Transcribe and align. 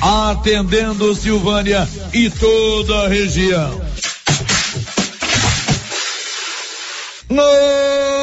atendendo 0.00 1.14
Silvânia 1.14 1.88
e 2.12 2.30
toda 2.30 3.04
a 3.04 3.08
região. 3.08 3.80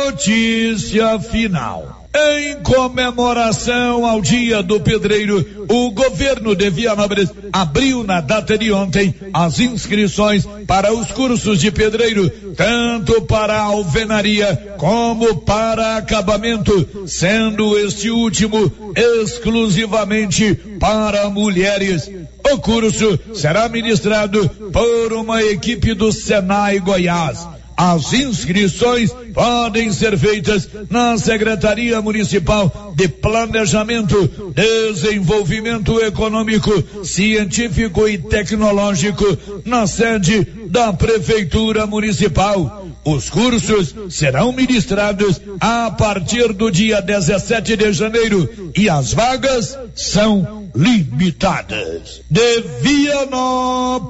Notícia 0.07 1.19
final. 1.19 2.04
Em 2.17 2.61
comemoração 2.63 4.05
ao 4.05 4.21
Dia 4.21 4.63
do 4.63 4.79
Pedreiro, 4.79 5.65
o 5.69 5.91
governo 5.91 6.55
de 6.55 6.69
Vianópolis 6.69 7.29
abriu 7.51 8.05
na 8.05 8.21
data 8.21 8.57
de 8.57 8.71
ontem 8.71 9.13
as 9.33 9.59
inscrições 9.59 10.47
para 10.65 10.93
os 10.93 11.11
cursos 11.11 11.59
de 11.59 11.69
pedreiro, 11.71 12.29
tanto 12.55 13.21
para 13.23 13.59
alvenaria 13.59 14.75
como 14.77 15.41
para 15.41 15.97
acabamento, 15.97 17.05
sendo 17.05 17.77
este 17.77 18.09
último 18.09 18.71
exclusivamente 18.95 20.55
para 20.79 21.29
mulheres. 21.29 22.09
O 22.49 22.57
curso 22.59 23.19
será 23.33 23.67
ministrado 23.67 24.47
por 24.71 25.11
uma 25.11 25.43
equipe 25.43 25.93
do 25.93 26.13
Senai 26.13 26.79
Goiás. 26.79 27.45
As 27.77 28.13
inscrições 28.13 29.11
podem 29.33 29.91
ser 29.91 30.17
feitas 30.17 30.69
na 30.89 31.17
Secretaria 31.17 32.01
Municipal 32.01 32.93
de 32.95 33.09
Planejamento, 33.09 34.53
Desenvolvimento 34.53 35.99
Econômico, 35.99 36.71
Científico 37.03 38.07
e 38.07 38.17
Tecnológico, 38.17 39.37
na 39.65 39.85
sede 39.87 40.47
da 40.67 40.93
Prefeitura 40.93 41.85
Municipal. 41.85 42.87
Os 43.03 43.29
cursos 43.29 43.93
serão 44.09 44.53
ministrados 44.53 45.41
a 45.59 45.91
partir 45.91 46.53
do 46.53 46.71
dia 46.71 47.01
17 47.01 47.75
de 47.75 47.93
janeiro 47.93 48.71
e 48.75 48.89
as 48.89 49.13
vagas 49.13 49.77
são 49.95 50.69
limitadas. 50.73 52.21
De 52.29 52.61
Vianópolis, 52.81 54.09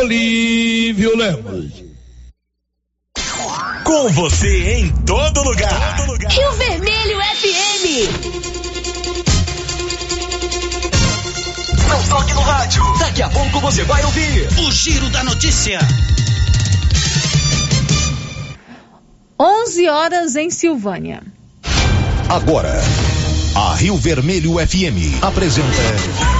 Olívio 0.00 1.16
Lemos. 1.16 1.89
Com 3.84 4.08
você 4.10 4.74
em 4.74 4.88
todo 5.04 5.42
lugar. 5.42 5.96
Todo 5.96 6.12
lugar. 6.12 6.30
Rio 6.30 6.52
Vermelho 6.52 7.18
FM. 7.18 7.84
Não 11.88 12.02
toque 12.08 12.32
no 12.34 12.40
rádio. 12.40 12.82
Daqui 12.98 13.22
a 13.22 13.28
pouco 13.28 13.60
você 13.60 13.84
vai 13.84 14.04
ouvir 14.04 14.48
o 14.60 14.72
Giro 14.72 15.08
da 15.10 15.24
Notícia. 15.24 15.78
11 19.38 19.88
horas 19.88 20.36
em 20.36 20.50
Silvânia. 20.50 21.22
Agora, 22.28 22.80
a 23.56 23.74
Rio 23.74 23.96
Vermelho 23.96 24.54
FM 24.54 25.22
apresenta. 25.22 26.39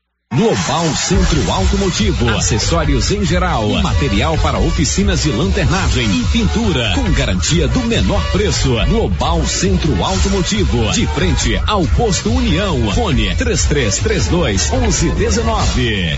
Global 0.33 0.95
Centro 0.95 1.51
Automotivo, 1.51 2.29
acessórios 2.29 3.11
em 3.11 3.25
geral, 3.25 3.67
material 3.81 4.37
para 4.37 4.57
oficinas 4.59 5.23
de 5.23 5.29
lanternagem 5.29 6.05
e 6.09 6.23
pintura, 6.27 6.93
com 6.95 7.11
garantia 7.11 7.67
do 7.67 7.81
menor 7.81 8.23
preço. 8.31 8.69
Global 8.87 9.45
Centro 9.45 10.01
Automotivo, 10.01 10.89
de 10.93 11.05
frente 11.07 11.61
ao 11.67 11.85
posto 11.85 12.31
União. 12.31 12.93
Fone 12.93 13.35
3332 13.35 14.71
1119. 14.71 16.17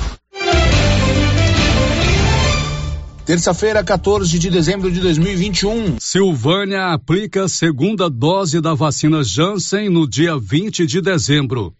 Terça-feira, 3.25 3.83
14 3.83 4.37
de 4.37 4.49
dezembro 4.51 4.91
de 4.91 4.99
2021. 4.99 5.95
Silvânia 5.99 6.93
aplica 6.93 7.47
segunda 7.47 8.07
dose 8.11 8.61
da 8.61 8.75
vacina 8.75 9.23
Janssen 9.23 9.89
no 9.89 10.07
dia 10.07 10.37
20 10.37 10.85
de 10.85 11.01
dezembro. 11.01 11.73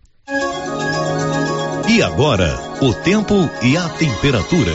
E 1.94 2.02
agora, 2.02 2.60
o 2.82 2.92
tempo 2.92 3.36
e 3.62 3.78
a 3.78 3.88
temperatura. 3.88 4.74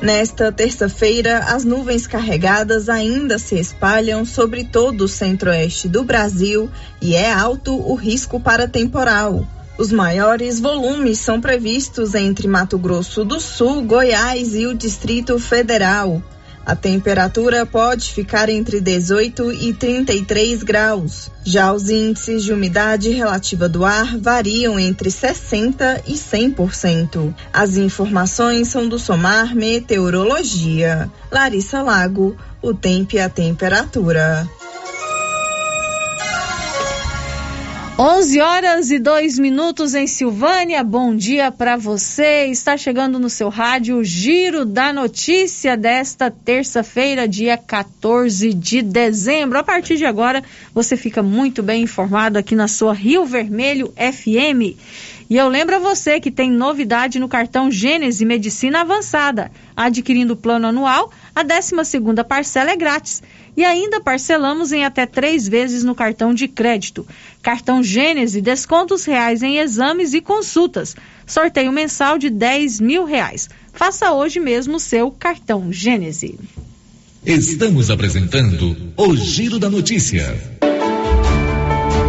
Nesta 0.00 0.50
terça-feira, 0.50 1.40
as 1.40 1.62
nuvens 1.62 2.06
carregadas 2.06 2.88
ainda 2.88 3.38
se 3.38 3.60
espalham 3.60 4.24
sobre 4.24 4.64
todo 4.64 5.02
o 5.02 5.08
centro-oeste 5.08 5.90
do 5.90 6.02
Brasil 6.02 6.70
e 7.02 7.14
é 7.14 7.30
alto 7.30 7.76
o 7.76 7.94
risco 7.94 8.40
para 8.40 8.66
temporal. 8.66 9.46
Os 9.76 9.92
maiores 9.92 10.58
volumes 10.58 11.18
são 11.18 11.38
previstos 11.38 12.14
entre 12.14 12.48
Mato 12.48 12.78
Grosso 12.78 13.26
do 13.26 13.38
Sul, 13.38 13.82
Goiás 13.82 14.54
e 14.54 14.64
o 14.64 14.74
Distrito 14.74 15.38
Federal. 15.38 16.22
A 16.68 16.76
temperatura 16.76 17.64
pode 17.64 18.12
ficar 18.12 18.50
entre 18.50 18.78
18 18.78 19.52
e 19.52 19.72
33 19.72 20.62
graus. 20.62 21.30
Já 21.42 21.72
os 21.72 21.88
índices 21.88 22.44
de 22.44 22.52
umidade 22.52 23.08
relativa 23.08 23.66
do 23.66 23.86
ar 23.86 24.18
variam 24.18 24.78
entre 24.78 25.10
60 25.10 26.02
e 26.06 26.12
100%. 26.12 27.34
As 27.50 27.78
informações 27.78 28.68
são 28.68 28.86
do 28.86 28.98
Somar 28.98 29.56
Meteorologia. 29.56 31.10
Larissa 31.32 31.80
Lago, 31.80 32.36
o 32.60 32.74
tempo 32.74 33.16
e 33.16 33.18
a 33.18 33.30
temperatura. 33.30 34.46
11 38.00 38.40
horas 38.40 38.90
e 38.92 38.98
2 39.00 39.40
minutos 39.40 39.92
em 39.92 40.06
Silvânia. 40.06 40.84
Bom 40.84 41.16
dia 41.16 41.50
para 41.50 41.76
você. 41.76 42.46
Está 42.46 42.76
chegando 42.76 43.18
no 43.18 43.28
seu 43.28 43.48
rádio 43.48 43.96
o 43.96 44.04
Giro 44.04 44.64
da 44.64 44.92
Notícia 44.92 45.76
desta 45.76 46.30
terça-feira, 46.30 47.26
dia 47.26 47.58
14 47.58 48.54
de 48.54 48.82
dezembro. 48.82 49.58
A 49.58 49.64
partir 49.64 49.96
de 49.96 50.06
agora, 50.06 50.44
você 50.72 50.96
fica 50.96 51.24
muito 51.24 51.60
bem 51.60 51.82
informado 51.82 52.38
aqui 52.38 52.54
na 52.54 52.68
sua 52.68 52.94
Rio 52.94 53.26
Vermelho 53.26 53.92
FM. 53.96 54.78
E 55.30 55.36
eu 55.36 55.46
lembro 55.46 55.76
a 55.76 55.78
você 55.78 56.18
que 56.18 56.30
tem 56.30 56.50
novidade 56.50 57.18
no 57.18 57.28
cartão 57.28 57.70
Gênese 57.70 58.24
Medicina 58.24 58.80
Avançada. 58.80 59.50
Adquirindo 59.76 60.32
o 60.32 60.36
plano 60.36 60.66
anual, 60.66 61.12
a 61.34 61.42
12 61.42 61.84
segunda 61.84 62.24
parcela 62.24 62.70
é 62.70 62.76
grátis 62.76 63.22
e 63.54 63.62
ainda 63.62 64.00
parcelamos 64.00 64.72
em 64.72 64.86
até 64.86 65.04
três 65.04 65.46
vezes 65.46 65.84
no 65.84 65.94
cartão 65.94 66.32
de 66.32 66.48
crédito. 66.48 67.06
Cartão 67.42 67.82
Gênese, 67.82 68.40
descontos 68.40 69.04
reais 69.04 69.42
em 69.42 69.58
exames 69.58 70.14
e 70.14 70.22
consultas. 70.22 70.96
Sorteio 71.26 71.72
mensal 71.72 72.16
de 72.16 72.30
10 72.30 72.80
mil 72.80 73.04
reais. 73.04 73.50
Faça 73.74 74.12
hoje 74.12 74.40
mesmo 74.40 74.76
o 74.76 74.80
seu 74.80 75.10
cartão 75.10 75.70
Gênese. 75.70 76.38
Estamos 77.26 77.90
apresentando 77.90 78.74
o 78.96 79.14
Giro 79.14 79.58
da 79.58 79.68
Notícia. 79.68 80.57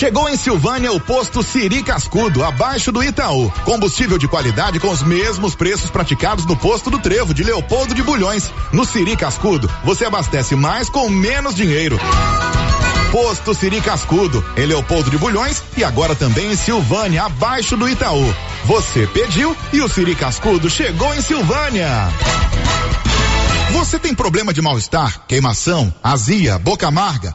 Chegou 0.00 0.30
em 0.30 0.36
Silvânia 0.38 0.90
o 0.90 0.98
posto 0.98 1.42
Siri 1.42 1.82
Cascudo, 1.82 2.42
abaixo 2.42 2.90
do 2.90 3.04
Itaú. 3.04 3.52
Combustível 3.66 4.16
de 4.16 4.26
qualidade 4.26 4.80
com 4.80 4.88
os 4.88 5.02
mesmos 5.02 5.54
preços 5.54 5.90
praticados 5.90 6.46
no 6.46 6.56
posto 6.56 6.90
do 6.90 6.98
Trevo 6.98 7.34
de 7.34 7.44
Leopoldo 7.44 7.94
de 7.94 8.02
Bulhões. 8.02 8.50
No 8.72 8.86
Siri 8.86 9.14
Cascudo, 9.14 9.70
você 9.84 10.06
abastece 10.06 10.56
mais 10.56 10.88
com 10.88 11.06
menos 11.10 11.54
dinheiro. 11.54 11.98
Posto 13.12 13.52
Siri 13.52 13.82
Cascudo, 13.82 14.42
em 14.56 14.64
Leopoldo 14.64 15.10
de 15.10 15.18
Bulhões 15.18 15.62
e 15.76 15.84
agora 15.84 16.14
também 16.14 16.50
em 16.50 16.56
Silvânia, 16.56 17.24
abaixo 17.24 17.76
do 17.76 17.86
Itaú. 17.86 18.34
Você 18.64 19.06
pediu 19.06 19.54
e 19.70 19.82
o 19.82 19.88
Siri 19.88 20.14
Cascudo 20.14 20.70
chegou 20.70 21.14
em 21.14 21.20
Silvânia. 21.20 22.08
Você 23.72 23.98
tem 23.98 24.14
problema 24.14 24.54
de 24.54 24.62
mal-estar, 24.62 25.26
queimação, 25.28 25.92
azia, 26.02 26.58
boca 26.58 26.88
amarga, 26.88 27.34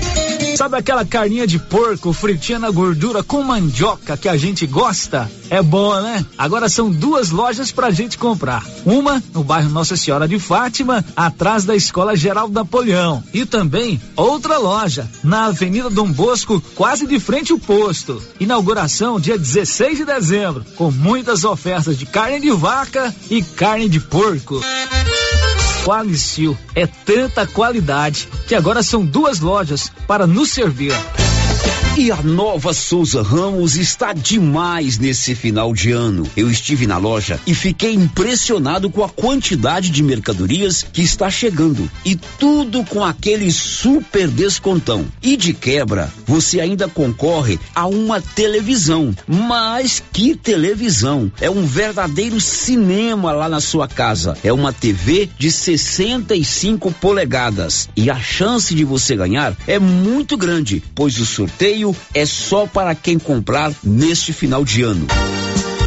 Sabe 0.55 0.77
aquela 0.77 1.05
carninha 1.05 1.47
de 1.47 1.57
porco 1.57 2.13
fritinha 2.13 2.59
na 2.59 2.69
gordura 2.69 3.23
com 3.23 3.41
mandioca 3.41 4.17
que 4.17 4.27
a 4.27 4.37
gente 4.37 4.67
gosta? 4.67 5.29
É 5.49 5.61
boa, 5.61 6.01
né? 6.01 6.25
Agora 6.37 6.69
são 6.69 6.89
duas 6.89 7.29
lojas 7.29 7.71
pra 7.71 7.91
gente 7.91 8.17
comprar. 8.17 8.63
Uma 8.85 9.21
no 9.33 9.43
bairro 9.43 9.69
Nossa 9.69 9.97
Senhora 9.97 10.27
de 10.27 10.39
Fátima, 10.39 11.03
atrás 11.15 11.65
da 11.65 11.75
Escola 11.75 12.15
Geral 12.15 12.49
Napoleão. 12.49 13.23
E 13.33 13.45
também 13.45 13.99
outra 14.15 14.57
loja 14.57 15.09
na 15.23 15.45
Avenida 15.45 15.89
Dom 15.89 16.11
Bosco, 16.11 16.61
quase 16.75 17.05
de 17.07 17.19
frente 17.19 17.51
ao 17.51 17.59
posto. 17.59 18.21
Inauguração 18.39 19.19
dia 19.19 19.37
16 19.37 19.97
de 19.97 20.05
dezembro, 20.05 20.65
com 20.75 20.91
muitas 20.91 21.43
ofertas 21.43 21.97
de 21.97 22.05
carne 22.05 22.39
de 22.39 22.51
vaca 22.51 23.13
e 23.29 23.41
carne 23.41 23.89
de 23.89 23.99
porco. 23.99 24.61
Qualicil 25.83 26.55
é 26.75 26.85
tanta 26.85 27.47
qualidade 27.47 28.27
que 28.47 28.53
agora 28.53 28.83
são 28.83 29.03
duas 29.03 29.39
lojas 29.39 29.91
para 30.07 30.27
nos 30.27 30.51
servir. 30.51 30.93
E 31.97 32.09
a 32.09 32.23
nova 32.23 32.73
Souza 32.73 33.21
Ramos 33.21 33.75
está 33.75 34.13
demais 34.13 34.97
nesse 34.97 35.35
final 35.35 35.73
de 35.73 35.91
ano. 35.91 36.25
Eu 36.37 36.49
estive 36.49 36.87
na 36.87 36.97
loja 36.97 37.37
e 37.45 37.53
fiquei 37.53 37.93
impressionado 37.93 38.89
com 38.89 39.03
a 39.03 39.09
quantidade 39.09 39.89
de 39.89 40.01
mercadorias 40.01 40.83
que 40.83 41.01
está 41.01 41.29
chegando. 41.29 41.91
E 42.05 42.15
tudo 42.15 42.85
com 42.85 43.03
aquele 43.03 43.51
super 43.51 44.29
descontão. 44.29 45.05
E 45.21 45.35
de 45.35 45.53
quebra, 45.53 46.09
você 46.25 46.61
ainda 46.61 46.87
concorre 46.87 47.59
a 47.75 47.85
uma 47.87 48.21
televisão. 48.21 49.13
Mas 49.27 50.01
que 50.13 50.33
televisão! 50.33 51.29
É 51.41 51.49
um 51.49 51.65
verdadeiro 51.65 52.39
cinema 52.39 53.33
lá 53.33 53.49
na 53.49 53.59
sua 53.59 53.85
casa. 53.85 54.37
É 54.45 54.53
uma 54.53 54.71
TV 54.71 55.29
de 55.37 55.51
65 55.51 56.89
polegadas. 56.93 57.89
E 57.97 58.09
a 58.09 58.17
chance 58.17 58.73
de 58.73 58.85
você 58.85 59.13
ganhar 59.13 59.53
é 59.67 59.77
muito 59.77 60.37
grande, 60.37 60.81
pois 60.95 61.19
o 61.19 61.25
sorteio 61.25 61.80
é 62.13 62.25
só 62.25 62.67
para 62.67 62.93
quem 62.95 63.17
comprar 63.17 63.71
neste 63.83 64.33
final 64.33 64.63
de 64.63 64.83
ano. 64.83 65.07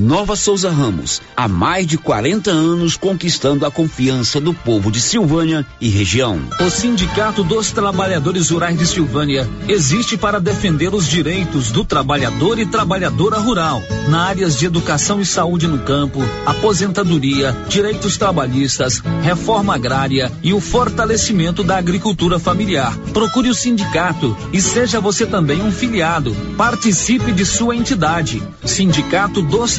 Nova 0.00 0.35
Souza 0.35 0.70
Ramos, 0.70 1.23
há 1.37 1.46
mais 1.46 1.87
de 1.87 1.96
40 1.96 2.50
anos 2.50 2.96
conquistando 2.96 3.64
a 3.64 3.70
confiança 3.70 4.41
do 4.41 4.52
povo 4.52 4.91
de 4.91 5.00
Silvânia 5.00 5.64
e 5.81 5.88
região. 5.88 6.41
O 6.61 6.69
Sindicato 6.69 7.44
dos 7.44 7.70
Trabalhadores 7.70 8.50
Rurais 8.50 8.76
de 8.76 8.87
Silvânia 8.87 9.49
existe 9.69 10.17
para 10.17 10.41
defender 10.41 10.93
os 10.93 11.06
direitos 11.06 11.70
do 11.70 11.85
trabalhador 11.85 12.58
e 12.58 12.67
trabalhadora 12.67 13.38
rural, 13.38 13.82
na 14.08 14.25
áreas 14.25 14.58
de 14.58 14.67
educação 14.67 15.20
e 15.20 15.26
saúde 15.26 15.69
no 15.69 15.79
campo, 15.79 16.20
aposentadoria, 16.44 17.56
direitos 17.69 18.17
trabalhistas, 18.17 19.00
reforma 19.23 19.76
agrária 19.76 20.31
e 20.43 20.52
o 20.52 20.61
fortalecimento 20.61 21.62
da 21.62 21.79
agricultura 21.79 22.38
familiar. 22.38 22.97
Procure 23.12 23.49
o 23.49 23.55
sindicato 23.55 24.37
e 24.52 24.61
seja 24.61 25.00
você 25.00 25.25
também 25.25 25.62
um 25.62 25.70
filiado. 25.70 26.35
Participe 26.56 27.32
de 27.32 27.47
sua 27.47 27.76
entidade. 27.76 28.43
Sindicato 28.64 29.40
dos 29.40 29.79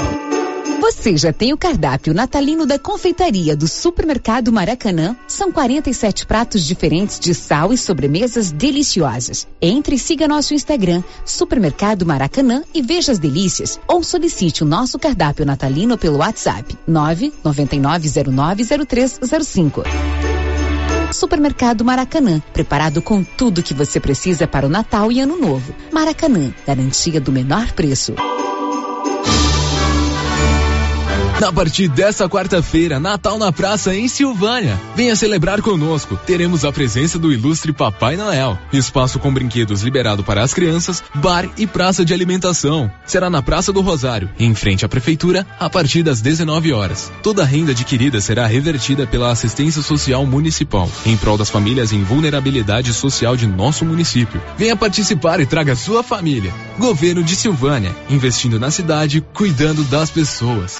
Você 0.91 1.15
já 1.15 1.31
tem 1.31 1.53
o 1.53 1.57
cardápio 1.57 2.13
natalino 2.13 2.65
da 2.65 2.77
confeitaria 2.77 3.55
do 3.55 3.65
Supermercado 3.65 4.51
Maracanã? 4.51 5.15
São 5.25 5.49
47 5.49 6.25
pratos 6.25 6.65
diferentes 6.65 7.17
de 7.17 7.33
sal 7.33 7.71
e 7.71 7.77
sobremesas 7.77 8.51
deliciosas. 8.51 9.47
Entre 9.61 9.95
e 9.95 9.99
siga 9.99 10.27
nosso 10.27 10.53
Instagram, 10.53 11.01
Supermercado 11.25 12.05
Maracanã 12.05 12.61
e 12.73 12.81
veja 12.81 13.13
as 13.13 13.19
delícias. 13.19 13.79
Ou 13.87 14.03
solicite 14.03 14.63
o 14.63 14.67
nosso 14.67 14.99
cardápio 14.99 15.45
natalino 15.45 15.97
pelo 15.97 16.17
WhatsApp 16.17 16.77
999090305. 16.87 19.83
Supermercado 21.13 21.85
Maracanã, 21.85 22.41
preparado 22.53 23.01
com 23.01 23.23
tudo 23.23 23.63
que 23.63 23.73
você 23.73 23.97
precisa 23.97 24.45
para 24.45 24.67
o 24.67 24.69
Natal 24.69 25.09
e 25.09 25.21
Ano 25.21 25.39
Novo. 25.39 25.73
Maracanã, 25.91 26.53
garantia 26.67 27.21
do 27.21 27.31
menor 27.31 27.71
preço. 27.71 28.13
Na 31.41 31.51
partir 31.51 31.87
desta 31.87 32.29
quarta-feira, 32.29 32.99
Natal 32.99 33.39
na 33.39 33.51
Praça 33.51 33.95
em 33.95 34.07
Silvânia. 34.07 34.79
Venha 34.95 35.15
celebrar 35.15 35.59
conosco. 35.59 36.15
Teremos 36.23 36.63
a 36.63 36.71
presença 36.71 37.17
do 37.17 37.33
ilustre 37.33 37.73
Papai 37.73 38.15
Noel. 38.15 38.59
Espaço 38.71 39.17
com 39.17 39.33
brinquedos 39.33 39.81
liberado 39.81 40.23
para 40.23 40.43
as 40.43 40.53
crianças, 40.53 41.03
bar 41.15 41.49
e 41.57 41.65
praça 41.65 42.05
de 42.05 42.13
alimentação. 42.13 42.91
Será 43.07 43.27
na 43.27 43.41
Praça 43.41 43.73
do 43.73 43.81
Rosário, 43.81 44.29
em 44.37 44.53
frente 44.53 44.85
à 44.85 44.87
prefeitura, 44.87 45.47
a 45.59 45.67
partir 45.67 46.03
das 46.03 46.21
19 46.21 46.73
horas. 46.73 47.11
Toda 47.23 47.41
a 47.41 47.45
renda 47.45 47.71
adquirida 47.71 48.21
será 48.21 48.45
revertida 48.45 49.07
pela 49.07 49.31
assistência 49.31 49.81
social 49.81 50.23
municipal, 50.27 50.87
em 51.07 51.17
prol 51.17 51.39
das 51.39 51.49
famílias 51.49 51.91
em 51.91 52.03
vulnerabilidade 52.03 52.93
social 52.93 53.35
de 53.35 53.47
nosso 53.47 53.83
município. 53.83 54.39
Venha 54.59 54.75
participar 54.75 55.39
e 55.39 55.47
traga 55.47 55.75
sua 55.75 56.03
família. 56.03 56.53
Governo 56.77 57.23
de 57.23 57.35
Silvânia, 57.35 57.95
investindo 58.11 58.59
na 58.59 58.69
cidade, 58.69 59.25
cuidando 59.33 59.83
das 59.85 60.11
pessoas. 60.11 60.79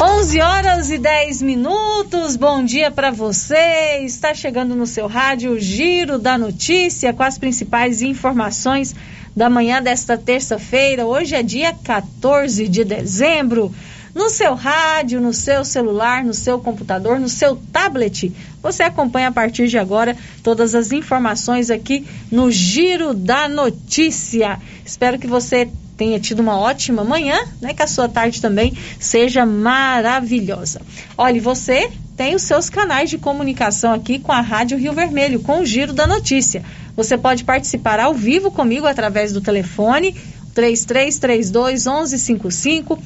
11 0.00 0.40
horas 0.40 0.90
e 0.90 0.98
10 0.98 1.42
minutos. 1.42 2.34
Bom 2.34 2.64
dia 2.64 2.90
para 2.90 3.12
você. 3.12 4.00
Está 4.02 4.34
chegando 4.34 4.74
no 4.74 4.86
seu 4.86 5.06
rádio 5.06 5.52
o 5.52 5.60
Giro 5.60 6.18
da 6.18 6.36
Notícia 6.36 7.12
com 7.12 7.22
as 7.22 7.38
principais 7.38 8.02
informações 8.02 8.94
da 9.36 9.48
manhã 9.48 9.80
desta 9.80 10.18
terça-feira. 10.18 11.06
Hoje 11.06 11.36
é 11.36 11.42
dia 11.44 11.72
14 11.72 12.66
de 12.66 12.82
dezembro. 12.82 13.72
No 14.12 14.30
seu 14.30 14.54
rádio, 14.54 15.20
no 15.20 15.32
seu 15.32 15.64
celular, 15.64 16.24
no 16.24 16.34
seu 16.34 16.58
computador, 16.58 17.20
no 17.20 17.28
seu 17.28 17.56
tablet, 17.72 18.32
você 18.62 18.82
acompanha 18.82 19.28
a 19.28 19.32
partir 19.32 19.68
de 19.68 19.78
agora 19.78 20.16
todas 20.42 20.74
as 20.74 20.90
informações 20.92 21.70
aqui 21.70 22.06
no 22.30 22.50
Giro 22.50 23.14
da 23.14 23.48
Notícia. 23.48 24.58
Espero 24.84 25.18
que 25.18 25.26
você 25.26 25.68
tenha 25.96 26.18
tido 26.18 26.40
uma 26.40 26.58
ótima 26.58 27.04
manhã, 27.04 27.38
né? 27.60 27.72
Que 27.72 27.82
a 27.82 27.86
sua 27.86 28.08
tarde 28.08 28.40
também 28.40 28.76
seja 28.98 29.46
maravilhosa. 29.46 30.80
Olha, 31.16 31.40
você 31.40 31.90
tem 32.16 32.34
os 32.34 32.42
seus 32.42 32.70
canais 32.70 33.10
de 33.10 33.18
comunicação 33.18 33.92
aqui 33.92 34.18
com 34.18 34.32
a 34.32 34.40
Rádio 34.40 34.78
Rio 34.78 34.92
Vermelho, 34.92 35.40
com 35.40 35.60
o 35.60 35.66
Giro 35.66 35.92
da 35.92 36.06
Notícia. 36.06 36.64
Você 36.96 37.18
pode 37.18 37.44
participar 37.44 37.98
ao 37.98 38.14
vivo 38.14 38.50
comigo 38.50 38.86
através 38.86 39.32
do 39.32 39.40
telefone 39.40 40.14
3332 40.54 41.86
1155. 41.86 43.02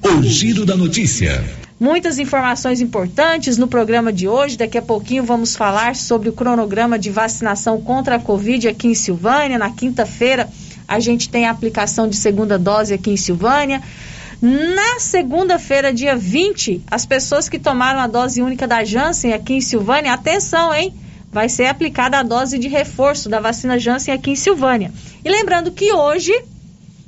O 0.07 0.21
Giro 0.21 0.67
da 0.67 0.77
Notícia. 0.77 1.43
Muitas 1.79 2.19
informações 2.19 2.79
importantes 2.79 3.57
no 3.57 3.67
programa 3.67 4.13
de 4.13 4.27
hoje. 4.27 4.55
Daqui 4.55 4.77
a 4.77 4.81
pouquinho 4.81 5.23
vamos 5.23 5.55
falar 5.55 5.95
sobre 5.95 6.29
o 6.29 6.31
cronograma 6.31 6.99
de 6.99 7.09
vacinação 7.09 7.81
contra 7.81 8.17
a 8.17 8.19
Covid 8.19 8.67
aqui 8.67 8.87
em 8.87 8.93
Silvânia. 8.93 9.57
Na 9.57 9.71
quinta-feira, 9.71 10.47
a 10.87 10.99
gente 10.99 11.27
tem 11.27 11.47
a 11.47 11.49
aplicação 11.49 12.07
de 12.07 12.15
segunda 12.17 12.55
dose 12.59 12.93
aqui 12.93 13.09
em 13.09 13.17
Silvânia. 13.17 13.81
Na 14.39 14.99
segunda-feira, 14.99 15.91
dia 15.91 16.15
20, 16.15 16.83
as 16.85 17.03
pessoas 17.03 17.49
que 17.49 17.57
tomaram 17.57 17.99
a 17.99 18.05
dose 18.05 18.43
única 18.43 18.67
da 18.67 18.83
Janssen 18.83 19.33
aqui 19.33 19.55
em 19.55 19.61
Silvânia, 19.61 20.13
atenção, 20.13 20.71
hein? 20.71 20.93
Vai 21.31 21.49
ser 21.49 21.65
aplicada 21.65 22.19
a 22.19 22.23
dose 22.23 22.59
de 22.59 22.67
reforço 22.67 23.27
da 23.27 23.39
vacina 23.39 23.79
Janssen 23.79 24.13
aqui 24.13 24.29
em 24.29 24.35
Silvânia. 24.35 24.91
E 25.23 25.29
lembrando 25.29 25.71
que 25.71 25.91
hoje, 25.91 26.31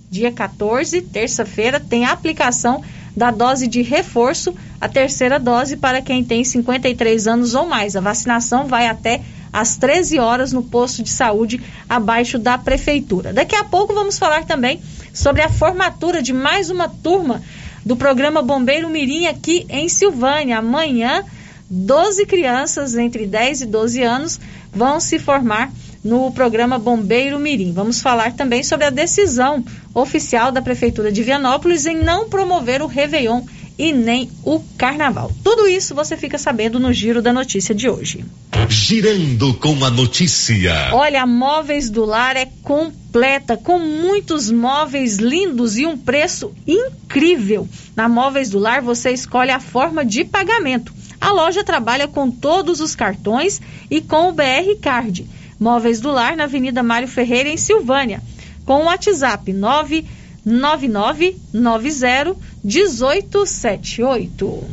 dia 0.10 0.32
14, 0.32 1.02
terça-feira, 1.02 1.80
tem 1.80 2.06
a 2.06 2.12
aplicação 2.12 2.84
da 3.16 3.32
dose 3.32 3.68
de 3.68 3.82
reforço, 3.82 4.54
a 4.80 4.88
terceira 4.88 5.40
dose 5.40 5.76
para 5.76 6.02
quem 6.02 6.24
tem 6.24 6.44
53 6.44 7.28
anos 7.28 7.56
ou 7.56 7.66
mais. 7.66 7.96
A 7.96 8.02
vacinação 8.02 8.68
vai 8.68 8.88
até 8.88 9.22
às 9.52 9.76
13 9.76 10.20
horas 10.20 10.54
no 10.54 10.62
posto 10.62 11.02
de 11.02 11.10
saúde 11.10 11.60
abaixo 11.90 12.38
da 12.38 12.58
prefeitura. 12.58 13.34
Daqui 13.34 13.56
a 13.56 13.64
pouco 13.64 13.94
vamos 13.94 14.20
falar 14.20 14.46
também 14.46 14.80
sobre 15.14 15.42
a 15.42 15.50
formatura 15.50 16.22
de 16.22 16.32
mais 16.32 16.70
uma 16.70 16.88
turma 16.88 17.42
do 17.84 17.96
programa 17.96 18.42
Bombeiro 18.42 18.90
Mirim 18.90 19.26
aqui 19.26 19.66
em 19.68 19.90
Silvânia. 19.90 20.60
Amanhã, 20.60 21.24
12 21.70 22.26
crianças 22.26 22.96
entre 22.96 23.26
10 23.26 23.62
e 23.62 23.66
12 23.66 24.04
anos 24.04 24.40
vão 24.72 25.00
se 25.00 25.18
formar 25.18 25.72
no 26.04 26.32
programa 26.32 26.77
Bombeiro 26.77 27.39
Mirim. 27.39 27.72
Vamos 27.72 28.01
falar 28.01 28.34
também 28.34 28.63
sobre 28.63 28.86
a 28.86 28.89
decisão 28.89 29.63
oficial 29.94 30.51
da 30.51 30.62
Prefeitura 30.62 31.12
de 31.12 31.24
Vianópolis 31.24 31.86
em 31.86 31.98
não 31.98 32.30
promover 32.30 32.82
o 32.82 32.88
Réveillon 32.88 33.42
e 33.77 33.92
nem 33.94 34.30
o 34.44 34.60
Carnaval. 34.77 35.32
Tudo 35.44 35.68
isso 35.68 35.94
você 35.94 36.18
fica 36.18 36.38
sabendo 36.38 36.80
no 36.80 36.92
Giro 36.92 37.22
da 37.22 37.32
Notícia 37.32 37.75
de 37.75 37.88
hoje. 37.88 38.25
Girando 38.68 39.54
com 39.54 39.86
a 39.86 39.89
notícia. 39.89 40.89
Olha, 40.92 41.22
a 41.22 41.27
Móveis 41.27 41.89
do 41.89 42.04
Lar 42.04 42.36
é 42.36 42.48
completa, 42.63 43.56
com 43.56 43.80
muitos 43.80 44.50
móveis 44.51 45.18
lindos 45.18 45.77
e 45.77 45.86
um 45.86 45.98
preço 45.98 46.51
incrível. 46.66 47.68
Na 47.96 48.10
Móveis 48.10 48.50
do 48.50 48.60
Lar 48.60 48.82
você 48.82 49.12
escolhe 49.12 49.51
a 49.51 49.60
forma 49.60 50.04
de 50.04 50.25
pagamento. 50.25 50.92
A 51.20 51.32
loja 51.32 51.63
trabalha 51.63 52.08
com 52.08 52.30
todos 52.30 52.80
os 52.80 52.96
cartões 52.96 53.62
e 53.89 54.01
com 54.01 54.30
o 54.30 54.34
BR 54.34 54.75
Card. 54.82 55.25
Móveis 55.60 56.00
do 56.00 56.12
Lar 56.12 56.36
na 56.36 56.46
Avenida 56.46 56.82
Mário 56.84 57.08
Ferreira, 57.08 57.50
em 57.50 57.58
Silvânia, 57.58 58.22
com 58.66 58.82
o 58.82 58.86
WhatsApp 58.86 59.54
99990 59.54 62.36
1878. 62.64 64.64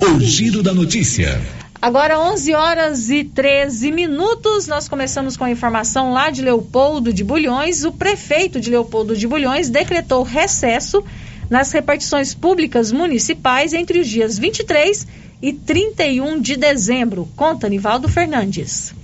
O 0.00 0.20
Giro 0.20 0.62
da 0.62 0.72
Notícia. 0.74 1.40
Agora 1.80 2.20
11 2.20 2.54
horas 2.54 3.08
e 3.10 3.24
13 3.24 3.90
minutos, 3.90 4.68
nós 4.68 4.86
começamos 4.86 5.36
com 5.36 5.42
a 5.42 5.50
informação 5.50 6.12
lá 6.12 6.30
de 6.30 6.40
Leopoldo 6.40 7.12
de 7.12 7.24
Bulhões. 7.24 7.84
O 7.84 7.90
prefeito 7.90 8.60
de 8.60 8.70
Leopoldo 8.70 9.16
de 9.16 9.26
Bulhões 9.26 9.68
decretou 9.68 10.22
recesso 10.22 11.02
nas 11.50 11.72
repartições 11.72 12.34
públicas 12.34 12.92
municipais 12.92 13.72
entre 13.72 13.98
os 13.98 14.08
dias 14.08 14.38
23 14.38 15.08
e 15.42 15.52
31 15.52 16.40
de 16.40 16.56
dezembro. 16.56 17.28
Conta 17.34 17.68
Nivaldo 17.68 18.08
Fernandes. 18.08 18.94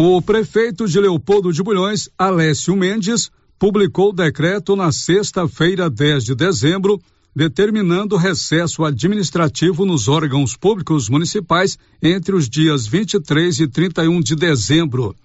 O 0.00 0.22
prefeito 0.22 0.86
de 0.86 1.00
Leopoldo 1.00 1.52
de 1.52 1.60
Bulhões, 1.60 2.08
Alessio 2.16 2.76
Mendes, 2.76 3.32
publicou 3.58 4.10
o 4.10 4.12
decreto 4.12 4.76
na 4.76 4.92
sexta-feira, 4.92 5.90
10 5.90 6.22
de 6.22 6.34
dezembro, 6.36 7.00
determinando 7.34 8.16
recesso 8.16 8.84
administrativo 8.84 9.84
nos 9.84 10.06
órgãos 10.06 10.56
públicos 10.56 11.08
municipais 11.08 11.76
entre 12.00 12.36
os 12.36 12.48
dias 12.48 12.86
23 12.86 13.58
e 13.58 13.66
31 13.66 14.20
de 14.20 14.36
dezembro. 14.36 15.16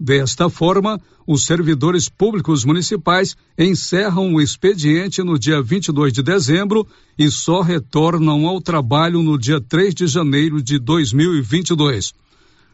Desta 0.00 0.48
forma, 0.48 0.98
os 1.26 1.44
servidores 1.44 2.08
públicos 2.08 2.64
municipais 2.64 3.36
encerram 3.58 4.32
o 4.32 4.40
expediente 4.40 5.22
no 5.22 5.38
dia 5.38 5.60
22 5.60 6.10
de 6.10 6.22
dezembro 6.22 6.88
e 7.18 7.30
só 7.30 7.60
retornam 7.60 8.46
ao 8.46 8.62
trabalho 8.62 9.22
no 9.22 9.38
dia 9.38 9.60
3 9.60 9.94
de 9.94 10.06
janeiro 10.06 10.62
de 10.62 10.78
2022. 10.78 12.14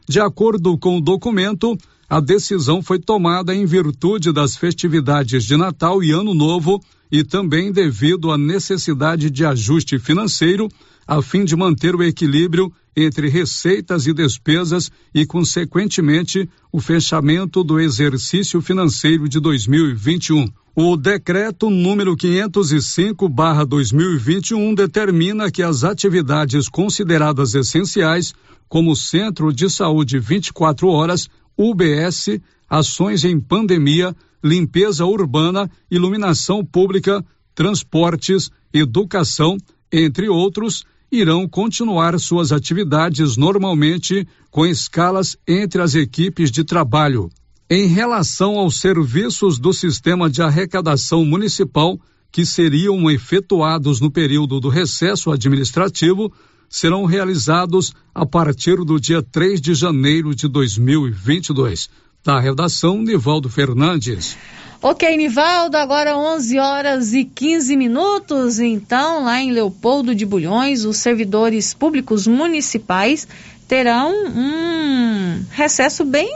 De 0.08 0.20
acordo 0.20 0.78
com 0.78 0.96
o 0.96 1.00
documento, 1.02 1.76
a 2.08 2.18
decisão 2.18 2.82
foi 2.82 2.98
tomada 2.98 3.54
em 3.54 3.66
virtude 3.66 4.32
das 4.32 4.56
festividades 4.56 5.44
de 5.44 5.54
Natal 5.54 6.02
e 6.02 6.10
Ano 6.10 6.32
Novo 6.32 6.82
e 7.12 7.22
também 7.22 7.70
devido 7.70 8.32
à 8.32 8.38
necessidade 8.38 9.30
de 9.30 9.44
ajuste 9.44 9.98
financeiro 9.98 10.66
a 11.06 11.20
fim 11.20 11.44
de 11.44 11.54
manter 11.54 11.94
o 11.94 12.02
equilíbrio 12.02 12.72
entre 13.04 13.28
receitas 13.28 14.08
e 14.08 14.12
despesas 14.12 14.90
e, 15.14 15.24
consequentemente, 15.24 16.50
o 16.72 16.80
fechamento 16.80 17.62
do 17.62 17.78
exercício 17.78 18.60
financeiro 18.60 19.28
de 19.28 19.38
2021. 19.38 20.48
O 20.74 20.96
decreto 20.96 21.70
número 21.70 22.16
505/2021 22.16 24.74
determina 24.74 25.48
que 25.50 25.62
as 25.62 25.84
atividades 25.84 26.68
consideradas 26.68 27.54
essenciais, 27.54 28.34
como 28.68 28.96
Centro 28.96 29.52
de 29.52 29.70
Saúde 29.70 30.18
24 30.18 30.88
horas, 30.88 31.28
UBS, 31.56 32.40
ações 32.68 33.24
em 33.24 33.38
pandemia, 33.40 34.14
limpeza 34.42 35.04
urbana, 35.04 35.70
iluminação 35.90 36.64
pública, 36.64 37.24
transportes, 37.54 38.50
educação, 38.72 39.56
entre 39.90 40.28
outros, 40.28 40.84
irão 41.10 41.48
continuar 41.48 42.18
suas 42.20 42.52
atividades 42.52 43.36
normalmente 43.36 44.26
com 44.50 44.66
escalas 44.66 45.36
entre 45.46 45.80
as 45.80 45.94
equipes 45.94 46.50
de 46.50 46.64
trabalho. 46.64 47.30
Em 47.70 47.86
relação 47.86 48.58
aos 48.58 48.80
serviços 48.80 49.58
do 49.58 49.72
sistema 49.72 50.30
de 50.30 50.42
arrecadação 50.42 51.24
municipal, 51.24 51.98
que 52.30 52.44
seriam 52.44 53.10
efetuados 53.10 54.00
no 54.00 54.10
período 54.10 54.60
do 54.60 54.68
recesso 54.68 55.30
administrativo, 55.30 56.32
serão 56.68 57.04
realizados 57.04 57.92
a 58.14 58.26
partir 58.26 58.76
do 58.84 59.00
dia 59.00 59.22
3 59.22 59.60
de 59.60 59.74
janeiro 59.74 60.34
de 60.34 60.46
2022. 60.48 61.88
Da 62.24 62.40
redação, 62.40 62.98
Nivaldo 62.98 63.48
Fernandes. 63.48 64.36
Ok, 64.80 65.16
Nivaldo, 65.16 65.76
agora 65.76 66.16
11 66.16 66.58
horas 66.58 67.12
e 67.12 67.24
15 67.24 67.76
minutos. 67.76 68.60
Então, 68.60 69.24
lá 69.24 69.40
em 69.40 69.50
Leopoldo 69.50 70.14
de 70.14 70.24
Bulhões, 70.24 70.84
os 70.84 70.98
servidores 70.98 71.74
públicos 71.74 72.26
municipais 72.26 73.26
terão 73.66 74.12
um 74.12 75.44
recesso 75.50 76.04
bem 76.04 76.32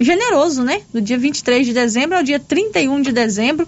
generoso, 0.00 0.62
né? 0.62 0.82
Do 0.92 1.00
dia 1.00 1.18
23 1.18 1.66
de 1.66 1.72
dezembro 1.72 2.16
ao 2.16 2.22
dia 2.22 2.40
31 2.40 3.00
de 3.00 3.12
dezembro. 3.12 3.66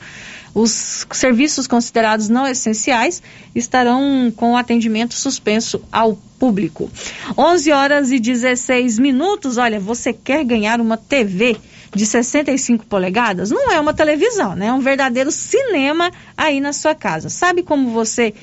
Os 0.54 1.07
serviços 1.12 1.66
considerados 1.66 2.28
não 2.28 2.47
essenciais 2.47 3.23
estarão 3.54 4.33
com 4.35 4.57
atendimento 4.57 5.14
suspenso 5.14 5.83
ao 5.92 6.16
público. 6.38 6.90
11 7.37 7.73
horas 7.73 8.11
e 8.11 8.19
16 8.19 8.99
minutos. 8.99 9.59
Olha, 9.59 9.78
você 9.78 10.12
quer 10.12 10.45
ganhar 10.45 10.80
uma 10.80 10.97
TV 10.97 11.57
de 11.95 12.04
65 12.04 12.87
polegadas? 12.87 13.50
Não 13.50 13.71
é 13.71 13.78
uma 13.78 13.95
televisão, 13.95 14.57
né? 14.57 14.66
É 14.66 14.73
um 14.73 14.80
verdadeiro 14.80 15.30
cinema 15.30 16.11
aí 16.37 16.61
na 16.61 16.73
sua 16.73 16.95
casa. 16.95 17.28
Sabe 17.28 17.62
como 17.62 17.90
você 17.90 18.35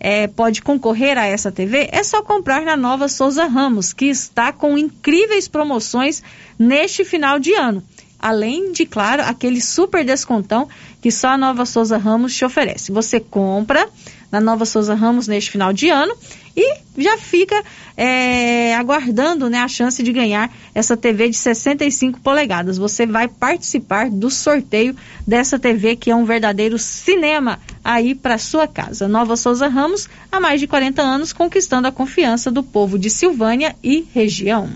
é, 0.00 0.26
pode 0.26 0.62
concorrer 0.62 1.16
a 1.16 1.26
essa 1.26 1.52
TV? 1.52 1.88
É 1.92 2.02
só 2.02 2.22
comprar 2.22 2.62
na 2.62 2.76
Nova 2.76 3.08
Souza 3.08 3.44
Ramos, 3.44 3.92
que 3.92 4.06
está 4.06 4.52
com 4.52 4.76
incríveis 4.76 5.46
promoções 5.46 6.22
neste 6.58 7.04
final 7.04 7.38
de 7.38 7.54
ano 7.54 7.82
além 8.22 8.70
de, 8.72 8.86
claro, 8.86 9.22
aquele 9.22 9.60
super 9.60 10.04
descontão 10.04 10.68
que 11.02 11.10
só 11.10 11.30
a 11.30 11.38
Nova 11.38 11.66
Souza 11.66 11.98
Ramos 11.98 12.34
te 12.34 12.44
oferece. 12.44 12.92
Você 12.92 13.18
compra 13.18 13.88
na 14.30 14.40
Nova 14.40 14.64
Souza 14.64 14.94
Ramos 14.94 15.26
neste 15.26 15.50
final 15.50 15.72
de 15.72 15.90
ano 15.90 16.14
e 16.56 16.76
já 16.96 17.18
fica 17.18 17.62
é, 17.96 18.74
aguardando 18.76 19.50
né, 19.50 19.58
a 19.58 19.68
chance 19.68 20.02
de 20.02 20.12
ganhar 20.12 20.50
essa 20.74 20.96
TV 20.96 21.28
de 21.28 21.36
65 21.36 22.20
polegadas. 22.20 22.78
Você 22.78 23.04
vai 23.04 23.26
participar 23.26 24.08
do 24.08 24.30
sorteio 24.30 24.96
dessa 25.26 25.58
TV 25.58 25.96
que 25.96 26.10
é 26.10 26.16
um 26.16 26.24
verdadeiro 26.24 26.78
cinema 26.78 27.58
aí 27.84 28.14
para 28.14 28.38
sua 28.38 28.66
casa. 28.66 29.08
Nova 29.08 29.36
Souza 29.36 29.66
Ramos, 29.66 30.08
há 30.30 30.40
mais 30.40 30.60
de 30.60 30.66
40 30.66 31.02
anos, 31.02 31.32
conquistando 31.32 31.88
a 31.88 31.92
confiança 31.92 32.50
do 32.50 32.62
povo 32.62 32.98
de 32.98 33.10
Silvânia 33.10 33.74
e 33.82 34.06
região. 34.14 34.70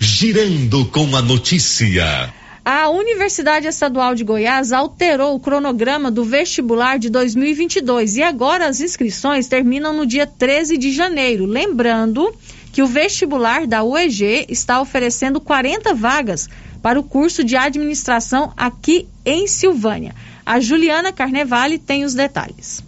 Girando 0.00 0.84
com 0.86 1.14
a 1.16 1.22
notícia. 1.22 2.32
A 2.66 2.88
Universidade 2.88 3.66
Estadual 3.66 4.14
de 4.14 4.24
Goiás 4.24 4.72
alterou 4.72 5.34
o 5.34 5.40
cronograma 5.40 6.10
do 6.10 6.24
vestibular 6.24 6.98
de 6.98 7.10
2022 7.10 8.16
e 8.16 8.22
agora 8.22 8.66
as 8.66 8.80
inscrições 8.80 9.46
terminam 9.46 9.92
no 9.92 10.06
dia 10.06 10.26
13 10.26 10.78
de 10.78 10.90
janeiro. 10.90 11.44
Lembrando 11.44 12.34
que 12.72 12.82
o 12.82 12.86
vestibular 12.86 13.66
da 13.66 13.84
UEG 13.84 14.46
está 14.48 14.80
oferecendo 14.80 15.42
40 15.42 15.92
vagas 15.92 16.48
para 16.80 16.98
o 16.98 17.04
curso 17.04 17.44
de 17.44 17.54
administração 17.54 18.50
aqui 18.56 19.06
em 19.26 19.46
Silvânia. 19.46 20.14
A 20.46 20.58
Juliana 20.58 21.12
Carnevale 21.12 21.78
tem 21.78 22.02
os 22.02 22.14
detalhes. 22.14 22.82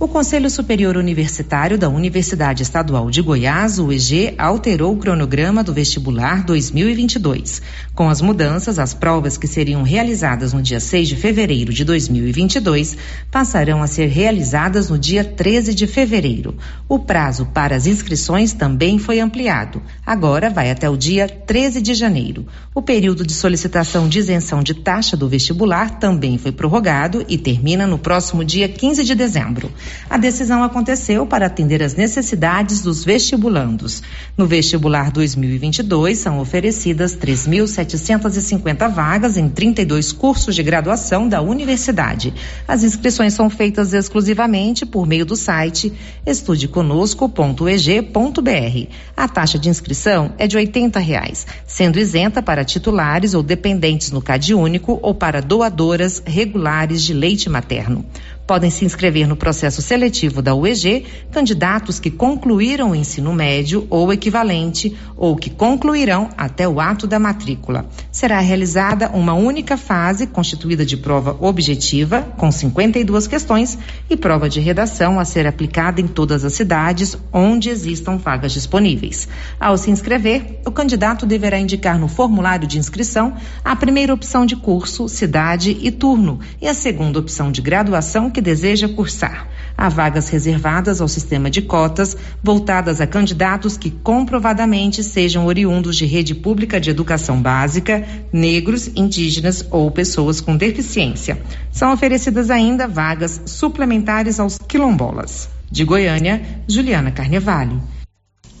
O 0.00 0.06
Conselho 0.06 0.48
Superior 0.48 0.96
Universitário 0.96 1.76
da 1.76 1.88
Universidade 1.88 2.62
Estadual 2.62 3.10
de 3.10 3.20
Goiás, 3.20 3.80
UEG, 3.80 4.32
alterou 4.38 4.92
o 4.92 4.96
cronograma 4.96 5.64
do 5.64 5.74
vestibular 5.74 6.44
2022. 6.44 7.60
Com 7.96 8.08
as 8.08 8.20
mudanças, 8.20 8.78
as 8.78 8.94
provas 8.94 9.36
que 9.36 9.48
seriam 9.48 9.82
realizadas 9.82 10.52
no 10.52 10.62
dia 10.62 10.78
6 10.78 11.08
de 11.08 11.16
fevereiro 11.16 11.72
de 11.72 11.84
2022 11.84 12.96
passarão 13.28 13.82
a 13.82 13.88
ser 13.88 14.06
realizadas 14.06 14.88
no 14.88 14.96
dia 14.96 15.24
13 15.24 15.74
de 15.74 15.88
fevereiro. 15.88 16.56
O 16.88 17.00
prazo 17.00 17.46
para 17.46 17.74
as 17.74 17.84
inscrições 17.84 18.52
também 18.52 19.00
foi 19.00 19.18
ampliado. 19.18 19.82
Agora 20.06 20.48
vai 20.48 20.70
até 20.70 20.88
o 20.88 20.96
dia 20.96 21.28
13 21.28 21.82
de 21.82 21.94
janeiro. 21.94 22.46
O 22.72 22.80
período 22.80 23.26
de 23.26 23.34
solicitação 23.34 24.08
de 24.08 24.20
isenção 24.20 24.62
de 24.62 24.74
taxa 24.74 25.16
do 25.16 25.28
vestibular 25.28 25.98
também 25.98 26.38
foi 26.38 26.52
prorrogado 26.52 27.26
e 27.28 27.36
termina 27.36 27.84
no 27.84 27.98
próximo 27.98 28.44
dia 28.44 28.68
15 28.68 29.02
de 29.02 29.16
dezembro. 29.16 29.72
A 30.10 30.16
decisão 30.16 30.62
aconteceu 30.62 31.26
para 31.26 31.46
atender 31.46 31.82
às 31.82 31.94
necessidades 31.94 32.80
dos 32.80 33.04
vestibulandos. 33.04 34.02
No 34.36 34.46
vestibular 34.46 35.10
2022 35.10 36.18
são 36.18 36.38
oferecidas 36.38 37.16
3.750 37.16 38.90
vagas 38.90 39.36
em 39.36 39.48
32 39.48 40.12
cursos 40.12 40.54
de 40.54 40.62
graduação 40.62 41.28
da 41.28 41.42
universidade. 41.42 42.32
As 42.66 42.82
inscrições 42.82 43.34
são 43.34 43.50
feitas 43.50 43.92
exclusivamente 43.92 44.86
por 44.86 45.06
meio 45.06 45.26
do 45.26 45.36
site 45.36 45.92
estudeconosco.eg.br. 46.24 48.92
A 49.16 49.28
taxa 49.28 49.58
de 49.58 49.68
inscrição 49.68 50.32
é 50.38 50.46
de 50.46 50.56
80 50.56 50.98
reais, 50.98 51.46
sendo 51.66 51.98
isenta 51.98 52.42
para 52.42 52.64
titulares 52.64 53.34
ou 53.34 53.42
dependentes 53.42 54.10
no 54.10 54.22
CAD 54.22 54.54
único 54.54 54.98
ou 55.02 55.14
para 55.14 55.42
doadoras 55.42 56.22
regulares 56.24 57.02
de 57.02 57.12
leite 57.12 57.50
materno. 57.50 58.06
Podem 58.48 58.70
se 58.70 58.82
inscrever 58.82 59.28
no 59.28 59.36
processo 59.36 59.82
seletivo 59.82 60.40
da 60.40 60.54
UEG 60.54 61.04
candidatos 61.30 62.00
que 62.00 62.10
concluíram 62.10 62.92
o 62.92 62.94
ensino 62.94 63.30
médio 63.34 63.86
ou 63.90 64.10
equivalente 64.10 64.96
ou 65.18 65.36
que 65.36 65.50
concluirão 65.50 66.30
até 66.34 66.66
o 66.66 66.80
ato 66.80 67.06
da 67.06 67.18
matrícula. 67.18 67.84
Será 68.10 68.40
realizada 68.40 69.10
uma 69.10 69.34
única 69.34 69.76
fase 69.76 70.26
constituída 70.26 70.86
de 70.86 70.96
prova 70.96 71.36
objetiva, 71.38 72.22
com 72.38 72.50
52 72.50 73.26
questões, 73.26 73.76
e 74.08 74.16
prova 74.16 74.48
de 74.48 74.60
redação 74.60 75.20
a 75.20 75.26
ser 75.26 75.46
aplicada 75.46 76.00
em 76.00 76.06
todas 76.06 76.42
as 76.42 76.54
cidades 76.54 77.18
onde 77.30 77.68
existam 77.68 78.16
vagas 78.16 78.52
disponíveis. 78.52 79.28
Ao 79.60 79.76
se 79.76 79.90
inscrever, 79.90 80.60
o 80.64 80.70
candidato 80.70 81.26
deverá 81.26 81.58
indicar 81.58 81.98
no 81.98 82.08
formulário 82.08 82.66
de 82.66 82.78
inscrição 82.78 83.34
a 83.62 83.76
primeira 83.76 84.14
opção 84.14 84.46
de 84.46 84.56
curso, 84.56 85.06
cidade 85.06 85.76
e 85.82 85.90
turno, 85.90 86.40
e 86.62 86.66
a 86.66 86.72
segunda 86.72 87.18
opção 87.18 87.52
de 87.52 87.60
graduação 87.60 88.30
que 88.30 88.37
deseja 88.40 88.88
cursar. 88.88 89.48
Há 89.76 89.88
vagas 89.88 90.28
reservadas 90.28 91.00
ao 91.00 91.06
sistema 91.06 91.48
de 91.48 91.62
cotas, 91.62 92.16
voltadas 92.42 93.00
a 93.00 93.06
candidatos 93.06 93.76
que 93.76 93.90
comprovadamente 93.90 95.04
sejam 95.04 95.46
oriundos 95.46 95.96
de 95.96 96.04
rede 96.04 96.34
pública 96.34 96.80
de 96.80 96.90
educação 96.90 97.40
básica, 97.40 98.04
negros, 98.32 98.88
indígenas 98.96 99.64
ou 99.70 99.90
pessoas 99.90 100.40
com 100.40 100.56
deficiência. 100.56 101.40
São 101.70 101.92
oferecidas 101.92 102.50
ainda 102.50 102.88
vagas 102.88 103.40
suplementares 103.46 104.40
aos 104.40 104.58
quilombolas. 104.58 105.48
De 105.70 105.84
Goiânia, 105.84 106.42
Juliana 106.66 107.10
Carnevale. 107.10 107.78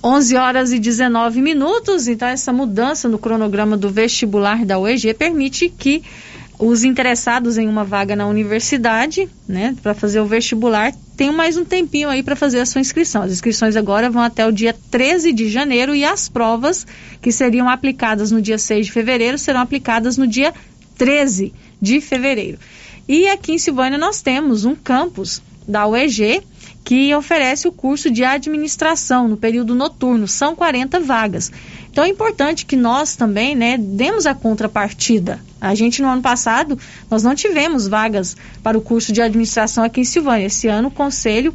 11 0.02 0.36
horas 0.36 0.72
e 0.72 0.78
19 0.78 1.42
minutos, 1.42 2.06
então 2.06 2.28
essa 2.28 2.52
mudança 2.52 3.08
no 3.08 3.18
cronograma 3.18 3.76
do 3.76 3.90
vestibular 3.90 4.64
da 4.64 4.78
UEG 4.78 5.12
permite 5.14 5.68
que 5.68 6.04
os 6.58 6.82
interessados 6.82 7.56
em 7.56 7.68
uma 7.68 7.84
vaga 7.84 8.16
na 8.16 8.26
universidade, 8.26 9.28
né, 9.46 9.76
para 9.82 9.94
fazer 9.94 10.20
o 10.20 10.26
vestibular, 10.26 10.92
tenham 11.16 11.32
mais 11.32 11.56
um 11.56 11.64
tempinho 11.64 12.08
aí 12.08 12.22
para 12.22 12.34
fazer 12.34 12.58
a 12.58 12.66
sua 12.66 12.80
inscrição. 12.80 13.22
As 13.22 13.32
inscrições 13.32 13.76
agora 13.76 14.10
vão 14.10 14.22
até 14.22 14.46
o 14.46 14.52
dia 14.52 14.74
13 14.90 15.32
de 15.32 15.48
janeiro 15.48 15.94
e 15.94 16.04
as 16.04 16.28
provas 16.28 16.86
que 17.22 17.30
seriam 17.30 17.68
aplicadas 17.68 18.32
no 18.32 18.42
dia 18.42 18.58
6 18.58 18.86
de 18.86 18.92
fevereiro 18.92 19.38
serão 19.38 19.60
aplicadas 19.60 20.16
no 20.16 20.26
dia 20.26 20.52
13 20.96 21.52
de 21.80 22.00
fevereiro. 22.00 22.58
E 23.06 23.28
aqui 23.28 23.52
em 23.52 23.58
Silvânia 23.58 23.96
nós 23.96 24.20
temos 24.20 24.64
um 24.64 24.74
campus 24.74 25.40
da 25.66 25.86
UEG 25.86 26.42
que 26.84 27.14
oferece 27.14 27.68
o 27.68 27.72
curso 27.72 28.10
de 28.10 28.24
administração 28.24 29.28
no 29.28 29.36
período 29.36 29.74
noturno. 29.74 30.26
São 30.26 30.56
40 30.56 31.00
vagas. 31.00 31.52
Então 31.90 32.04
é 32.04 32.08
importante 32.08 32.64
que 32.64 32.76
nós 32.76 33.16
também, 33.16 33.54
né, 33.54 33.76
demos 33.76 34.26
a 34.26 34.34
contrapartida. 34.34 35.40
A 35.60 35.74
gente 35.74 36.00
no 36.00 36.08
ano 36.08 36.22
passado 36.22 36.78
nós 37.10 37.22
não 37.22 37.34
tivemos 37.34 37.88
vagas 37.88 38.36
para 38.62 38.78
o 38.78 38.80
curso 38.80 39.12
de 39.12 39.20
administração 39.20 39.82
aqui 39.84 40.00
em 40.00 40.04
Silvânia. 40.04 40.46
Esse 40.46 40.68
ano 40.68 40.88
o 40.88 40.92
conselho 40.92 41.54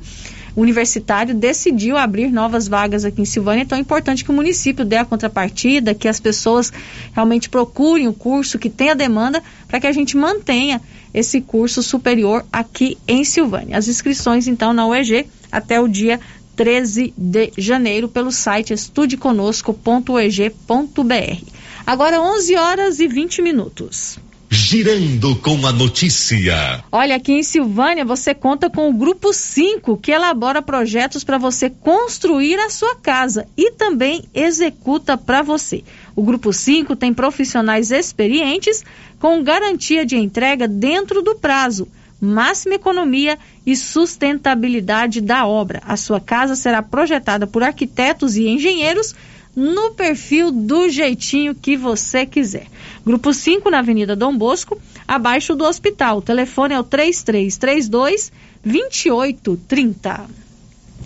universitário 0.56 1.34
decidiu 1.34 1.98
abrir 1.98 2.32
novas 2.32 2.68
vagas 2.68 3.06
aqui 3.06 3.22
em 3.22 3.26
Silvânia, 3.26 3.64
então 3.64 3.78
é 3.78 3.82
importante 3.82 4.24
que 4.24 4.32
o 4.32 4.34
município 4.34 4.86
dê 4.86 4.98
a 4.98 5.06
contrapartida, 5.06 5.94
que 5.94 6.08
as 6.08 6.20
pessoas 6.20 6.72
realmente 7.14 7.50
procurem 7.50 8.08
o 8.08 8.14
curso, 8.14 8.60
que 8.60 8.70
tenha 8.70 8.96
demanda, 8.96 9.42
para 9.68 9.80
que 9.80 9.88
a 9.88 9.92
gente 9.92 10.16
mantenha 10.16 10.82
esse 11.14 11.42
curso 11.42 11.84
superior 11.84 12.46
aqui 12.52 12.98
em 13.08 13.24
Silvânia. 13.24 13.78
As 13.78 13.88
inscrições, 13.88 14.48
então, 14.48 14.74
na 14.74 14.88
UEG 14.88 15.28
até 15.52 15.80
o 15.80 15.88
dia 15.88 16.20
13 16.56 17.14
de 17.18 17.52
janeiro 17.58 18.08
pelo 18.08 18.32
site 18.32 18.74
estudeconosco.eg.br. 18.74 21.46
Agora 21.86 22.22
11 22.22 22.56
horas 22.56 23.00
e 23.00 23.08
20 23.08 23.42
minutos. 23.42 24.18
Girando 24.56 25.36
com 25.38 25.66
a 25.66 25.72
notícia. 25.72 26.84
Olha, 26.92 27.16
aqui 27.16 27.32
em 27.32 27.42
Silvânia 27.42 28.06
você 28.06 28.36
conta 28.36 28.70
com 28.70 28.88
o 28.88 28.94
Grupo 28.94 29.34
5, 29.34 29.98
que 29.98 30.12
elabora 30.12 30.62
projetos 30.62 31.24
para 31.24 31.40
você 31.40 31.72
construir 31.72 32.60
a 32.60 32.70
sua 32.70 32.96
casa 32.96 33.48
e 33.58 33.72
também 33.72 34.26
executa 34.32 35.18
para 35.18 35.42
você. 35.42 35.84
O 36.16 36.22
Grupo 36.22 36.54
5 36.54 36.96
tem 36.96 37.12
profissionais 37.12 37.90
experientes 37.90 38.84
com 39.20 39.42
garantia 39.42 40.06
de 40.06 40.18
entrega 40.18 40.68
dentro 40.68 41.24
do 41.24 41.34
prazo, 41.34 41.88
máxima 42.22 42.76
economia 42.76 43.40
e 43.66 43.76
sustentabilidade 43.76 45.20
da 45.20 45.48
obra. 45.48 45.82
A 45.84 45.98
sua 45.98 46.20
casa 46.20 46.56
será 46.56 46.84
projetada 46.84 47.48
por 47.48 47.64
arquitetos 47.64 48.38
e 48.38 48.48
engenheiros 48.48 49.16
no 49.56 49.92
perfil 49.92 50.52
do 50.52 50.90
jeitinho 50.90 51.54
que 51.54 51.78
você 51.78 52.26
quiser. 52.26 52.68
Grupo 53.06 53.34
5 53.34 53.70
na 53.70 53.80
Avenida 53.80 54.16
Dom 54.16 54.38
Bosco, 54.38 54.80
abaixo 55.08 55.56
do 55.56 55.66
hospital. 55.66 56.18
O 56.18 56.22
telefone 56.22 56.74
é 56.74 56.80
o 56.80 56.84
3332 56.84 58.32
2830. 58.64 60.26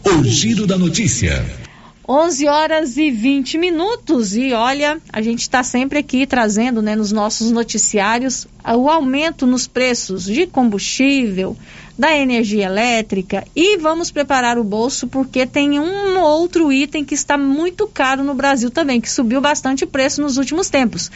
O 0.06 0.24
giro 0.24 0.68
da 0.68 0.78
notícia. 0.78 1.46
11 2.10 2.48
horas 2.48 2.96
e 2.96 3.12
20 3.12 3.58
minutos 3.58 4.34
e 4.34 4.54
olha, 4.54 4.98
a 5.12 5.22
gente 5.22 5.42
está 5.42 5.62
sempre 5.62 6.00
aqui 6.00 6.26
trazendo, 6.26 6.82
né, 6.82 6.96
nos 6.96 7.12
nossos 7.12 7.52
noticiários 7.52 8.48
o 8.64 8.90
aumento 8.90 9.46
nos 9.46 9.68
preços 9.68 10.24
de 10.24 10.48
combustível, 10.48 11.58
da 11.98 12.16
energia 12.16 12.66
elétrica 12.66 13.44
e 13.56 13.78
vamos 13.78 14.12
preparar 14.12 14.58
o 14.60 14.64
bolso 14.64 15.08
porque 15.08 15.46
tem 15.46 15.80
um 15.80 16.20
outro 16.20 16.72
item 16.72 17.04
que 17.04 17.16
está 17.16 17.38
muito 17.38 17.88
caro 17.88 18.24
no 18.24 18.36
Brasil 18.36 18.70
também, 18.70 19.02
que 19.02 19.10
subiu 19.10 19.42
bastante 19.42 19.84
o 19.84 19.88
preço 19.88 20.22
nos 20.22 20.38
últimos 20.38 20.70
tempos, 20.70 21.10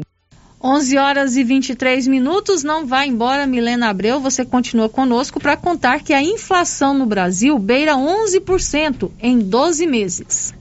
11 0.66 0.98
horas 0.98 1.36
e 1.36 1.44
23 1.44 2.08
minutos. 2.08 2.64
Não 2.64 2.86
vá 2.86 3.06
embora, 3.06 3.46
Milena 3.46 3.90
Abreu. 3.90 4.22
Você 4.22 4.46
continua 4.46 4.88
conosco 4.88 5.38
para 5.38 5.58
contar 5.58 6.02
que 6.02 6.14
a 6.14 6.24
inflação 6.24 6.94
no 6.94 7.06
Brasil 7.06 7.60
beira 7.60 7.96
11% 7.96 9.12
em 9.20 9.40
12 9.40 9.86
meses. 9.86 10.54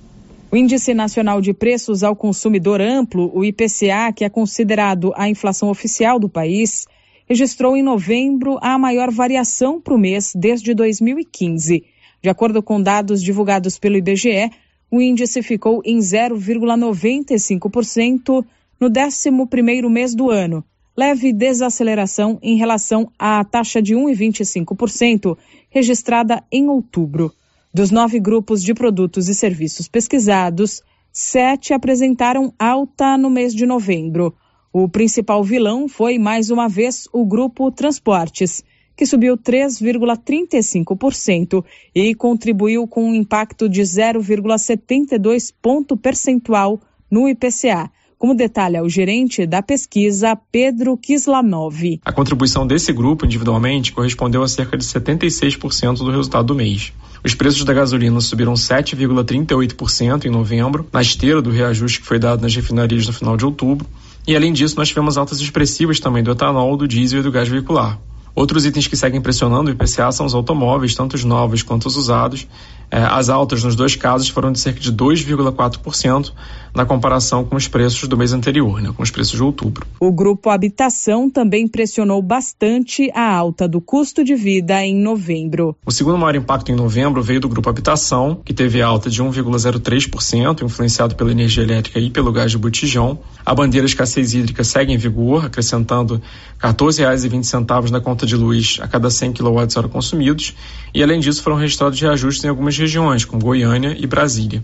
O 0.51 0.57
Índice 0.57 0.93
Nacional 0.93 1.41
de 1.41 1.55
Preços 1.55 2.03
ao 2.03 2.17
Consumidor 2.17 2.81
Amplo, 2.81 3.31
o 3.33 3.45
IPCA, 3.45 4.13
que 4.13 4.25
é 4.25 4.29
considerado 4.29 5.13
a 5.15 5.29
inflação 5.29 5.71
oficial 5.71 6.19
do 6.19 6.29
país, 6.29 6.85
registrou 7.29 7.77
em 7.77 7.83
novembro 7.85 8.59
a 8.61 8.77
maior 8.77 9.09
variação 9.09 9.81
para 9.81 9.95
o 9.95 9.99
mês 9.99 10.33
desde 10.35 10.75
2015. 10.75 11.85
De 12.21 12.29
acordo 12.29 12.61
com 12.61 12.83
dados 12.83 13.23
divulgados 13.23 13.79
pelo 13.79 13.99
IBGE, 13.99 14.51
o 14.91 15.01
índice 15.01 15.45
ficou 15.45 15.81
em 15.85 15.99
0,95% 15.99 18.45
no 18.83 18.91
11º 18.91 19.89
mês 19.89 20.13
do 20.13 20.29
ano, 20.29 20.65
leve 20.97 21.33
desaceleração 21.33 22.41
em 22.43 22.57
relação 22.57 23.09
à 23.17 23.45
taxa 23.45 23.81
de 23.81 23.95
1,25% 23.95 25.39
registrada 25.71 26.43
em 26.51 26.69
outubro. 26.69 27.33
Dos 27.73 27.93
nove 27.93 28.19
grupos 28.19 28.61
de 28.61 28.75
produtos 28.75 29.29
e 29.29 29.37
serviços 29.37 29.87
pesquisados, 29.87 30.83
sete 31.13 31.73
apresentaram 31.73 32.53
alta 32.59 33.17
no 33.17 33.31
mês 33.31 33.55
de 33.55 33.67
novembro. 33.67 34.35
O 34.73 34.89
principal 34.89 35.45
vilão 35.45 35.87
foi, 35.87 36.19
mais 36.19 36.51
uma 36.51 36.69
vez, 36.69 37.09
o 37.13 37.25
Grupo 37.25 37.71
Transportes, 37.71 38.65
que 38.97 39.07
subiu 39.07 39.39
3,35% 39.39 41.65
e 41.95 42.17
contribuiu 42.17 42.89
com 42.89 43.05
um 43.05 43.15
impacto 43.15 43.69
de 43.69 43.83
0,72 43.83 45.55
ponto 45.63 45.97
percentual 45.97 46.81
no 47.09 47.29
IPCA 47.29 47.89
como 48.23 48.37
detalha 48.37 48.85
o 48.85 48.89
gerente 48.89 49.45
da 49.45 49.61
pesquisa, 49.61 50.39
Pedro 50.53 50.97
Kislanov. 50.97 51.99
A 52.05 52.13
contribuição 52.13 52.65
desse 52.65 52.93
grupo 52.93 53.27
individualmente 53.27 53.91
correspondeu 53.91 54.45
a 54.45 54.49
cerca 54.49 54.79
de 54.79 54.85
76% 54.85 55.97
do 55.97 56.09
resultado 56.13 56.47
do 56.47 56.55
mês. 56.55 56.93
Os 57.25 57.35
preços 57.35 57.65
da 57.65 57.73
gasolina 57.73 58.21
subiram 58.21 58.53
7,38% 58.53 60.27
em 60.27 60.31
novembro, 60.31 60.87
na 60.93 61.03
esteira 61.03 61.43
do 61.43 61.51
reajuste 61.51 62.01
que 62.01 62.07
foi 62.07 62.21
dado 62.21 62.43
nas 62.43 62.55
refinarias 62.55 63.09
no 63.09 63.13
final 63.13 63.37
de 63.37 63.45
outubro. 63.45 63.89
E 64.25 64.37
além 64.37 64.53
disso, 64.53 64.77
nós 64.77 64.87
tivemos 64.87 65.19
altas 65.19 65.41
expressivas 65.41 65.99
também 65.99 66.23
do 66.23 66.31
etanol, 66.31 66.77
do 66.77 66.87
diesel 66.87 67.19
e 67.19 67.23
do 67.25 67.33
gás 67.33 67.49
veicular. 67.49 67.99
Outros 68.37 68.65
itens 68.65 68.87
que 68.87 68.97
seguem 68.97 69.21
pressionando 69.21 69.69
o 69.69 69.75
IPCA 69.75 70.13
são 70.13 70.25
os 70.25 70.35
automóveis, 70.35 70.95
tanto 70.95 71.15
os 71.15 71.25
novos 71.25 71.63
quanto 71.65 71.87
os 71.87 71.97
usados. 71.97 72.47
É, 72.93 73.03
as 73.03 73.31
altas 73.31 73.65
nos 73.65 73.75
dois 73.75 73.97
casos 73.97 74.29
foram 74.29 74.53
de 74.53 74.61
cerca 74.61 74.79
de 74.79 74.93
2,4% 74.93 76.31
na 76.75 76.85
comparação 76.85 77.43
com 77.43 77.57
os 77.57 77.67
preços 77.67 78.07
do 78.07 78.17
mês 78.19 78.35
anterior, 78.35 78.83
né, 78.83 78.93
com 78.95 79.03
os 79.03 79.11
preços 79.11 79.35
de 79.35 79.43
outubro. 79.43 79.87
O 79.99 80.13
grupo 80.13 80.51
Habitação 80.51 81.31
também 81.31 81.67
pressionou 81.67 82.21
bastante 82.21 83.11
a 83.15 83.35
alta 83.35 83.67
do 83.67 83.81
custo 83.81 84.23
de 84.23 84.35
vida 84.35 84.85
em 84.85 84.95
novembro. 84.95 85.75
O 85.87 85.91
segundo 85.91 86.19
maior 86.19 86.35
impacto 86.35 86.71
em 86.71 86.75
novembro 86.75 87.23
veio 87.23 87.41
do 87.41 87.49
grupo 87.49 87.69
Habitação, 87.71 88.41
que 88.45 88.53
teve 88.53 88.83
alta 88.83 89.09
de 89.09 89.23
1,03%, 89.23 90.63
influenciado 90.63 91.15
pela 91.15 91.31
energia 91.31 91.63
elétrica 91.63 91.99
e 91.99 92.11
pelo 92.11 92.31
gás 92.31 92.51
de 92.51 92.59
botijão. 92.59 93.19
A 93.45 93.55
bandeira 93.55 93.87
escassez 93.87 94.35
hídrica 94.35 94.65
segue 94.65 94.93
em 94.93 94.99
vigor, 94.99 95.47
acrescentando 95.47 96.21
R$ 96.59 96.69
14,20 96.69 97.91
na 97.91 98.01
conta 98.01 98.27
de 98.27 98.37
luz 98.37 98.79
a 98.81 98.89
cada 98.89 99.11
100 99.11 99.33
kWh 99.33 99.89
consumidos, 99.91 100.55
e 100.95 101.03
além 101.03 101.21
disso 101.21 101.43
foram 101.43 101.57
registrados 101.57 102.01
reajustes 102.01 102.45
em 102.45 102.49
algumas 102.49 102.75
regiões, 102.83 103.25
como 103.25 103.43
Goiânia 103.43 103.97
e 103.99 104.07
Brasília. 104.07 104.63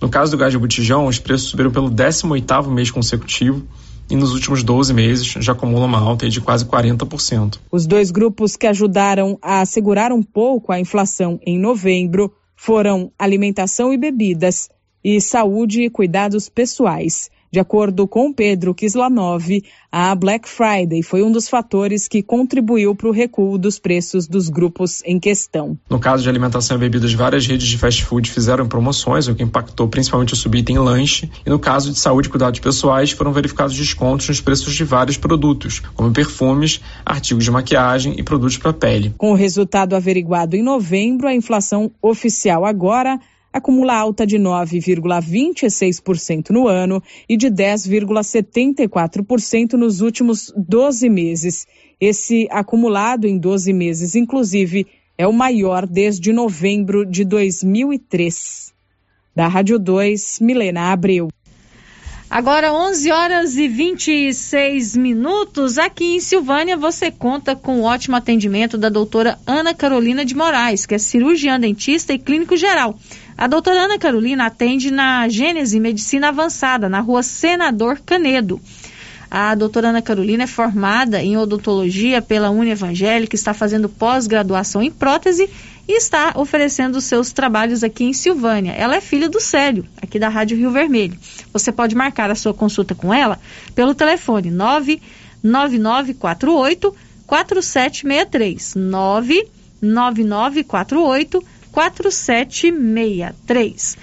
No 0.00 0.08
caso 0.08 0.30
do 0.30 0.36
gás 0.36 0.52
de 0.52 0.58
botijão, 0.58 1.06
os 1.06 1.18
preços 1.18 1.48
subiram 1.48 1.70
pelo 1.70 1.90
18º 1.90 2.68
mês 2.68 2.90
consecutivo 2.90 3.66
e 4.10 4.14
nos 4.14 4.32
últimos 4.32 4.62
12 4.62 4.92
meses 4.92 5.26
já 5.26 5.52
acumulam 5.52 5.86
uma 5.86 5.98
alta 5.98 6.28
de 6.28 6.40
quase 6.40 6.64
40%. 6.64 7.58
Os 7.70 7.86
dois 7.86 8.10
grupos 8.10 8.56
que 8.56 8.66
ajudaram 8.66 9.38
a 9.40 9.64
segurar 9.64 10.12
um 10.12 10.22
pouco 10.22 10.72
a 10.72 10.78
inflação 10.78 11.40
em 11.44 11.58
novembro 11.58 12.32
foram 12.54 13.10
alimentação 13.18 13.92
e 13.92 13.96
bebidas 13.96 14.68
e 15.02 15.20
saúde 15.20 15.82
e 15.82 15.90
cuidados 15.90 16.48
pessoais. 16.48 17.30
De 17.54 17.60
acordo 17.60 18.08
com 18.08 18.32
Pedro 18.32 18.74
Kislanov, 18.74 19.62
a 19.92 20.12
Black 20.16 20.48
Friday 20.48 21.04
foi 21.04 21.22
um 21.22 21.30
dos 21.30 21.48
fatores 21.48 22.08
que 22.08 22.20
contribuiu 22.20 22.96
para 22.96 23.08
o 23.08 23.12
recuo 23.12 23.56
dos 23.56 23.78
preços 23.78 24.26
dos 24.26 24.48
grupos 24.48 25.04
em 25.04 25.20
questão. 25.20 25.78
No 25.88 26.00
caso 26.00 26.24
de 26.24 26.28
alimentação 26.28 26.76
e 26.76 26.80
bebidas, 26.80 27.12
várias 27.12 27.46
redes 27.46 27.68
de 27.68 27.78
fast 27.78 28.04
food 28.04 28.28
fizeram 28.28 28.66
promoções, 28.66 29.28
o 29.28 29.36
que 29.36 29.44
impactou 29.44 29.86
principalmente 29.86 30.32
o 30.32 30.36
subida 30.36 30.72
em 30.72 30.78
lanche. 30.78 31.30
E 31.46 31.48
no 31.48 31.60
caso 31.60 31.92
de 31.92 31.98
saúde 32.00 32.26
e 32.26 32.30
cuidados 32.32 32.58
pessoais, 32.58 33.12
foram 33.12 33.32
verificados 33.32 33.76
descontos 33.76 34.26
nos 34.26 34.40
preços 34.40 34.74
de 34.74 34.82
vários 34.82 35.16
produtos, 35.16 35.78
como 35.94 36.10
perfumes, 36.10 36.80
artigos 37.06 37.44
de 37.44 37.52
maquiagem 37.52 38.16
e 38.18 38.22
produtos 38.24 38.56
para 38.56 38.72
pele. 38.72 39.14
Com 39.16 39.30
o 39.30 39.36
resultado 39.36 39.94
averiguado 39.94 40.56
em 40.56 40.62
novembro, 40.64 41.28
a 41.28 41.32
inflação 41.32 41.92
oficial 42.02 42.64
agora 42.64 43.20
acumula 43.54 43.94
alta 43.94 44.26
de 44.26 44.36
9,26% 44.36 46.50
no 46.50 46.66
ano 46.66 47.00
e 47.28 47.36
de 47.36 47.46
10,74% 47.46 49.74
nos 49.74 50.00
últimos 50.00 50.52
12 50.56 51.08
meses. 51.08 51.64
Esse 52.00 52.48
acumulado 52.50 53.28
em 53.28 53.38
12 53.38 53.72
meses, 53.72 54.16
inclusive, 54.16 54.88
é 55.16 55.28
o 55.28 55.32
maior 55.32 55.86
desde 55.86 56.32
novembro 56.32 57.06
de 57.06 57.24
2003. 57.24 58.74
Da 59.36 59.46
Rádio 59.46 59.78
2, 59.78 60.40
Milena 60.40 60.90
Abreu. 60.90 61.28
Agora 62.28 62.72
11 62.72 63.12
horas 63.12 63.56
e 63.56 63.68
26 63.68 64.96
minutos. 64.96 65.78
Aqui 65.78 66.16
em 66.16 66.20
Silvânia 66.20 66.76
você 66.76 67.08
conta 67.08 67.54
com 67.54 67.78
o 67.78 67.84
ótimo 67.84 68.16
atendimento 68.16 68.76
da 68.76 68.88
doutora 68.88 69.38
Ana 69.46 69.72
Carolina 69.72 70.24
de 70.24 70.34
Moraes, 70.34 70.84
que 70.84 70.96
é 70.96 70.98
cirurgiã 70.98 71.60
dentista 71.60 72.12
e 72.12 72.18
clínico 72.18 72.56
geral. 72.56 72.98
A 73.36 73.48
doutora 73.48 73.82
Ana 73.84 73.98
Carolina 73.98 74.46
atende 74.46 74.92
na 74.92 75.28
Gênese 75.28 75.80
Medicina 75.80 76.28
Avançada, 76.28 76.88
na 76.88 77.00
rua 77.00 77.20
Senador 77.22 78.00
Canedo. 78.04 78.60
A 79.28 79.56
doutora 79.56 79.88
Ana 79.88 80.00
Carolina 80.00 80.44
é 80.44 80.46
formada 80.46 81.20
em 81.20 81.36
odontologia 81.36 82.22
pela 82.22 82.50
Uni 82.50 82.70
Evangélica, 82.70 83.34
está 83.34 83.52
fazendo 83.52 83.88
pós-graduação 83.88 84.80
em 84.80 84.92
prótese 84.92 85.50
e 85.88 85.96
está 85.96 86.34
oferecendo 86.36 87.00
seus 87.00 87.32
trabalhos 87.32 87.82
aqui 87.82 88.04
em 88.04 88.12
Silvânia. 88.12 88.70
Ela 88.70 88.94
é 88.94 89.00
filha 89.00 89.28
do 89.28 89.40
Célio, 89.40 89.84
aqui 90.00 90.20
da 90.20 90.28
Rádio 90.28 90.56
Rio 90.56 90.70
Vermelho. 90.70 91.18
Você 91.52 91.72
pode 91.72 91.96
marcar 91.96 92.30
a 92.30 92.36
sua 92.36 92.54
consulta 92.54 92.94
com 92.94 93.12
ela 93.12 93.40
pelo 93.74 93.92
telefone 93.92 94.52
99948 94.52 96.94
4763 97.26 98.76
99948 98.76 101.44
4763. 101.74 103.98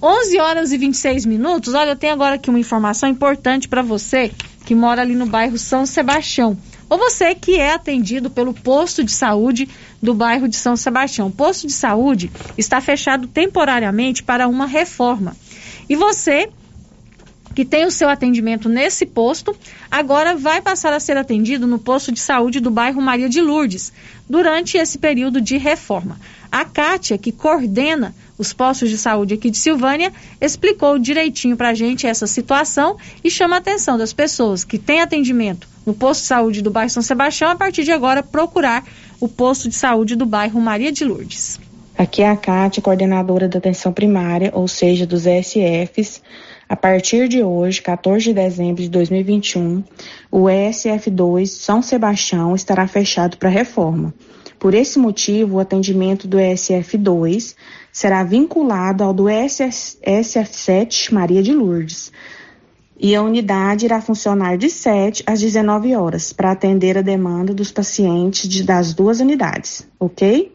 11 0.00 0.38
horas 0.38 0.70
e 0.70 0.78
26 0.78 1.26
minutos. 1.26 1.74
Olha, 1.74 1.90
eu 1.90 1.96
tenho 1.96 2.12
agora 2.12 2.36
aqui 2.36 2.48
uma 2.48 2.60
informação 2.60 3.08
importante 3.08 3.66
para 3.66 3.82
você 3.82 4.30
que 4.64 4.72
mora 4.72 5.02
ali 5.02 5.16
no 5.16 5.26
bairro 5.26 5.58
São 5.58 5.84
Sebastião. 5.84 6.56
Ou 6.88 6.96
você 6.96 7.34
que 7.34 7.58
é 7.58 7.74
atendido 7.74 8.30
pelo 8.30 8.54
posto 8.54 9.02
de 9.02 9.10
saúde 9.10 9.68
do 10.00 10.14
bairro 10.14 10.46
de 10.46 10.54
São 10.54 10.76
Sebastião. 10.76 11.26
O 11.26 11.32
posto 11.32 11.66
de 11.66 11.72
saúde 11.72 12.30
está 12.56 12.80
fechado 12.80 13.26
temporariamente 13.26 14.22
para 14.22 14.46
uma 14.46 14.66
reforma. 14.66 15.36
E 15.88 15.96
você 15.96 16.48
que 17.54 17.64
tem 17.64 17.84
o 17.84 17.90
seu 17.90 18.08
atendimento 18.08 18.68
nesse 18.68 19.04
posto, 19.04 19.56
agora 19.90 20.36
vai 20.36 20.62
passar 20.62 20.92
a 20.92 21.00
ser 21.00 21.16
atendido 21.16 21.66
no 21.66 21.80
posto 21.80 22.12
de 22.12 22.20
saúde 22.20 22.60
do 22.60 22.70
bairro 22.70 23.02
Maria 23.02 23.28
de 23.28 23.40
Lourdes, 23.40 23.92
durante 24.30 24.76
esse 24.76 24.96
período 24.96 25.40
de 25.40 25.56
reforma. 25.56 26.20
A 26.50 26.64
Kátia, 26.64 27.18
que 27.18 27.30
coordena 27.30 28.14
os 28.38 28.52
postos 28.52 28.88
de 28.88 28.96
saúde 28.96 29.34
aqui 29.34 29.50
de 29.50 29.58
Silvânia, 29.58 30.12
explicou 30.40 30.98
direitinho 30.98 31.56
para 31.56 31.70
a 31.70 31.74
gente 31.74 32.06
essa 32.06 32.26
situação 32.26 32.96
e 33.22 33.30
chama 33.30 33.56
a 33.56 33.58
atenção 33.58 33.98
das 33.98 34.12
pessoas 34.12 34.64
que 34.64 34.78
têm 34.78 35.00
atendimento 35.00 35.68
no 35.84 35.94
posto 35.94 36.20
de 36.20 36.26
saúde 36.26 36.62
do 36.62 36.70
bairro 36.70 36.90
São 36.90 37.02
Sebastião, 37.02 37.50
a 37.50 37.56
partir 37.56 37.84
de 37.84 37.92
agora 37.92 38.22
procurar 38.22 38.84
o 39.20 39.28
posto 39.28 39.68
de 39.68 39.74
saúde 39.74 40.14
do 40.14 40.26
bairro 40.26 40.60
Maria 40.60 40.92
de 40.92 41.04
Lourdes. 41.04 41.58
Aqui 41.96 42.22
é 42.22 42.30
a 42.30 42.36
Kátia, 42.36 42.80
coordenadora 42.80 43.48
da 43.48 43.58
atenção 43.58 43.92
primária, 43.92 44.52
ou 44.54 44.68
seja, 44.68 45.04
dos 45.04 45.26
ESFs. 45.26 46.22
A 46.68 46.76
partir 46.76 47.26
de 47.26 47.42
hoje, 47.42 47.82
14 47.82 48.26
de 48.26 48.34
dezembro 48.34 48.82
de 48.82 48.88
2021, 48.88 49.82
o 50.30 50.44
ESF2 50.44 51.46
São 51.46 51.82
Sebastião 51.82 52.54
estará 52.54 52.86
fechado 52.86 53.36
para 53.36 53.48
reforma. 53.48 54.14
Por 54.58 54.74
esse 54.74 54.98
motivo, 54.98 55.56
o 55.56 55.60
atendimento 55.60 56.26
do 56.26 56.36
ESF2 56.36 57.54
será 57.92 58.24
vinculado 58.24 59.04
ao 59.04 59.12
do 59.12 59.24
ESF7 59.24 61.12
Maria 61.12 61.42
de 61.42 61.52
Lourdes. 61.52 62.10
E 63.00 63.14
a 63.14 63.22
unidade 63.22 63.84
irá 63.84 64.00
funcionar 64.00 64.58
de 64.58 64.68
7 64.68 65.22
às 65.24 65.40
19 65.40 65.94
horas 65.94 66.32
para 66.32 66.50
atender 66.50 66.98
a 66.98 67.02
demanda 67.02 67.54
dos 67.54 67.70
pacientes 67.70 68.48
de, 68.48 68.64
das 68.64 68.92
duas 68.92 69.20
unidades, 69.20 69.86
ok? 70.00 70.52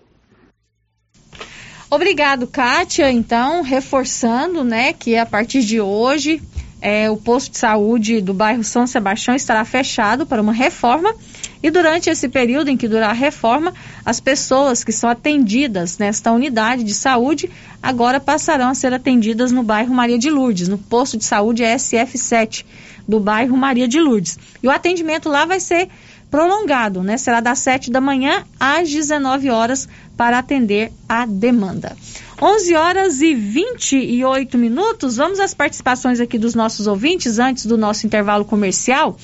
Obrigado, 1.90 2.48
Kátia. 2.48 3.10
Então, 3.12 3.62
reforçando, 3.62 4.64
né, 4.64 4.92
que 4.92 5.16
a 5.16 5.26
partir 5.26 5.62
de 5.62 5.80
hoje 5.80 6.42
é, 6.84 7.10
o 7.10 7.16
posto 7.16 7.52
de 7.52 7.58
saúde 7.58 8.20
do 8.20 8.34
bairro 8.34 8.62
São 8.62 8.86
Sebastião 8.86 9.34
estará 9.34 9.64
fechado 9.64 10.26
para 10.26 10.42
uma 10.42 10.52
reforma 10.52 11.16
e 11.64 11.72
durante 11.72 12.10
esse 12.10 12.28
período 12.28 12.68
em 12.68 12.76
que 12.76 12.90
durar 12.90 13.12
a 13.12 13.14
reforma, 13.14 13.74
as 14.06 14.20
pessoas 14.20 14.84
que 14.84 14.92
são 14.92 15.10
atendidas 15.10 15.98
nesta 15.98 16.30
unidade 16.34 16.84
de 16.84 16.94
saúde 16.94 17.50
agora 17.82 18.20
passarão 18.20 18.68
a 18.68 18.76
ser 18.76 18.94
atendidas 18.94 19.50
no 19.50 19.64
bairro 19.64 19.96
Maria 19.96 20.20
de 20.20 20.30
Lourdes, 20.30 20.68
no 20.68 20.78
posto 20.78 21.16
de 21.16 21.24
saúde 21.24 21.64
SF7 21.64 22.66
do 23.08 23.18
bairro 23.18 23.56
Maria 23.56 23.88
de 23.88 24.02
Lourdes. 24.02 24.38
E 24.62 24.68
o 24.68 24.72
atendimento 24.72 25.30
lá 25.30 25.46
vai 25.46 25.62
ser 25.62 25.88
prolongado, 26.34 27.04
né? 27.04 27.16
Será 27.16 27.40
das 27.40 27.60
7 27.60 27.92
da 27.92 28.02
manhã 28.02 28.44
às 28.60 28.90
19 28.90 29.52
horas 29.52 29.88
para 30.18 30.40
atender 30.40 30.92
a 31.08 31.28
demanda. 31.28 31.96
11 32.42 32.74
horas 32.74 33.22
e 33.22 33.36
28 33.36 34.58
minutos. 34.58 35.18
Vamos 35.18 35.40
às 35.40 35.54
participações 35.54 36.20
aqui 36.20 36.40
dos 36.40 36.56
nossos 36.56 36.88
ouvintes 36.88 37.38
antes 37.38 37.68
do 37.68 37.78
nosso 37.78 38.08
intervalo 38.08 38.44
comercial. 38.46 39.16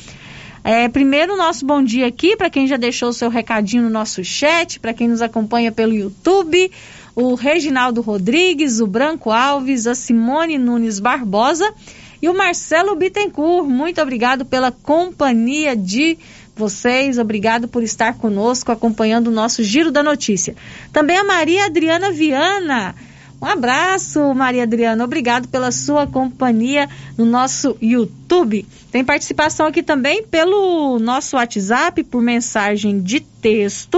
É, 0.63 0.87
primeiro, 0.87 1.35
nosso 1.35 1.65
bom 1.65 1.81
dia 1.81 2.05
aqui 2.05 2.37
para 2.37 2.47
quem 2.47 2.67
já 2.67 2.77
deixou 2.77 3.09
o 3.09 3.13
seu 3.13 3.27
recadinho 3.31 3.81
no 3.81 3.89
nosso 3.89 4.23
chat, 4.23 4.79
para 4.79 4.93
quem 4.93 5.07
nos 5.07 5.23
acompanha 5.23 5.71
pelo 5.71 5.95
YouTube, 5.95 6.71
o 7.15 7.33
Reginaldo 7.33 8.01
Rodrigues, 8.01 8.79
o 8.79 8.85
Branco 8.85 9.31
Alves, 9.31 9.87
a 9.87 9.95
Simone 9.95 10.59
Nunes 10.59 10.99
Barbosa 10.99 11.73
e 12.21 12.29
o 12.29 12.35
Marcelo 12.35 12.95
Bittencourt. 12.95 13.67
Muito 13.67 13.99
obrigado 13.99 14.45
pela 14.45 14.71
companhia 14.71 15.75
de 15.75 16.19
vocês, 16.59 17.17
obrigado 17.17 17.67
por 17.67 17.81
estar 17.81 18.15
conosco 18.15 18.71
acompanhando 18.71 19.27
o 19.27 19.31
nosso 19.31 19.63
Giro 19.63 19.91
da 19.91 20.03
Notícia. 20.03 20.55
Também 20.91 21.17
a 21.17 21.23
Maria 21.23 21.65
Adriana 21.65 22.11
Viana. 22.11 22.93
Um 23.41 23.45
abraço, 23.45 24.33
Maria 24.33 24.63
Adriana. 24.63 25.01
Obrigado 25.05 25.47
pela 25.47 25.71
sua 25.71 26.05
companhia 26.05 26.89
no 27.17 27.25
nosso 27.25 27.77
YouTube. 27.81 28.65
Tem 28.91 29.05
participação 29.05 29.67
aqui 29.67 29.81
também 29.81 30.21
pelo 30.23 30.99
nosso 30.99 31.37
WhatsApp, 31.37 32.03
por 32.03 32.21
mensagem 32.21 32.99
de 32.99 33.21
texto. 33.21 33.97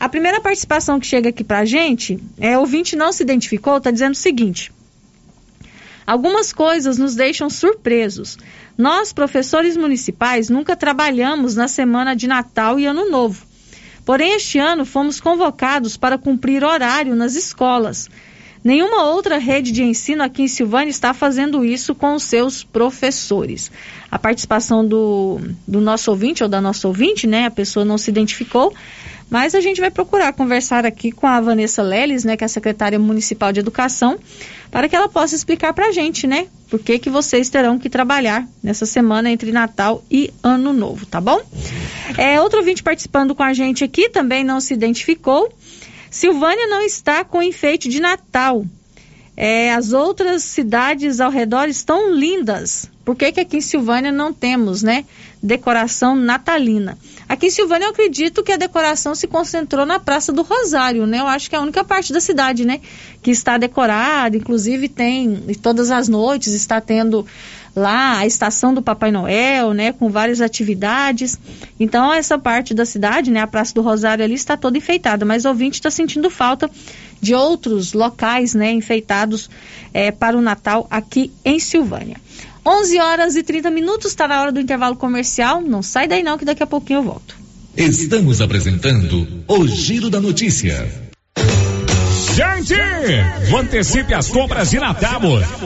A 0.00 0.08
primeira 0.08 0.40
participação 0.40 0.98
que 0.98 1.06
chega 1.06 1.28
aqui 1.28 1.44
para 1.44 1.58
a 1.58 1.64
gente 1.66 2.18
é 2.38 2.58
ouvinte 2.58 2.96
não 2.96 3.12
se 3.12 3.22
identificou, 3.22 3.76
está 3.76 3.90
dizendo 3.90 4.14
o 4.14 4.16
seguinte: 4.16 4.72
Algumas 6.06 6.52
coisas 6.52 6.98
nos 6.98 7.14
deixam 7.14 7.50
surpresos. 7.50 8.38
Nós, 8.78 9.12
professores 9.12 9.76
municipais, 9.76 10.48
nunca 10.48 10.76
trabalhamos 10.76 11.56
na 11.56 11.66
semana 11.66 12.14
de 12.14 12.28
Natal 12.28 12.78
e 12.78 12.86
Ano 12.86 13.10
Novo. 13.10 13.44
Porém, 14.04 14.34
este 14.34 14.58
ano 14.58 14.84
fomos 14.84 15.18
convocados 15.18 15.96
para 15.96 16.16
cumprir 16.16 16.62
horário 16.62 17.16
nas 17.16 17.34
escolas. 17.34 18.08
Nenhuma 18.62 19.04
outra 19.04 19.38
rede 19.38 19.70
de 19.70 19.82
ensino 19.82 20.22
aqui 20.22 20.42
em 20.42 20.48
Silvânia 20.48 20.90
está 20.90 21.14
fazendo 21.14 21.64
isso 21.64 21.94
com 21.94 22.14
os 22.14 22.24
seus 22.24 22.64
professores. 22.64 23.70
A 24.10 24.18
participação 24.18 24.86
do, 24.86 25.40
do 25.66 25.80
nosso 25.80 26.10
ouvinte 26.10 26.42
ou 26.42 26.48
da 26.48 26.60
nossa 26.60 26.88
ouvinte, 26.88 27.26
né? 27.26 27.46
A 27.46 27.50
pessoa 27.50 27.84
não 27.84 27.96
se 27.96 28.10
identificou, 28.10 28.74
mas 29.30 29.54
a 29.54 29.60
gente 29.60 29.80
vai 29.80 29.90
procurar 29.90 30.32
conversar 30.32 30.86
aqui 30.86 31.10
com 31.10 31.26
a 31.26 31.40
Vanessa 31.40 31.82
Leles, 31.82 32.24
né, 32.24 32.36
que 32.36 32.44
é 32.44 32.46
a 32.46 32.48
secretária 32.48 32.98
municipal 32.98 33.52
de 33.52 33.60
educação, 33.60 34.18
para 34.70 34.88
que 34.88 34.96
ela 34.96 35.08
possa 35.08 35.34
explicar 35.34 35.72
para 35.72 35.88
a 35.88 35.92
gente, 35.92 36.26
né, 36.26 36.46
por 36.70 36.80
que, 36.80 36.98
que 36.98 37.10
vocês 37.10 37.48
terão 37.48 37.78
que 37.78 37.90
trabalhar 37.90 38.46
nessa 38.62 38.86
semana 38.86 39.30
entre 39.30 39.52
Natal 39.52 40.04
e 40.10 40.32
Ano 40.42 40.72
Novo, 40.72 41.06
tá 41.06 41.20
bom? 41.20 41.40
É, 42.16 42.40
outro 42.40 42.58
ouvinte 42.58 42.82
participando 42.82 43.34
com 43.34 43.42
a 43.42 43.52
gente 43.52 43.84
aqui 43.84 44.08
também 44.08 44.44
não 44.44 44.60
se 44.60 44.74
identificou. 44.74 45.52
Silvânia 46.10 46.66
não 46.66 46.82
está 46.82 47.24
com 47.24 47.42
enfeite 47.42 47.88
de 47.88 48.00
Natal. 48.00 48.64
É, 49.36 49.72
as 49.74 49.92
outras 49.92 50.42
cidades 50.44 51.20
ao 51.20 51.30
redor 51.30 51.68
estão 51.68 52.10
lindas. 52.10 52.90
Por 53.04 53.14
que, 53.14 53.30
que 53.32 53.40
aqui 53.40 53.58
em 53.58 53.60
Silvânia 53.60 54.10
não 54.10 54.32
temos, 54.32 54.82
né? 54.82 55.04
Decoração 55.42 56.16
natalina. 56.16 56.98
Aqui 57.28 57.46
em 57.46 57.50
Silvânia 57.50 57.86
eu 57.86 57.90
acredito 57.90 58.42
que 58.42 58.52
a 58.52 58.56
decoração 58.56 59.14
se 59.14 59.26
concentrou 59.26 59.84
na 59.84 59.98
Praça 59.98 60.32
do 60.32 60.42
Rosário, 60.42 61.06
né? 61.06 61.20
Eu 61.20 61.26
acho 61.26 61.48
que 61.50 61.56
é 61.56 61.58
a 61.58 61.62
única 61.62 61.84
parte 61.84 62.12
da 62.12 62.20
cidade, 62.20 62.64
né? 62.64 62.80
Que 63.22 63.30
está 63.30 63.58
decorada, 63.58 64.36
inclusive 64.36 64.88
tem, 64.88 65.36
todas 65.62 65.90
as 65.90 66.08
noites 66.08 66.52
está 66.52 66.80
tendo 66.80 67.26
lá 67.76 68.18
a 68.18 68.26
estação 68.26 68.72
do 68.72 68.80
Papai 68.80 69.12
Noel, 69.12 69.74
né, 69.74 69.92
com 69.92 70.08
várias 70.08 70.40
atividades. 70.40 71.38
Então 71.78 72.10
essa 72.10 72.38
parte 72.38 72.72
da 72.72 72.86
cidade, 72.86 73.30
né, 73.30 73.40
a 73.40 73.46
Praça 73.46 73.74
do 73.74 73.82
Rosário 73.82 74.24
ali 74.24 74.34
está 74.34 74.56
toda 74.56 74.78
enfeitada, 74.78 75.26
mas 75.26 75.44
o 75.44 75.48
ouvinte 75.48 75.74
está 75.74 75.90
sentindo 75.90 76.30
falta 76.30 76.70
de 77.20 77.34
outros 77.34 77.92
locais, 77.92 78.54
né, 78.54 78.72
enfeitados 78.72 79.50
é, 79.92 80.10
para 80.10 80.36
o 80.36 80.40
Natal 80.40 80.86
aqui 80.90 81.30
em 81.44 81.58
Silvânia. 81.60 82.16
11 82.66 82.98
horas 82.98 83.36
e 83.36 83.44
30 83.44 83.70
minutos, 83.70 84.10
está 84.10 84.26
na 84.26 84.42
hora 84.42 84.50
do 84.50 84.58
intervalo 84.58 84.96
comercial. 84.96 85.60
Não 85.60 85.82
sai 85.82 86.08
daí 86.08 86.22
não, 86.22 86.36
que 86.36 86.44
daqui 86.44 86.64
a 86.64 86.66
pouquinho 86.66 86.98
eu 86.98 87.04
volto. 87.04 87.36
Estamos 87.76 88.40
apresentando 88.40 89.44
o 89.46 89.68
Giro 89.68 90.10
da 90.10 90.20
Notícia. 90.20 91.05
Gente, 92.36 92.74
antecipe 93.58 94.12
as 94.12 94.28
compras 94.28 94.70
de 94.70 94.78
Natal 94.78 95.22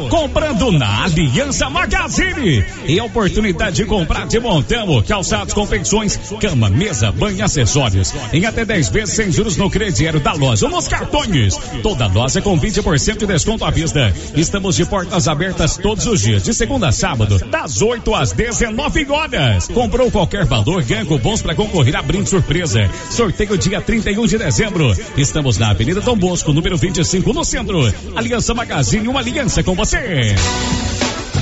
comprando 0.08 0.70
na 0.70 1.02
Aliança 1.02 1.68
Magazine. 1.68 2.64
E 2.86 3.00
a 3.00 3.04
oportunidade 3.04 3.76
de 3.76 3.84
comprar 3.84 4.28
de 4.28 4.38
montão, 4.38 5.02
calçados, 5.02 5.52
confecções, 5.52 6.16
cama, 6.40 6.70
mesa, 6.70 7.10
banho, 7.10 7.44
acessórios. 7.44 8.14
Em 8.32 8.46
até 8.46 8.64
10 8.64 8.88
vezes 8.90 9.16
sem 9.16 9.32
juros 9.32 9.56
no 9.56 9.68
crediário 9.68 10.20
da 10.20 10.32
loja 10.32 10.66
ou 10.66 10.70
nos 10.70 10.86
cartões. 10.86 11.56
Toda 11.82 12.06
loja 12.06 12.40
com 12.40 12.56
20% 12.56 13.18
de 13.18 13.26
desconto 13.26 13.64
à 13.64 13.70
vista. 13.72 14.14
Estamos 14.36 14.76
de 14.76 14.84
portas 14.84 15.26
abertas 15.26 15.76
todos 15.76 16.06
os 16.06 16.20
dias, 16.20 16.44
de 16.44 16.54
segunda 16.54 16.88
a 16.88 16.92
sábado, 16.92 17.38
das 17.50 17.82
8 17.82 18.14
às 18.14 18.30
19 18.30 19.10
horas. 19.10 19.66
Comprou 19.66 20.08
qualquer 20.08 20.44
valor, 20.44 20.84
ganha 20.84 21.04
cupons 21.04 21.42
para 21.42 21.56
concorrer 21.56 21.96
a 21.96 22.02
brinde 22.02 22.28
surpresa. 22.28 22.88
Sorteio 23.10 23.58
dia 23.58 23.80
31 23.80 24.24
de 24.26 24.38
dezembro. 24.38 24.94
Estamos 25.16 25.58
na 25.58 25.70
Avenida 25.70 26.00
Dom 26.00 26.16
Bosco, 26.16 26.59
número 26.60 26.76
25 26.76 27.32
no 27.32 27.42
centro. 27.42 27.80
Aliança 28.14 28.52
Magazine, 28.52 29.08
uma 29.08 29.20
aliança 29.20 29.62
com 29.62 29.74
você. 29.74 30.34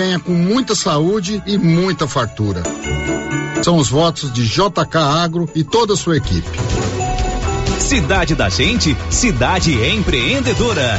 venha 0.00 0.18
com 0.18 0.32
muita 0.32 0.74
saúde 0.74 1.42
e 1.44 1.58
muita 1.58 2.08
fartura. 2.08 2.62
São 3.62 3.76
os 3.76 3.90
votos 3.90 4.32
de 4.32 4.48
JK 4.48 4.96
Agro 4.96 5.46
e 5.54 5.62
toda 5.62 5.92
a 5.92 5.96
sua 5.96 6.16
equipe. 6.16 6.48
Cidade 7.78 8.34
da 8.34 8.48
Gente, 8.48 8.96
cidade 9.10 9.74
empreendedora. 9.74 10.98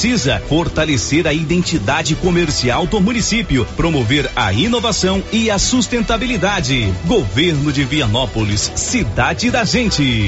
precisa 0.00 0.40
fortalecer 0.48 1.26
a 1.26 1.32
identidade 1.34 2.14
comercial 2.14 2.86
do 2.86 2.98
município, 3.02 3.66
promover 3.76 4.30
a 4.34 4.50
inovação 4.50 5.22
e 5.30 5.50
a 5.50 5.58
sustentabilidade. 5.58 6.90
Governo 7.04 7.70
de 7.70 7.84
Vianópolis, 7.84 8.72
cidade 8.76 9.50
da 9.50 9.62
gente. 9.62 10.24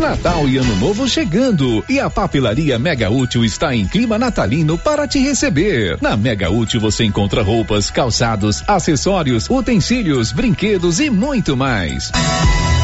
Natal 0.00 0.48
e 0.48 0.56
Ano 0.56 0.76
Novo 0.76 1.08
chegando 1.08 1.84
e 1.88 1.98
a 1.98 2.08
papelaria 2.08 2.78
Mega 2.78 3.10
Útil 3.10 3.44
está 3.44 3.74
em 3.74 3.84
clima 3.88 4.16
natalino 4.16 4.78
para 4.78 5.08
te 5.08 5.18
receber. 5.18 5.98
Na 6.00 6.16
Mega 6.16 6.48
Útil 6.48 6.80
você 6.80 7.02
encontra 7.02 7.42
roupas, 7.42 7.90
calçados, 7.90 8.62
acessórios, 8.68 9.50
utensílios, 9.50 10.30
brinquedos 10.30 11.00
e 11.00 11.10
muito 11.10 11.56
mais. 11.56 12.12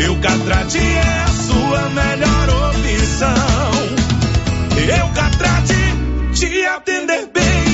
Eucatrate 0.00 0.78
é 0.78 1.22
a 1.22 1.28
sua 1.28 1.88
melhor 1.90 2.48
opção. 2.70 3.34
Eucatrate 5.00 5.74
te 6.34 6.64
atender 6.66 7.26
bem, 7.34 7.67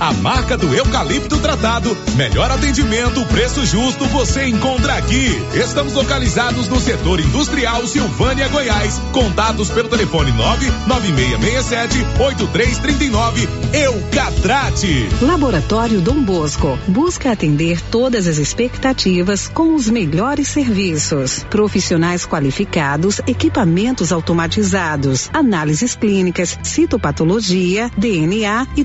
A 0.00 0.12
marca 0.12 0.56
do 0.56 0.74
eucalipto 0.74 1.38
tratado. 1.38 1.96
Melhor 2.16 2.50
atendimento, 2.50 3.24
preço 3.26 3.64
justo 3.64 4.04
você 4.06 4.48
encontra 4.48 4.94
aqui. 4.94 5.40
Estamos 5.54 5.92
localizados 5.92 6.66
no 6.66 6.80
setor 6.80 7.20
industrial 7.20 7.86
Silvânia, 7.86 8.48
Goiás. 8.48 9.00
Contatos 9.12 9.70
pelo 9.70 9.88
telefone 9.88 10.32
99667 10.32 11.96
8339. 12.18 13.48
Eucatrate. 13.72 15.08
Laboratório 15.22 16.00
Dom 16.00 16.24
Bosco 16.24 16.76
busca 16.88 17.30
atender 17.30 17.80
todas 17.82 18.26
as 18.26 18.38
expectativas 18.38 19.46
com 19.46 19.76
os 19.76 19.88
melhores 19.88 20.48
serviços. 20.48 21.46
Profissionais 21.48 22.26
qualificados, 22.26 23.20
equipamentos 23.28 24.10
automatizados, 24.10 25.30
análises 25.32 25.94
clínicas, 25.94 26.58
citopatologia, 26.64 27.88
DNA 27.96 28.66
e 28.76 28.84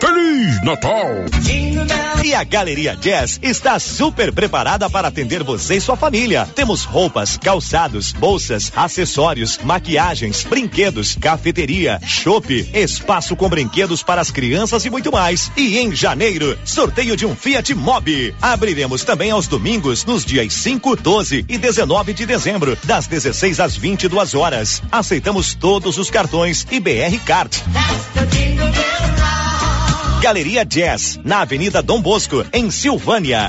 Feliz 0.00 0.62
Natal! 0.62 1.08
E 2.24 2.34
a 2.34 2.44
Galeria 2.44 2.96
Jazz 2.96 3.38
está 3.42 3.78
super 3.78 4.32
preparada 4.32 4.88
para 4.90 5.08
atender 5.08 5.42
você 5.42 5.76
e 5.76 5.80
sua 5.80 5.96
família. 5.96 6.48
Temos 6.54 6.84
roupas, 6.84 7.36
calçados, 7.36 8.12
bolsas, 8.12 8.72
acessórios, 8.76 9.58
maquiagens, 9.62 10.44
brinquedos, 10.44 11.16
cafeteria, 11.16 12.00
chopp, 12.04 12.68
espaço 12.74 13.34
com 13.34 13.48
brinquedos 13.48 14.02
para 14.02 14.20
as 14.20 14.30
crianças 14.30 14.84
e 14.84 14.90
muito 14.90 15.10
mais. 15.10 15.50
E 15.56 15.78
em 15.78 15.94
janeiro, 15.94 16.58
sorteio 16.64 17.16
de 17.16 17.24
um 17.24 17.34
Fiat 17.34 17.74
Mobi. 17.74 18.34
Abriremos 18.42 19.04
também 19.04 19.30
aos 19.30 19.46
domingos 19.46 20.04
nos 20.04 20.24
dias 20.24 20.52
5, 20.52 20.96
12 20.96 21.44
e 21.48 21.58
19 21.58 22.12
de 22.12 22.26
dezembro, 22.26 22.76
das 22.84 23.06
16 23.06 23.60
às 23.60 23.76
22 23.76 24.34
horas. 24.34 24.82
Aceitamos 24.92 25.54
todos 25.54 25.98
os 25.98 26.10
cartões 26.10 26.66
e 26.70 26.78
BR 26.78 27.18
Card. 27.24 27.62
Galeria 30.20 30.64
Jazz, 30.64 31.18
na 31.24 31.42
Avenida 31.42 31.80
Dom 31.80 32.02
Bosco, 32.02 32.44
em 32.52 32.70
Silvânia. 32.70 33.48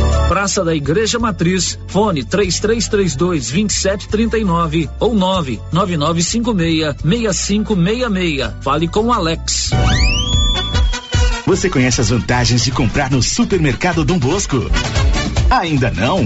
Praça 0.31 0.63
da 0.63 0.73
Igreja 0.73 1.19
Matriz, 1.19 1.77
fone 1.87 2.23
3332 2.23 3.51
2739 3.51 4.89
ou 4.97 5.13
99956 5.13 6.95
6566. 7.03 8.53
Fale 8.61 8.87
com 8.87 9.11
Alex. 9.11 9.71
Você 11.45 11.69
conhece 11.69 11.99
as 11.99 12.11
vantagens 12.11 12.63
de 12.63 12.71
comprar 12.71 13.11
no 13.11 13.21
Supermercado 13.21 14.05
Dom 14.05 14.17
Bosco? 14.17 14.71
Ainda 15.49 15.91
não? 15.91 16.25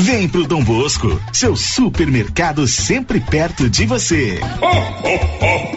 Vem 0.00 0.28
pro 0.28 0.46
Dom 0.46 0.62
Bosco, 0.62 1.20
seu 1.32 1.56
supermercado 1.56 2.68
sempre 2.68 3.18
perto 3.18 3.68
de 3.68 3.84
você. 3.84 4.38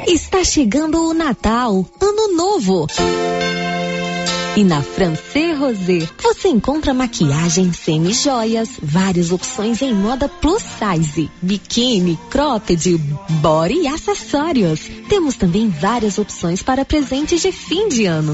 Está 0.07 0.43
chegando 0.43 1.09
o 1.09 1.11
Natal, 1.11 1.83
Ano 1.99 2.37
Novo. 2.37 2.85
E 4.55 4.63
na 4.63 4.83
Francê 4.83 5.53
Rosé, 5.53 6.07
você 6.21 6.49
encontra 6.49 6.93
maquiagem 6.93 7.73
semi-joias, 7.73 8.69
várias 8.83 9.31
opções 9.31 9.81
em 9.81 9.91
moda 9.91 10.29
plus 10.29 10.61
size, 10.61 11.31
biquíni, 11.41 12.19
cropped, 12.29 12.97
body 13.41 13.73
e 13.73 13.87
acessórios. 13.87 14.81
Temos 15.09 15.35
também 15.35 15.67
várias 15.67 16.19
opções 16.19 16.61
para 16.61 16.85
presentes 16.85 17.41
de 17.41 17.51
fim 17.51 17.89
de 17.89 18.05
ano. 18.05 18.33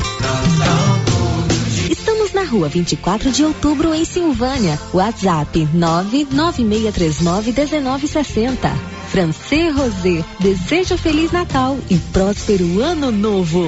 Na 2.34 2.44
rua 2.44 2.68
24 2.68 3.32
de 3.32 3.44
outubro, 3.44 3.94
em 3.94 4.06
Silvânia. 4.06 4.80
WhatsApp 4.94 5.68
996391960. 5.76 8.58
Francê 9.10 9.70
Rosé, 9.70 10.24
deseja 10.40 10.98
Feliz 10.98 11.32
Natal 11.32 11.78
e 11.90 11.98
próspero 11.98 12.82
Ano 12.82 13.12
Novo. 13.12 13.68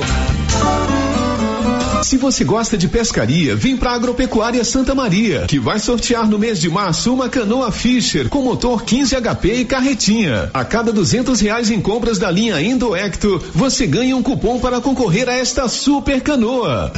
Se 2.04 2.18
você 2.18 2.44
gosta 2.44 2.78
de 2.78 2.88
pescaria, 2.88 3.56
vem 3.56 3.78
para 3.78 3.92
Agropecuária 3.92 4.64
Santa 4.64 4.96
Maria, 4.96 5.46
que 5.48 5.60
vai 5.60 5.80
sortear 5.80 6.28
no 6.28 6.40
mês 6.40 6.60
de 6.60 6.70
março 6.70 7.14
uma 7.14 7.30
canoa 7.30 7.72
Fisher 7.72 8.30
com 8.30 8.42
motor 8.42 8.84
15 8.84 9.16
HP 9.16 9.54
e 9.54 9.66
carretinha. 9.66 10.50
A 10.54 10.64
cada 10.64 10.92
duzentos 10.92 11.40
reais 11.40 11.70
em 11.70 11.82
compras 11.82 12.18
da 12.18 12.32
linha 12.32 12.62
Endoecto, 12.62 13.44
você 13.54 13.86
ganha 13.86 14.16
um 14.16 14.24
cupom 14.24 14.60
para 14.60 14.82
concorrer 14.82 15.30
a 15.30 15.34
esta 15.34 15.68
super 15.68 16.22
canoa. 16.22 16.92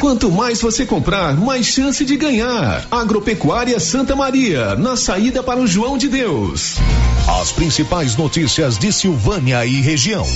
Quanto 0.00 0.30
mais 0.30 0.62
você 0.62 0.86
comprar, 0.86 1.36
mais 1.36 1.66
chance 1.66 2.02
de 2.06 2.16
ganhar. 2.16 2.86
Agropecuária 2.90 3.78
Santa 3.78 4.16
Maria, 4.16 4.74
na 4.74 4.96
saída 4.96 5.42
para 5.42 5.60
o 5.60 5.66
João 5.66 5.98
de 5.98 6.08
Deus. 6.08 6.76
As 7.38 7.52
principais 7.52 8.16
notícias 8.16 8.78
de 8.78 8.90
Silvânia 8.90 9.66
e 9.66 9.82
região. 9.82 10.26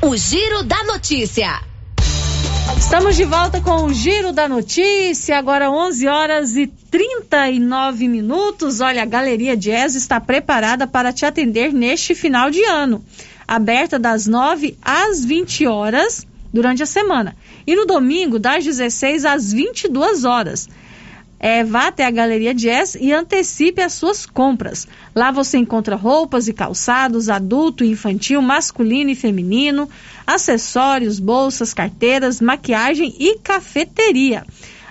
O 0.00 0.16
Giro 0.16 0.62
da 0.62 0.84
Notícia. 0.84 1.60
Estamos 2.78 3.16
de 3.16 3.24
volta 3.24 3.60
com 3.60 3.86
o 3.86 3.92
Giro 3.92 4.32
da 4.32 4.48
Notícia, 4.48 5.36
agora 5.36 5.72
11 5.72 6.06
horas 6.06 6.56
e 6.56 6.68
39 6.68 8.06
minutos. 8.06 8.80
Olha, 8.80 9.02
a 9.02 9.06
Galeria 9.06 9.56
Jazz 9.56 9.96
está 9.96 10.20
preparada 10.20 10.86
para 10.86 11.12
te 11.12 11.26
atender 11.26 11.72
neste 11.72 12.14
final 12.14 12.48
de 12.48 12.62
ano. 12.62 13.04
Aberta 13.46 13.98
das 13.98 14.28
9 14.28 14.78
às 14.80 15.24
20 15.24 15.66
horas 15.66 16.29
durante 16.52 16.82
a 16.82 16.86
semana. 16.86 17.36
E 17.66 17.74
no 17.74 17.86
domingo, 17.86 18.38
das 18.38 18.64
16 18.64 19.24
às 19.24 19.52
22 19.52 20.24
horas. 20.24 20.68
É, 21.42 21.64
vá 21.64 21.86
até 21.86 22.04
a 22.04 22.10
Galeria 22.10 22.52
Jazz 22.52 22.96
e 23.00 23.12
antecipe 23.12 23.80
as 23.80 23.94
suas 23.94 24.26
compras. 24.26 24.86
Lá 25.14 25.30
você 25.30 25.56
encontra 25.56 25.96
roupas 25.96 26.48
e 26.48 26.52
calçados 26.52 27.30
adulto 27.30 27.82
e 27.82 27.90
infantil, 27.90 28.42
masculino 28.42 29.08
e 29.08 29.14
feminino, 29.14 29.88
acessórios, 30.26 31.18
bolsas, 31.18 31.72
carteiras, 31.72 32.42
maquiagem 32.42 33.14
e 33.18 33.38
cafeteria. 33.38 34.44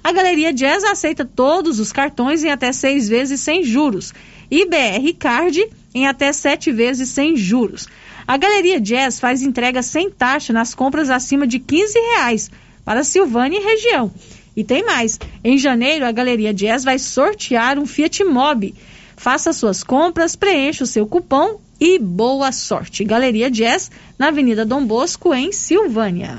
A 0.04 0.12
Galeria 0.12 0.52
Jazz 0.52 0.84
aceita 0.84 1.24
todos 1.24 1.80
os 1.80 1.92
cartões 1.92 2.44
em 2.44 2.50
até 2.50 2.72
seis 2.72 3.08
vezes 3.08 3.42
sem 3.42 3.64
juros 3.64 4.12
e 4.50 4.66
BR 4.66 5.14
Card 5.20 5.70
em 5.94 6.08
até 6.08 6.34
sete 6.34 6.72
vezes 6.72 7.10
sem 7.10 7.36
juros. 7.36 7.88
A 8.30 8.38
Galeria 8.38 8.80
Jazz 8.80 9.20
faz 9.20 9.42
entrega 9.42 9.82
sem 9.82 10.08
taxa 10.08 10.54
nas 10.54 10.76
compras 10.76 11.10
acima 11.10 11.48
de 11.48 11.58
15 11.58 11.98
reais 11.98 12.52
para 12.86 13.04
Silvânia 13.04 13.58
e 13.58 13.64
região. 13.64 14.14
E 14.56 14.64
tem 14.64 14.86
mais. 14.86 15.20
Em 15.44 15.58
janeiro, 15.58 16.06
a 16.06 16.12
Galeria 16.12 16.54
Jazz 16.54 16.84
vai 16.84 17.00
sortear 17.00 17.80
um 17.80 17.88
Fiat 17.88 18.24
Mobi. 18.24 18.76
Faça 19.18 19.52
suas 19.52 19.84
compras, 19.84 20.36
preencha 20.36 20.84
o 20.84 20.88
seu 20.88 21.08
cupom 21.08 21.60
e 21.80 21.98
boa 21.98 22.52
sorte. 22.52 23.04
Galeria 23.04 23.50
Jazz, 23.50 23.90
na 24.16 24.28
Avenida 24.28 24.64
Dom 24.64 24.86
Bosco, 24.86 25.34
em 25.34 25.52
Silvânia. 25.52 26.38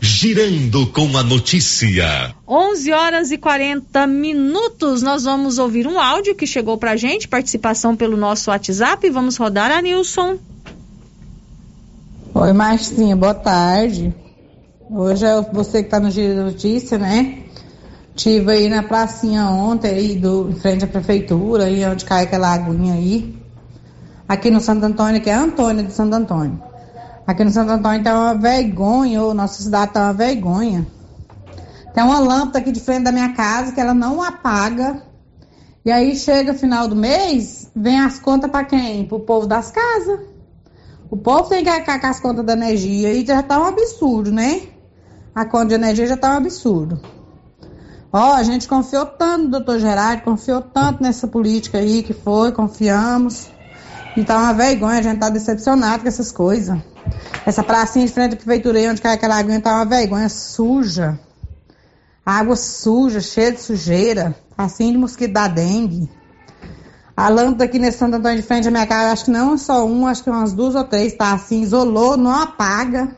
Girando 0.00 0.86
com 0.86 1.18
a 1.18 1.24
notícia. 1.24 2.32
11 2.46 2.92
horas 2.92 3.32
e 3.32 3.38
40 3.38 4.06
minutos. 4.06 5.02
Nós 5.02 5.24
vamos 5.24 5.58
ouvir 5.58 5.84
um 5.88 5.98
áudio 5.98 6.36
que 6.36 6.46
chegou 6.46 6.78
pra 6.78 6.94
gente, 6.94 7.26
participação 7.26 7.96
pelo 7.96 8.16
nosso 8.16 8.50
WhatsApp. 8.50 9.10
Vamos 9.10 9.36
rodar 9.36 9.72
a 9.72 9.82
Nilson. 9.82 10.38
Oi, 12.36 12.52
Marcinha, 12.52 13.14
boa 13.14 13.32
tarde. 13.32 14.12
Hoje 14.90 15.24
é 15.24 15.40
você 15.52 15.82
que 15.82 15.86
está 15.86 16.00
no 16.00 16.10
Giro 16.10 16.34
da 16.34 16.42
Notícia, 16.42 16.98
né? 16.98 17.44
Tive 18.16 18.50
aí 18.50 18.68
na 18.68 18.82
pracinha 18.82 19.48
ontem, 19.50 19.88
aí 19.88 20.16
do, 20.16 20.50
em 20.50 20.54
frente 20.56 20.84
à 20.84 20.88
prefeitura, 20.88 21.66
aí 21.66 21.86
onde 21.86 22.04
cai 22.04 22.24
aquela 22.24 22.52
aguinha 22.52 22.94
aí. 22.94 23.40
Aqui 24.28 24.50
no 24.50 24.60
Santo 24.60 24.84
Antônio, 24.84 25.20
que 25.20 25.30
é 25.30 25.32
Antônio 25.32 25.84
de 25.84 25.92
Santo 25.92 26.12
Antônio. 26.16 26.60
Aqui 27.24 27.44
no 27.44 27.52
Santo 27.52 27.70
Antônio 27.70 28.02
tá 28.02 28.18
uma 28.18 28.34
vergonha, 28.34 29.22
ou 29.22 29.32
nossa 29.32 29.62
cidade 29.62 29.92
tá 29.92 30.02
uma 30.02 30.12
vergonha. 30.12 30.84
Tem 31.94 32.02
uma 32.02 32.18
lâmpada 32.18 32.58
aqui 32.58 32.72
de 32.72 32.80
frente 32.80 33.04
da 33.04 33.12
minha 33.12 33.32
casa 33.32 33.70
que 33.70 33.80
ela 33.80 33.94
não 33.94 34.20
apaga. 34.20 35.00
E 35.84 35.92
aí 35.92 36.16
chega 36.16 36.52
final 36.52 36.88
do 36.88 36.96
mês, 36.96 37.70
vem 37.76 38.00
as 38.00 38.18
contas 38.18 38.50
para 38.50 38.64
quem? 38.64 39.06
Pro 39.06 39.20
povo 39.20 39.46
das 39.46 39.70
casas. 39.70 40.33
O 41.14 41.16
povo 41.16 41.48
tem 41.48 41.62
que 41.62 41.70
arcar 41.70 42.00
com 42.00 42.08
as 42.08 42.18
contas 42.18 42.44
da 42.44 42.54
energia 42.54 43.12
e 43.12 43.24
já 43.24 43.40
tá 43.40 43.60
um 43.60 43.66
absurdo, 43.66 44.32
né? 44.32 44.62
A 45.32 45.44
conta 45.44 45.66
de 45.66 45.74
energia 45.74 46.08
já 46.08 46.16
tá 46.16 46.32
um 46.32 46.38
absurdo. 46.38 47.00
Ó, 48.12 48.34
a 48.34 48.42
gente 48.42 48.66
confiou 48.66 49.06
tanto 49.06 49.44
no 49.44 49.50
doutor 49.50 49.78
Gerardo, 49.78 50.22
confiou 50.22 50.60
tanto 50.60 51.00
nessa 51.00 51.28
política 51.28 51.78
aí 51.78 52.02
que 52.02 52.12
foi, 52.12 52.50
confiamos. 52.50 53.46
E 54.16 54.24
tá 54.24 54.36
uma 54.36 54.52
vergonha, 54.54 54.98
a 54.98 55.02
gente 55.02 55.20
tá 55.20 55.28
decepcionado 55.28 56.02
com 56.02 56.08
essas 56.08 56.32
coisas. 56.32 56.76
Essa 57.46 57.62
pracinha 57.62 58.06
de 58.06 58.12
frente 58.12 58.32
à 58.32 58.36
prefeitura 58.36 58.80
aí, 58.80 58.90
onde 58.90 59.00
cai 59.00 59.14
aquela 59.14 59.38
água, 59.38 59.60
tá 59.60 59.76
uma 59.76 59.84
vergonha 59.84 60.28
suja. 60.28 61.16
Água 62.26 62.56
suja, 62.56 63.20
cheia 63.20 63.52
de 63.52 63.60
sujeira. 63.60 64.34
Assim 64.58 64.90
de 64.90 64.98
mosquito 64.98 65.32
da 65.32 65.46
dengue. 65.46 66.10
A 67.16 67.28
lâmpada 67.28 67.64
aqui 67.64 67.78
nesse 67.78 67.98
Santo 67.98 68.16
Antônio 68.16 68.38
de 68.38 68.46
frente 68.46 68.66
à 68.66 68.70
minha 68.70 68.86
casa, 68.86 69.12
acho 69.12 69.24
que 69.26 69.30
não 69.30 69.54
é 69.54 69.56
só 69.56 69.86
uma, 69.86 70.10
acho 70.10 70.24
que 70.24 70.30
umas 70.30 70.52
duas 70.52 70.74
ou 70.74 70.84
três, 70.84 71.14
tá 71.14 71.32
assim, 71.32 71.62
isolou, 71.62 72.16
não 72.16 72.30
apaga. 72.30 73.16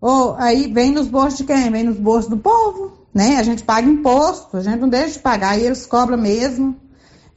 Ou 0.00 0.36
aí 0.38 0.72
vem 0.72 0.92
nos 0.92 1.08
bolsos 1.08 1.38
de 1.38 1.44
quem? 1.44 1.70
Vem 1.70 1.84
nos 1.84 1.98
bolsos 1.98 2.30
do 2.30 2.36
povo 2.36 3.04
né? 3.14 3.36
A 3.38 3.42
gente 3.44 3.62
paga 3.62 3.88
imposto, 3.88 4.56
a 4.56 4.60
gente 4.60 4.80
não 4.80 4.88
deixa 4.88 5.12
de 5.12 5.18
pagar 5.20 5.56
e 5.56 5.64
eles 5.64 5.86
cobram 5.86 6.18
mesmo. 6.18 6.76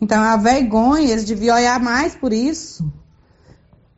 Então 0.02 0.24
é 0.24 0.30
uma 0.30 0.38
vergonha, 0.38 1.12
eles 1.12 1.24
deviam 1.24 1.56
olhar 1.56 1.80
mais 1.80 2.16
por 2.16 2.34
isso. 2.34 2.92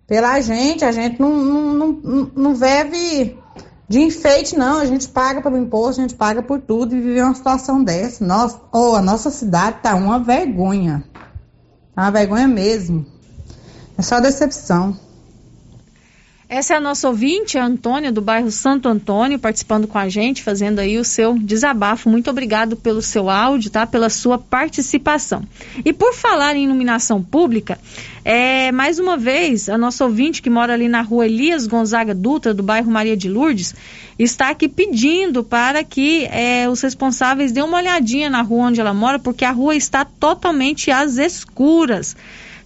Pela 0.05 0.41
gente, 0.41 0.83
a 0.83 0.91
gente 0.91 1.19
não, 1.19 1.37
não, 1.37 1.91
não, 1.91 2.31
não 2.35 2.55
vive 2.55 3.37
de 3.87 4.01
enfeite, 4.01 4.57
não. 4.57 4.79
A 4.79 4.85
gente 4.85 5.07
paga 5.07 5.41
pelo 5.41 5.57
imposto, 5.57 6.01
a 6.01 6.03
gente 6.03 6.15
paga 6.15 6.41
por 6.41 6.59
tudo 6.59 6.95
e 6.95 7.01
viver 7.01 7.23
uma 7.23 7.35
situação 7.35 7.81
dessa. 7.81 8.25
Nossa, 8.25 8.59
oh, 8.73 8.95
a 8.95 9.01
nossa 9.01 9.29
cidade 9.29 9.77
tá 9.81 9.95
uma 9.95 10.19
vergonha. 10.19 11.03
Tá 11.99 12.05
uma 12.05 12.11
vergonha 12.11 12.47
mesmo. 12.47 13.05
É 13.97 14.01
só 14.01 14.21
decepção. 14.21 14.97
Essa 16.51 16.73
é 16.73 16.77
a 16.77 16.81
nossa 16.81 17.07
ouvinte, 17.07 17.59
a 17.59 17.63
Antônia, 17.63 18.11
do 18.11 18.23
bairro 18.23 18.49
Santo 18.49 18.89
Antônio, 18.89 19.37
participando 19.37 19.87
com 19.87 19.99
a 19.99 20.09
gente, 20.09 20.41
fazendo 20.41 20.79
aí 20.79 20.97
o 20.97 21.05
seu 21.05 21.37
desabafo. 21.37 22.09
Muito 22.09 22.27
obrigado 22.27 22.75
pelo 22.75 23.03
seu 23.03 23.29
áudio, 23.29 23.69
tá? 23.69 23.85
Pela 23.85 24.09
sua 24.09 24.39
participação. 24.39 25.43
E 25.85 25.93
por 25.93 26.11
falar 26.11 26.55
em 26.55 26.63
iluminação 26.63 27.21
pública, 27.21 27.77
é, 28.25 28.71
mais 28.71 28.97
uma 28.97 29.15
vez, 29.15 29.69
a 29.69 29.77
nossa 29.77 30.03
ouvinte 30.03 30.41
que 30.41 30.49
mora 30.49 30.73
ali 30.73 30.87
na 30.87 31.03
rua 31.03 31.27
Elias 31.27 31.67
Gonzaga 31.67 32.15
Dutra, 32.15 32.51
do 32.51 32.63
bairro 32.63 32.89
Maria 32.89 33.15
de 33.15 33.29
Lourdes, 33.29 33.75
está 34.17 34.49
aqui 34.49 34.67
pedindo 34.67 35.43
para 35.43 35.83
que 35.83 36.25
é, 36.31 36.67
os 36.67 36.81
responsáveis 36.81 37.51
dêem 37.51 37.63
uma 37.63 37.77
olhadinha 37.77 38.27
na 38.27 38.41
rua 38.41 38.69
onde 38.69 38.81
ela 38.81 38.93
mora, 38.93 39.19
porque 39.19 39.45
a 39.45 39.51
rua 39.51 39.75
está 39.75 40.03
totalmente 40.03 40.89
às 40.89 41.19
escuras 41.19 42.15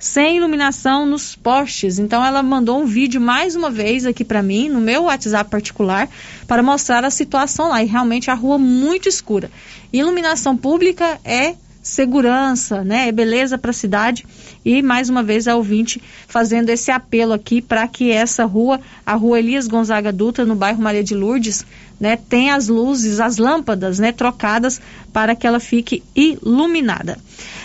sem 0.04 0.36
iluminação 0.36 1.06
nos 1.06 1.34
postes. 1.34 1.98
Então 1.98 2.24
ela 2.24 2.44
mandou 2.44 2.82
um 2.82 2.86
vídeo 2.86 3.22
mais 3.22 3.56
uma 3.56 3.72
vez 3.72 4.06
aqui 4.06 4.26
para 4.26 4.44
mim, 4.44 4.68
no 4.68 4.82
meu 4.82 5.04
WhatsApp 5.04 5.50
particular, 5.50 6.10
para 6.46 6.62
mostrar 6.62 7.06
a 7.06 7.10
situação 7.10 7.70
lá. 7.70 7.82
E 7.82 7.86
realmente 7.86 8.30
a 8.30 8.34
rua 8.34 8.58
muito 8.58 9.08
escura. 9.08 9.50
Iluminação 9.94 10.58
pública 10.58 11.18
é 11.24 11.56
segurança, 11.82 12.84
né? 12.84 13.08
É 13.08 13.12
beleza 13.14 13.58
para 13.58 13.72
a 13.72 13.74
cidade. 13.74 14.26
E 14.66 14.82
mais 14.82 15.10
uma 15.10 15.24
vez 15.24 15.48
a 15.48 15.56
ouvinte 15.56 16.04
fazendo 16.28 16.68
esse 16.68 16.92
apelo 16.92 17.32
aqui 17.32 17.62
para 17.62 17.88
que 17.88 18.12
essa 18.12 18.44
rua, 18.44 18.82
a 19.06 19.16
rua 19.16 19.40
Elias 19.40 19.68
Gonzaga 19.68 20.12
Dutra, 20.12 20.44
no 20.44 20.56
bairro 20.56 20.82
Maria 20.82 21.04
de 21.04 21.16
Lourdes, 21.16 21.66
né, 21.98 22.18
tenha 22.18 22.56
as 22.56 22.68
luzes, 22.68 23.22
as 23.22 23.38
lâmpadas, 23.38 24.00
né, 24.00 24.12
trocadas 24.12 24.82
para 25.14 25.34
que 25.34 25.48
ela 25.48 25.62
fique 25.62 26.04
iluminada. 26.14 27.18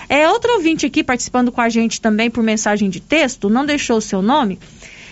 É 0.09 0.28
outro 0.28 0.52
ouvinte 0.54 0.86
aqui 0.86 1.04
participando 1.04 1.52
com 1.52 1.61
a 1.61 1.68
gente 1.68 2.00
também 2.00 2.30
por 2.30 2.42
mensagem 2.42 2.88
de 2.88 3.00
texto, 3.00 3.50
não 3.50 3.66
deixou 3.66 3.98
o 3.98 4.02
seu 4.02 4.22
nome, 4.22 4.59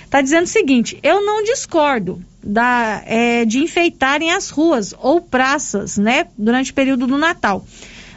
está 0.04 0.22
dizendo 0.22 0.44
o 0.44 0.48
seguinte: 0.48 0.98
eu 1.02 1.24
não 1.24 1.44
discordo 1.44 2.22
da, 2.42 3.02
é, 3.04 3.44
de 3.44 3.58
enfeitarem 3.58 4.32
as 4.32 4.48
ruas 4.48 4.94
ou 4.98 5.20
praças, 5.20 5.98
né, 5.98 6.26
durante 6.38 6.70
o 6.70 6.74
período 6.74 7.06
do 7.06 7.18
Natal. 7.18 7.66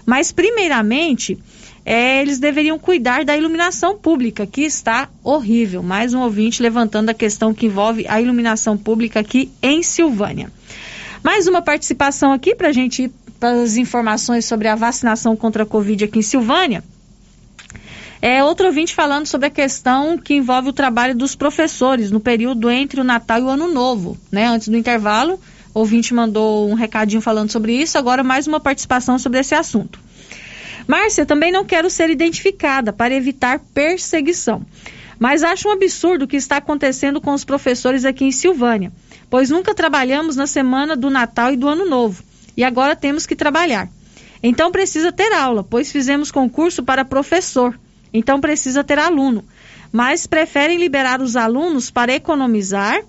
Mas, 0.05 0.31
primeiramente, 0.31 1.37
é, 1.85 2.21
eles 2.21 2.39
deveriam 2.39 2.77
cuidar 2.79 3.25
da 3.25 3.35
iluminação 3.35 3.97
pública, 3.97 4.45
que 4.45 4.61
está 4.61 5.09
horrível. 5.23 5.81
Mais 5.81 6.13
um 6.13 6.21
ouvinte 6.21 6.61
levantando 6.61 7.09
a 7.09 7.13
questão 7.13 7.53
que 7.53 7.65
envolve 7.65 8.05
a 8.07 8.21
iluminação 8.21 8.77
pública 8.77 9.19
aqui 9.19 9.51
em 9.61 9.83
Silvânia. 9.83 10.51
Mais 11.23 11.47
uma 11.47 11.61
participação 11.61 12.31
aqui 12.31 12.55
para 12.55 12.69
a 12.69 12.71
gente 12.71 13.03
ir 13.03 13.11
para 13.39 13.61
as 13.61 13.77
informações 13.77 14.45
sobre 14.45 14.67
a 14.67 14.75
vacinação 14.75 15.35
contra 15.35 15.63
a 15.63 15.65
Covid 15.65 16.03
aqui 16.03 16.19
em 16.19 16.23
Silvânia. 16.23 16.83
É 18.21 18.43
outro 18.43 18.65
ouvinte 18.67 18.93
falando 18.93 19.25
sobre 19.25 19.47
a 19.47 19.49
questão 19.49 20.17
que 20.17 20.33
envolve 20.33 20.69
o 20.69 20.73
trabalho 20.73 21.15
dos 21.15 21.35
professores 21.35 22.11
no 22.11 22.19
período 22.19 22.69
entre 22.69 22.99
o 22.99 23.03
Natal 23.03 23.39
e 23.39 23.43
o 23.43 23.49
Ano 23.49 23.71
Novo, 23.71 24.17
né? 24.29 24.45
Antes 24.45 24.67
do 24.67 24.75
intervalo, 24.75 25.39
o 25.73 25.79
ouvinte 25.79 26.13
mandou 26.13 26.69
um 26.69 26.73
recadinho 26.73 27.21
falando 27.21 27.49
sobre 27.49 27.73
isso, 27.73 27.97
agora 27.97 28.21
mais 28.21 28.45
uma 28.45 28.59
participação 28.59 29.17
sobre 29.17 29.39
esse 29.39 29.55
assunto. 29.55 29.99
Márcia, 30.85 31.25
também 31.25 31.51
não 31.51 31.63
quero 31.63 31.89
ser 31.89 32.09
identificada 32.09 32.91
para 32.91 33.13
evitar 33.13 33.59
perseguição, 33.73 34.65
mas 35.17 35.43
acho 35.43 35.69
um 35.69 35.71
absurdo 35.71 36.25
o 36.25 36.27
que 36.27 36.35
está 36.35 36.57
acontecendo 36.57 37.21
com 37.21 37.31
os 37.33 37.45
professores 37.45 38.03
aqui 38.03 38.25
em 38.25 38.31
Silvânia, 38.31 38.91
pois 39.29 39.49
nunca 39.49 39.73
trabalhamos 39.73 40.35
na 40.35 40.47
semana 40.47 40.97
do 40.97 41.09
Natal 41.09 41.53
e 41.53 41.57
do 41.57 41.69
Ano 41.69 41.85
Novo, 41.85 42.21
e 42.59 42.63
agora 42.65 42.93
temos 42.93 43.25
que 43.25 43.37
trabalhar. 43.37 43.87
Então 44.43 44.69
precisa 44.69 45.13
ter 45.13 45.31
aula, 45.31 45.63
pois 45.63 45.93
fizemos 45.93 46.29
concurso 46.29 46.83
para 46.83 47.05
professor, 47.05 47.79
então 48.13 48.41
precisa 48.41 48.83
ter 48.83 48.99
aluno, 48.99 49.45
mas 49.93 50.27
preferem 50.27 50.77
liberar 50.77 51.21
os 51.21 51.37
alunos 51.37 51.89
para 51.89 52.13
economizar 52.13 53.01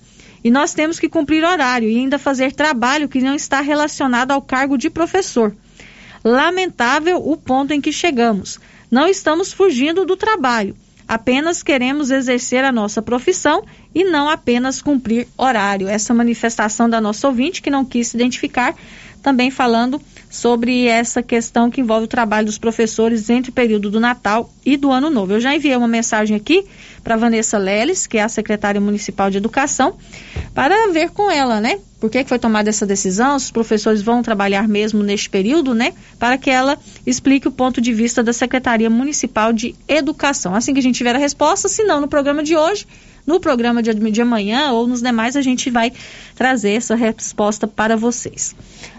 e 0.45 0.53
nós 0.53 0.73
temos 0.73 1.01
que 1.01 1.09
cumprir 1.09 1.43
horário 1.43 1.91
e 1.91 1.99
ainda 1.99 2.17
fazer 2.17 2.53
trabalho 2.53 3.09
que 3.09 3.21
não 3.21 3.35
está 3.35 3.61
relacionado 3.61 4.31
ao 4.31 4.41
cargo 4.41 4.79
de 4.79 4.89
professor. 4.89 5.53
Lamentável 6.25 7.17
o 7.17 7.37
ponto 7.37 7.73
em 7.73 7.81
que 7.81 7.93
chegamos. 7.93 8.61
Não 8.89 9.09
estamos 9.09 9.53
fugindo 9.53 10.05
do 10.05 10.17
trabalho, 10.17 10.77
apenas 11.09 11.61
queremos 11.61 12.13
exercer 12.13 12.65
a 12.65 12.71
nossa 12.71 13.03
profissão 13.03 13.65
e 13.93 14.05
não 14.05 14.29
apenas 14.29 14.81
cumprir 14.81 15.27
horário. 15.37 15.89
Essa 15.89 16.15
manifestação 16.15 16.89
da 16.89 17.01
nossa 17.01 17.27
ouvinte, 17.27 17.61
que 17.61 17.69
não 17.69 17.85
quis 17.85 18.07
se 18.07 18.17
identificar, 18.17 18.77
também 19.21 19.51
falando 19.51 20.01
sobre 20.29 20.87
essa 20.87 21.23
questão 21.23 21.71
que 21.71 21.81
envolve 21.81 22.05
o 22.05 22.09
trabalho 22.09 22.47
dos 22.47 22.59
professores 22.59 23.29
entre 23.29 23.51
o 23.51 23.53
período 23.55 23.91
do 23.91 23.99
Natal 23.99 24.51
e 24.65 24.77
do 24.77 24.91
Ano 24.91 25.11
Novo. 25.11 25.33
Eu 25.33 25.41
já 25.41 25.55
enviei 25.55 25.77
uma 25.77 25.89
mensagem 25.89 26.37
aqui 26.37 26.65
para 27.03 27.17
Vanessa 27.17 27.59
Leles, 27.59 28.07
que 28.07 28.19
é 28.19 28.23
a 28.23 28.29
secretária 28.29 28.81
municipal 28.81 29.31
de 29.31 29.39
educação, 29.39 29.97
para 30.55 30.93
ver 30.93 31.11
com 31.11 31.31
ela, 31.31 31.61
né? 31.61 31.81
Por 31.99 32.09
que, 32.09 32.25
foi 32.25 32.39
tomada 32.39 32.71
essa 32.71 32.87
decisão? 32.87 33.37
Os 33.37 33.51
professores 33.51 34.01
vão 34.01 34.23
trabalhar 34.23 34.67
mesmo 34.67 35.03
neste 35.03 35.29
período, 35.29 35.75
né? 35.75 35.93
Para 36.19 36.39
que 36.39 36.49
ela 36.49 36.79
explique 37.07 37.47
o 37.47 37.53
ponto 37.53 37.81
de 37.81 37.93
vista 37.93 38.23
da 38.23 38.33
Secretaria 38.33 38.89
Municipal 38.89 39.53
de 39.53 39.75
Educação. 39.87 40.55
Assim 40.55 40.73
que 40.73 40.79
a 40.79 40.83
gente 40.83 40.97
tiver 40.97 41.15
a 41.15 41.19
resposta, 41.19 41.69
se 41.69 41.83
não, 41.83 42.01
no 42.01 42.09
programa 42.09 42.43
de 42.43 42.57
hoje, 42.57 42.87
no 43.31 43.39
programa 43.39 43.81
de, 43.81 43.95
de 43.95 44.21
amanhã 44.21 44.73
ou 44.73 44.89
nos 44.89 45.01
demais, 45.01 45.37
a 45.37 45.43
gente 45.43 45.71
vai 45.71 45.93
trazer 46.35 46.73
essa 46.73 46.97
resposta 46.97 47.69
para 47.69 47.97
vocês. 47.97 48.57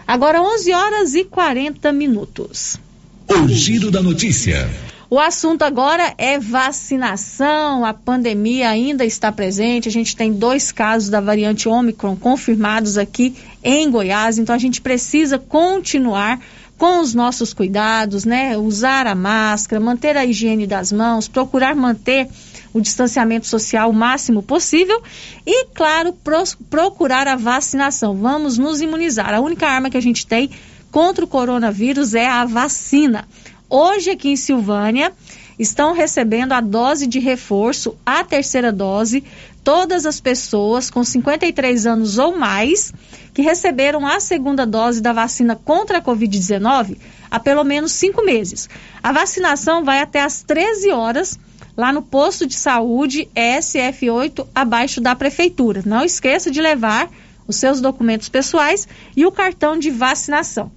Agora, 0.08 0.42
11 0.42 0.72
horas 0.72 1.14
e 1.16 1.26
40 1.26 1.92
minutos. 1.92 2.80
O 3.28 3.48
giro 3.50 3.92
da 3.92 4.02
notícia. 4.02 4.70
O 5.10 5.20
assunto 5.20 5.64
agora 5.64 6.14
é 6.18 6.40
vacinação. 6.40 7.84
A 7.84 7.94
pandemia 7.94 8.70
ainda 8.70 9.04
está 9.04 9.30
presente. 9.34 9.90
A 9.90 9.92
gente 9.92 10.16
tem 10.16 10.32
dois 10.32 10.72
casos 10.72 11.10
da 11.10 11.20
variante 11.20 11.68
Omicron 11.68 12.16
confirmados 12.16 12.98
aqui 12.98 13.36
em 13.62 13.92
Goiás. 13.92 14.38
Então 14.38 14.56
a 14.56 14.58
gente 14.58 14.80
precisa 14.80 15.38
continuar 15.38 16.40
com 16.78 17.02
os 17.02 17.14
nossos 17.14 17.54
cuidados, 17.54 18.24
né? 18.24 18.58
Usar 18.58 19.06
a 19.06 19.14
máscara, 19.14 19.82
manter 19.82 20.16
a 20.16 20.26
higiene 20.26 20.66
das 20.66 20.94
mãos, 20.94 21.28
procurar 21.28 21.76
manter 21.76 22.30
o 22.74 22.82
distanciamento 22.82 23.48
social 23.48 23.90
o 23.90 23.94
máximo 23.94 24.42
possível 24.42 25.02
e, 25.46 25.66
claro, 25.68 26.14
pro, 26.14 26.44
procurar 26.70 27.28
a 27.28 27.36
vacinação. 27.36 28.16
Vamos 28.16 28.58
nos 28.58 28.82
imunizar. 28.82 29.34
A 29.34 29.40
única 29.40 29.68
arma 29.68 29.90
que 29.90 29.98
a 29.98 30.02
gente 30.02 30.26
tem 30.26 30.50
contra 30.92 31.24
o 31.24 31.28
coronavírus 31.28 32.14
é 32.14 32.28
a 32.28 32.46
vacina. 32.46 33.28
Hoje, 33.70 34.12
aqui 34.12 34.30
em 34.30 34.36
Silvânia, 34.36 35.14
estão 35.58 35.94
recebendo 35.94 36.54
a 36.54 36.62
dose 36.62 37.08
de 37.08 37.20
reforço, 37.20 37.96
a 38.06 38.24
terceira 38.24 38.72
dose, 38.72 39.24
todas 39.64 40.06
as 40.06 40.20
pessoas 40.20 40.90
com 40.90 41.04
53 41.04 41.86
anos 41.86 42.18
ou 42.18 42.38
mais 42.38 42.94
que 43.34 43.42
receberam 43.42 44.06
a 44.06 44.20
segunda 44.20 44.66
dose 44.66 45.02
da 45.02 45.14
vacina 45.14 45.56
contra 45.56 46.00
a 46.00 46.02
Covid-19 46.02 46.98
há 47.32 47.40
pelo 47.40 47.64
menos 47.64 47.94
cinco 47.94 48.24
meses. 48.26 48.70
A 49.02 49.14
vacinação 49.14 49.86
vai 49.86 50.02
até 50.02 50.22
às 50.22 50.42
13 50.42 50.92
horas 50.92 51.40
lá 51.82 51.92
no 51.92 52.04
posto 52.04 52.46
de 52.46 52.54
saúde 52.54 53.28
SF8, 53.36 54.46
abaixo 54.54 55.02
da 55.02 55.16
prefeitura. 55.16 55.82
Não 55.84 56.06
esqueça 56.06 56.52
de 56.52 56.62
levar 56.62 57.10
os 57.48 57.56
seus 57.56 57.82
documentos 57.82 58.30
pessoais 58.30 58.88
e 59.18 59.26
o 59.26 59.32
cartão 59.32 59.80
de 59.80 59.90
vacinação. 59.90 60.72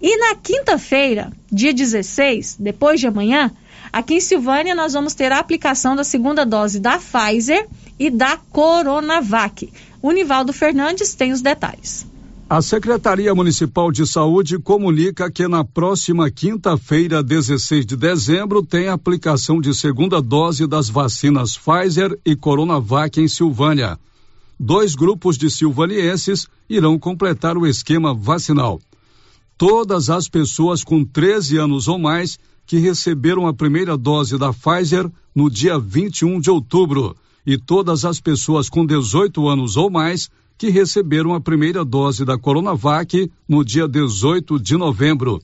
E 0.00 0.16
na 0.16 0.34
quinta-feira, 0.34 1.30
dia 1.52 1.74
16, 1.74 2.56
depois 2.58 2.98
de 2.98 3.06
amanhã, 3.06 3.52
aqui 3.92 4.14
em 4.14 4.20
Silvânia 4.20 4.74
nós 4.74 4.94
vamos 4.94 5.12
ter 5.12 5.30
a 5.30 5.38
aplicação 5.38 5.94
da 5.94 6.02
segunda 6.02 6.46
dose 6.46 6.80
da 6.80 6.98
Pfizer 6.98 7.68
e 7.98 8.08
da 8.08 8.38
Coronavac. 8.50 9.70
O 10.00 10.10
Nivaldo 10.10 10.54
Fernandes 10.54 11.14
tem 11.14 11.32
os 11.32 11.42
detalhes. 11.42 12.06
A 12.48 12.62
Secretaria 12.62 13.34
Municipal 13.34 13.90
de 13.90 14.06
Saúde 14.06 14.58
comunica 14.58 15.30
que 15.30 15.48
na 15.48 15.64
próxima 15.64 16.30
quinta-feira, 16.30 17.22
16 17.22 17.84
de 17.84 17.96
dezembro, 17.96 18.62
tem 18.62 18.88
aplicação 18.88 19.60
de 19.60 19.74
segunda 19.74 20.22
dose 20.22 20.66
das 20.66 20.88
vacinas 20.88 21.58
Pfizer 21.58 22.16
e 22.24 22.36
Coronavac 22.36 23.20
em 23.20 23.26
Silvânia. 23.26 23.98
Dois 24.58 24.94
grupos 24.94 25.36
de 25.36 25.50
silvanienses 25.50 26.46
irão 26.68 26.98
completar 26.98 27.58
o 27.58 27.66
esquema 27.66 28.14
vacinal 28.14 28.80
todas 29.58 30.10
as 30.10 30.28
pessoas 30.28 30.84
com 30.84 31.04
13 31.04 31.56
anos 31.56 31.88
ou 31.88 31.98
mais 31.98 32.38
que 32.66 32.78
receberam 32.78 33.46
a 33.46 33.54
primeira 33.54 33.96
dose 33.96 34.36
da 34.36 34.52
Pfizer 34.52 35.10
no 35.34 35.50
dia 35.50 35.78
21 35.78 36.40
de 36.40 36.50
outubro 36.50 37.16
e 37.46 37.56
todas 37.56 38.04
as 38.04 38.20
pessoas 38.20 38.68
com 38.68 38.84
18 38.84 39.48
anos 39.48 39.76
ou 39.76 39.88
mais 39.88 40.28
que 40.58 40.70
receberam 40.70 41.34
a 41.34 41.40
primeira 41.40 41.84
dose 41.84 42.24
da 42.24 42.38
Coronavac 42.38 43.30
no 43.48 43.64
dia 43.64 43.86
18 43.86 44.58
de 44.58 44.76
novembro. 44.76 45.40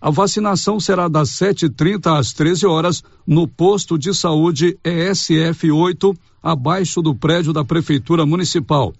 A 0.00 0.10
vacinação 0.10 0.78
será 0.78 1.08
das 1.08 1.30
7h30 1.30 2.18
às 2.18 2.32
13 2.32 2.66
horas 2.66 3.02
no 3.26 3.48
posto 3.48 3.98
de 3.98 4.14
saúde 4.14 4.78
ESF 4.84 5.70
8, 5.70 6.14
abaixo 6.42 7.02
do 7.02 7.14
prédio 7.14 7.52
da 7.52 7.64
Prefeitura 7.64 8.24
Municipal. 8.24 8.94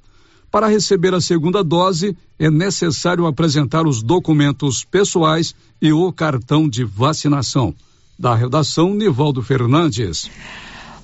Para 0.51 0.67
receber 0.67 1.15
a 1.15 1.21
segunda 1.21 1.63
dose, 1.63 2.17
é 2.39 2.51
necessário 2.51 3.27
apresentar 3.27 3.87
os 3.87 4.03
documentos 4.03 4.85
pessoais 4.85 5.55
e 5.81 5.93
o 5.93 6.13
cartão 6.13 6.69
de 6.69 6.85
vacinação. 6.85 7.75
Da 8.19 8.35
redação, 8.35 8.93
Nivaldo 8.95 9.43
Fernandes. 9.43 10.29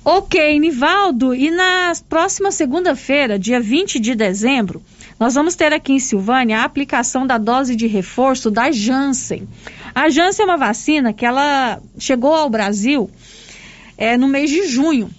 Ok, 0.07 0.59
Nivaldo, 0.59 1.33
e 1.33 1.49
na 1.49 1.91
próxima 2.07 2.51
segunda-feira, 2.51 3.39
dia 3.39 3.59
20 3.59 3.99
de 3.99 4.13
dezembro, 4.13 4.83
nós 5.19 5.33
vamos 5.33 5.55
ter 5.55 5.73
aqui 5.73 5.93
em 5.93 5.99
Silvânia 5.99 6.59
a 6.59 6.63
aplicação 6.63 7.25
da 7.25 7.39
dose 7.39 7.75
de 7.75 7.87
reforço 7.87 8.51
da 8.51 8.69
Janssen. 8.69 9.47
A 9.95 10.07
Janssen 10.07 10.43
é 10.43 10.47
uma 10.47 10.57
vacina 10.57 11.11
que 11.11 11.25
ela 11.25 11.81
chegou 11.97 12.35
ao 12.35 12.51
Brasil 12.51 13.09
é, 13.97 14.15
no 14.15 14.27
mês 14.27 14.51
de 14.51 14.67
junho 14.67 15.09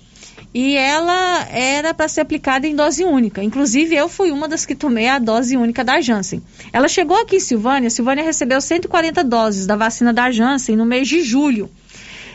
e 0.54 0.76
ela 0.76 1.48
era 1.50 1.92
para 1.92 2.06
ser 2.06 2.20
aplicada 2.20 2.68
em 2.68 2.76
dose 2.76 3.02
única. 3.02 3.42
Inclusive, 3.42 3.96
eu 3.96 4.08
fui 4.08 4.30
uma 4.30 4.46
das 4.46 4.64
que 4.64 4.76
tomei 4.76 5.08
a 5.08 5.18
dose 5.18 5.56
única 5.56 5.82
da 5.82 6.00
Janssen. 6.00 6.40
Ela 6.72 6.86
chegou 6.86 7.20
aqui 7.20 7.36
em 7.36 7.40
Silvânia, 7.40 7.90
Silvânia 7.90 8.22
recebeu 8.22 8.60
140 8.60 9.24
doses 9.24 9.66
da 9.66 9.74
vacina 9.74 10.12
da 10.12 10.30
Janssen 10.30 10.76
no 10.76 10.86
mês 10.86 11.08
de 11.08 11.22
julho. 11.22 11.68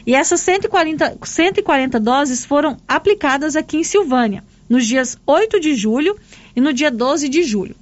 E 0.06 0.16
essas 0.16 0.42
140, 0.42 1.18
140 1.24 2.00
doses 2.00 2.46
foram 2.46 2.78
aplicadas 2.88 3.56
aqui 3.56 3.78
em 3.78 3.84
Silvânia, 3.84 4.44
nos 4.68 4.86
dias 4.86 5.18
8 5.26 5.60
de 5.60 5.76
julho 5.76 6.18
e 6.56 6.62
no 6.62 6.74
dia 6.74 6.90
12 6.90 7.30
de 7.30 7.44
julho. 7.44 7.76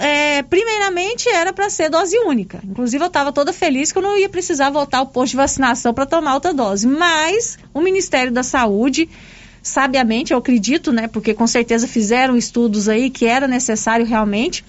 É, 0.00 0.42
primeiramente 0.42 1.28
era 1.28 1.52
para 1.52 1.68
ser 1.68 1.90
dose 1.90 2.18
única. 2.20 2.60
Inclusive 2.64 3.04
eu 3.04 3.08
estava 3.08 3.32
toda 3.32 3.52
feliz 3.52 3.92
que 3.92 3.98
eu 3.98 4.02
não 4.02 4.16
ia 4.16 4.28
precisar 4.28 4.70
voltar 4.70 4.98
ao 4.98 5.06
posto 5.06 5.32
de 5.32 5.36
vacinação 5.36 5.92
para 5.92 6.06
tomar 6.06 6.34
outra 6.34 6.54
dose. 6.54 6.86
Mas 6.86 7.58
o 7.74 7.80
Ministério 7.80 8.32
da 8.32 8.42
Saúde, 8.42 9.08
sabiamente, 9.62 10.32
eu 10.32 10.38
acredito, 10.38 10.92
né? 10.92 11.08
Porque 11.08 11.34
com 11.34 11.46
certeza 11.46 11.86
fizeram 11.86 12.36
estudos 12.36 12.88
aí 12.88 13.10
que 13.10 13.26
era 13.26 13.46
necessário 13.46 14.06
realmente. 14.06 14.64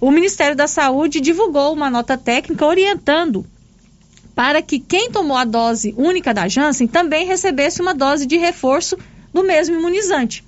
O 0.00 0.10
Ministério 0.10 0.56
da 0.56 0.68
Saúde 0.68 1.20
divulgou 1.20 1.72
uma 1.72 1.90
nota 1.90 2.16
técnica 2.16 2.64
orientando 2.64 3.44
para 4.34 4.60
que 4.60 4.78
quem 4.78 5.10
tomou 5.10 5.36
a 5.36 5.44
dose 5.44 5.94
única 5.96 6.34
da 6.34 6.48
Janssen 6.48 6.86
também 6.86 7.26
recebesse 7.26 7.80
uma 7.80 7.94
dose 7.94 8.26
de 8.26 8.36
reforço 8.36 8.96
do 9.32 9.42
mesmo 9.44 9.76
imunizante. 9.76 10.44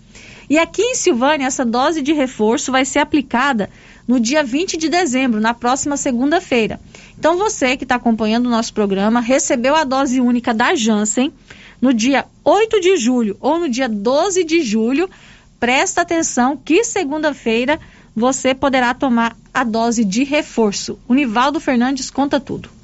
E 0.48 0.58
aqui 0.58 0.82
em 0.82 0.94
Silvânia, 0.94 1.46
essa 1.46 1.64
dose 1.64 2.00
de 2.02 2.12
reforço 2.12 2.70
vai 2.70 2.84
ser 2.84 3.00
aplicada 3.00 3.68
no 4.06 4.20
dia 4.20 4.44
20 4.44 4.76
de 4.76 4.88
dezembro, 4.88 5.40
na 5.40 5.52
próxima 5.52 5.96
segunda-feira. 5.96 6.78
Então, 7.18 7.36
você 7.36 7.76
que 7.76 7.84
está 7.84 7.96
acompanhando 7.96 8.46
o 8.46 8.50
nosso 8.50 8.72
programa, 8.72 9.20
recebeu 9.20 9.74
a 9.74 9.82
dose 9.82 10.20
única 10.20 10.54
da 10.54 10.74
Janssen 10.74 11.32
no 11.80 11.92
dia 11.92 12.24
8 12.44 12.80
de 12.80 12.96
julho 12.96 13.36
ou 13.40 13.58
no 13.58 13.68
dia 13.68 13.88
12 13.88 14.44
de 14.44 14.62
julho, 14.62 15.10
presta 15.58 16.02
atenção 16.02 16.56
que 16.56 16.84
segunda-feira 16.84 17.80
você 18.14 18.54
poderá 18.54 18.94
tomar 18.94 19.36
a 19.52 19.64
dose 19.64 20.04
de 20.04 20.24
reforço. 20.24 20.98
O 21.08 21.14
Nivaldo 21.14 21.58
Fernandes 21.58 22.10
conta 22.10 22.38
tudo. 22.38 22.75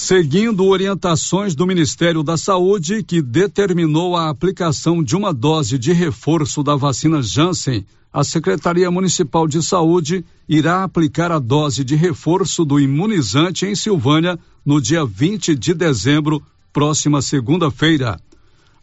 Seguindo 0.00 0.64
orientações 0.64 1.56
do 1.56 1.66
Ministério 1.66 2.22
da 2.22 2.36
Saúde, 2.36 3.02
que 3.02 3.20
determinou 3.20 4.14
a 4.14 4.30
aplicação 4.30 5.02
de 5.02 5.16
uma 5.16 5.34
dose 5.34 5.76
de 5.76 5.92
reforço 5.92 6.62
da 6.62 6.76
vacina 6.76 7.20
Janssen, 7.20 7.84
a 8.12 8.22
Secretaria 8.22 8.92
Municipal 8.92 9.48
de 9.48 9.60
Saúde 9.60 10.24
irá 10.48 10.84
aplicar 10.84 11.32
a 11.32 11.40
dose 11.40 11.82
de 11.82 11.96
reforço 11.96 12.64
do 12.64 12.78
imunizante 12.78 13.66
em 13.66 13.74
Silvânia 13.74 14.38
no 14.64 14.80
dia 14.80 15.04
20 15.04 15.56
de 15.56 15.74
dezembro, 15.74 16.40
próxima 16.72 17.20
segunda-feira. 17.20 18.20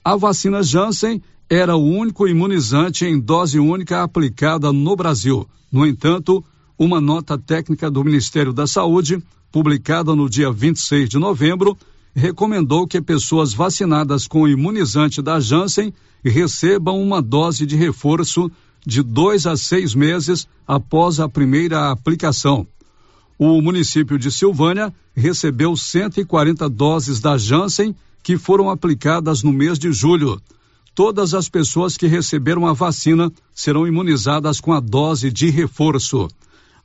A 0.04 0.18
vacina 0.18 0.62
Janssen 0.62 1.24
era 1.50 1.78
o 1.78 1.84
único 1.84 2.28
imunizante 2.28 3.06
em 3.06 3.18
dose 3.18 3.58
única 3.58 4.04
aplicada 4.04 4.74
no 4.74 4.98
Brasil. 4.98 5.48
No 5.72 5.88
entanto, 5.88 6.44
uma 6.78 7.00
nota 7.00 7.38
técnica 7.38 7.90
do 7.90 8.04
Ministério 8.04 8.52
da 8.52 8.68
Saúde, 8.68 9.24
publicada 9.56 10.14
no 10.14 10.30
dia 10.30 10.52
26 10.52 11.08
de 11.08 11.18
novembro, 11.18 11.78
recomendou 12.14 12.86
que 12.86 13.02
pessoas 13.02 13.54
vacinadas 13.54 14.28
com 14.28 14.42
o 14.42 14.50
imunizante 14.50 15.22
da 15.22 15.40
Janssen 15.40 15.94
recebam 16.26 17.02
uma 17.02 17.22
dose 17.22 17.66
de 17.66 17.74
reforço 17.74 18.52
de 18.86 19.02
dois 19.02 19.48
a 19.48 19.56
seis 19.56 19.96
meses 19.96 20.46
após 20.68 21.22
a 21.22 21.30
primeira 21.30 21.90
aplicação. 21.90 22.68
O 23.40 23.62
município 23.62 24.20
de 24.20 24.30
Silvânia 24.30 24.94
recebeu 25.16 25.74
140 25.78 26.68
doses 26.68 27.22
da 27.22 27.38
Janssen 27.38 27.96
que 28.22 28.38
foram 28.38 28.70
aplicadas 28.70 29.42
no 29.42 29.54
mês 29.54 29.80
de 29.80 29.90
julho 29.90 30.38
todas 30.94 31.34
as 31.34 31.48
pessoas 31.48 31.96
que 31.96 32.08
receberam 32.08 32.68
a 32.68 32.74
vacina 32.74 33.32
serão 33.54 33.88
imunizadas 33.88 34.60
com 34.60 34.74
a 34.74 34.82
dose 34.82 35.32
de 35.32 35.50
reforço. 35.50 36.28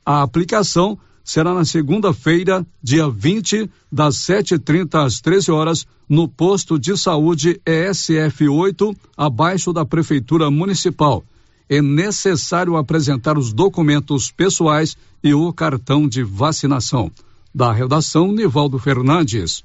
A 0.05 0.21
aplicação 0.21 0.97
será 1.23 1.53
na 1.53 1.65
segunda-feira, 1.65 2.65
dia 2.81 3.09
20, 3.09 3.69
das 3.91 4.15
7h30 4.17 5.05
às 5.05 5.19
13 5.19 5.51
horas, 5.51 5.87
no 6.07 6.27
posto 6.27 6.77
de 6.77 6.97
saúde 6.97 7.61
ESF 7.65 8.47
8, 8.47 8.95
abaixo 9.15 9.71
da 9.71 9.85
Prefeitura 9.85 10.51
Municipal. 10.51 11.23
É 11.69 11.81
necessário 11.81 12.75
apresentar 12.75 13.37
os 13.37 13.53
documentos 13.53 14.29
pessoais 14.29 14.97
e 15.23 15.33
o 15.33 15.53
cartão 15.53 16.07
de 16.07 16.23
vacinação. 16.23 17.11
Da 17.53 17.71
redação, 17.71 18.31
Nivaldo 18.31 18.77
Fernandes. 18.77 19.63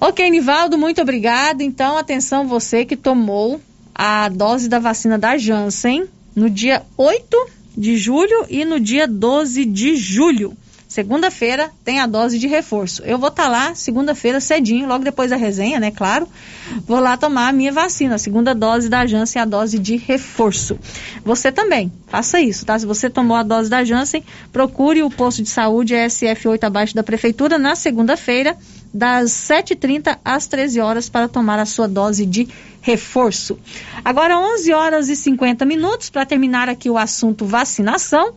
Ok, 0.00 0.28
Nivaldo, 0.28 0.76
muito 0.76 1.00
obrigado. 1.00 1.62
Então, 1.62 1.96
atenção 1.96 2.46
você 2.46 2.84
que 2.84 2.96
tomou 2.96 3.60
a 3.94 4.28
dose 4.28 4.68
da 4.68 4.78
vacina 4.78 5.16
da 5.16 5.38
Janssen 5.38 6.06
no 6.34 6.50
dia 6.50 6.82
8 6.96 7.63
de 7.76 7.96
julho 7.96 8.46
e 8.48 8.64
no 8.64 8.78
dia 8.78 9.06
12 9.06 9.64
de 9.64 9.96
julho. 9.96 10.56
Segunda-feira 10.94 11.72
tem 11.84 11.98
a 11.98 12.06
dose 12.06 12.38
de 12.38 12.46
reforço. 12.46 13.02
Eu 13.02 13.18
vou 13.18 13.28
estar 13.28 13.44
tá 13.44 13.48
lá 13.48 13.74
segunda-feira 13.74 14.38
cedinho, 14.38 14.86
logo 14.86 15.02
depois 15.02 15.28
da 15.28 15.36
resenha, 15.36 15.80
né? 15.80 15.90
Claro. 15.90 16.28
Vou 16.86 17.00
lá 17.00 17.16
tomar 17.16 17.48
a 17.48 17.52
minha 17.52 17.72
vacina, 17.72 18.14
a 18.14 18.18
segunda 18.18 18.54
dose 18.54 18.88
da 18.88 19.04
Janssen, 19.04 19.42
a 19.42 19.44
dose 19.44 19.76
de 19.76 19.96
reforço. 19.96 20.78
Você 21.24 21.50
também, 21.50 21.90
faça 22.06 22.40
isso, 22.40 22.64
tá? 22.64 22.78
Se 22.78 22.86
você 22.86 23.10
tomou 23.10 23.36
a 23.36 23.42
dose 23.42 23.68
da 23.68 23.82
Janssen, 23.82 24.22
procure 24.52 25.02
o 25.02 25.10
posto 25.10 25.42
de 25.42 25.48
saúde 25.48 25.94
SF8 25.94 26.62
abaixo 26.62 26.94
da 26.94 27.02
prefeitura 27.02 27.58
na 27.58 27.74
segunda-feira 27.74 28.56
das 28.94 29.32
7h30 29.32 30.18
às 30.24 30.46
13 30.46 30.78
horas 30.80 31.08
para 31.08 31.26
tomar 31.26 31.58
a 31.58 31.66
sua 31.66 31.88
dose 31.88 32.24
de 32.24 32.48
reforço. 32.80 33.58
Agora, 34.04 34.38
11 34.38 34.72
horas 34.72 35.08
e 35.08 35.16
50 35.16 35.64
minutos, 35.64 36.10
para 36.10 36.24
terminar 36.24 36.68
aqui 36.68 36.88
o 36.88 36.96
assunto 36.96 37.44
vacinação. 37.44 38.34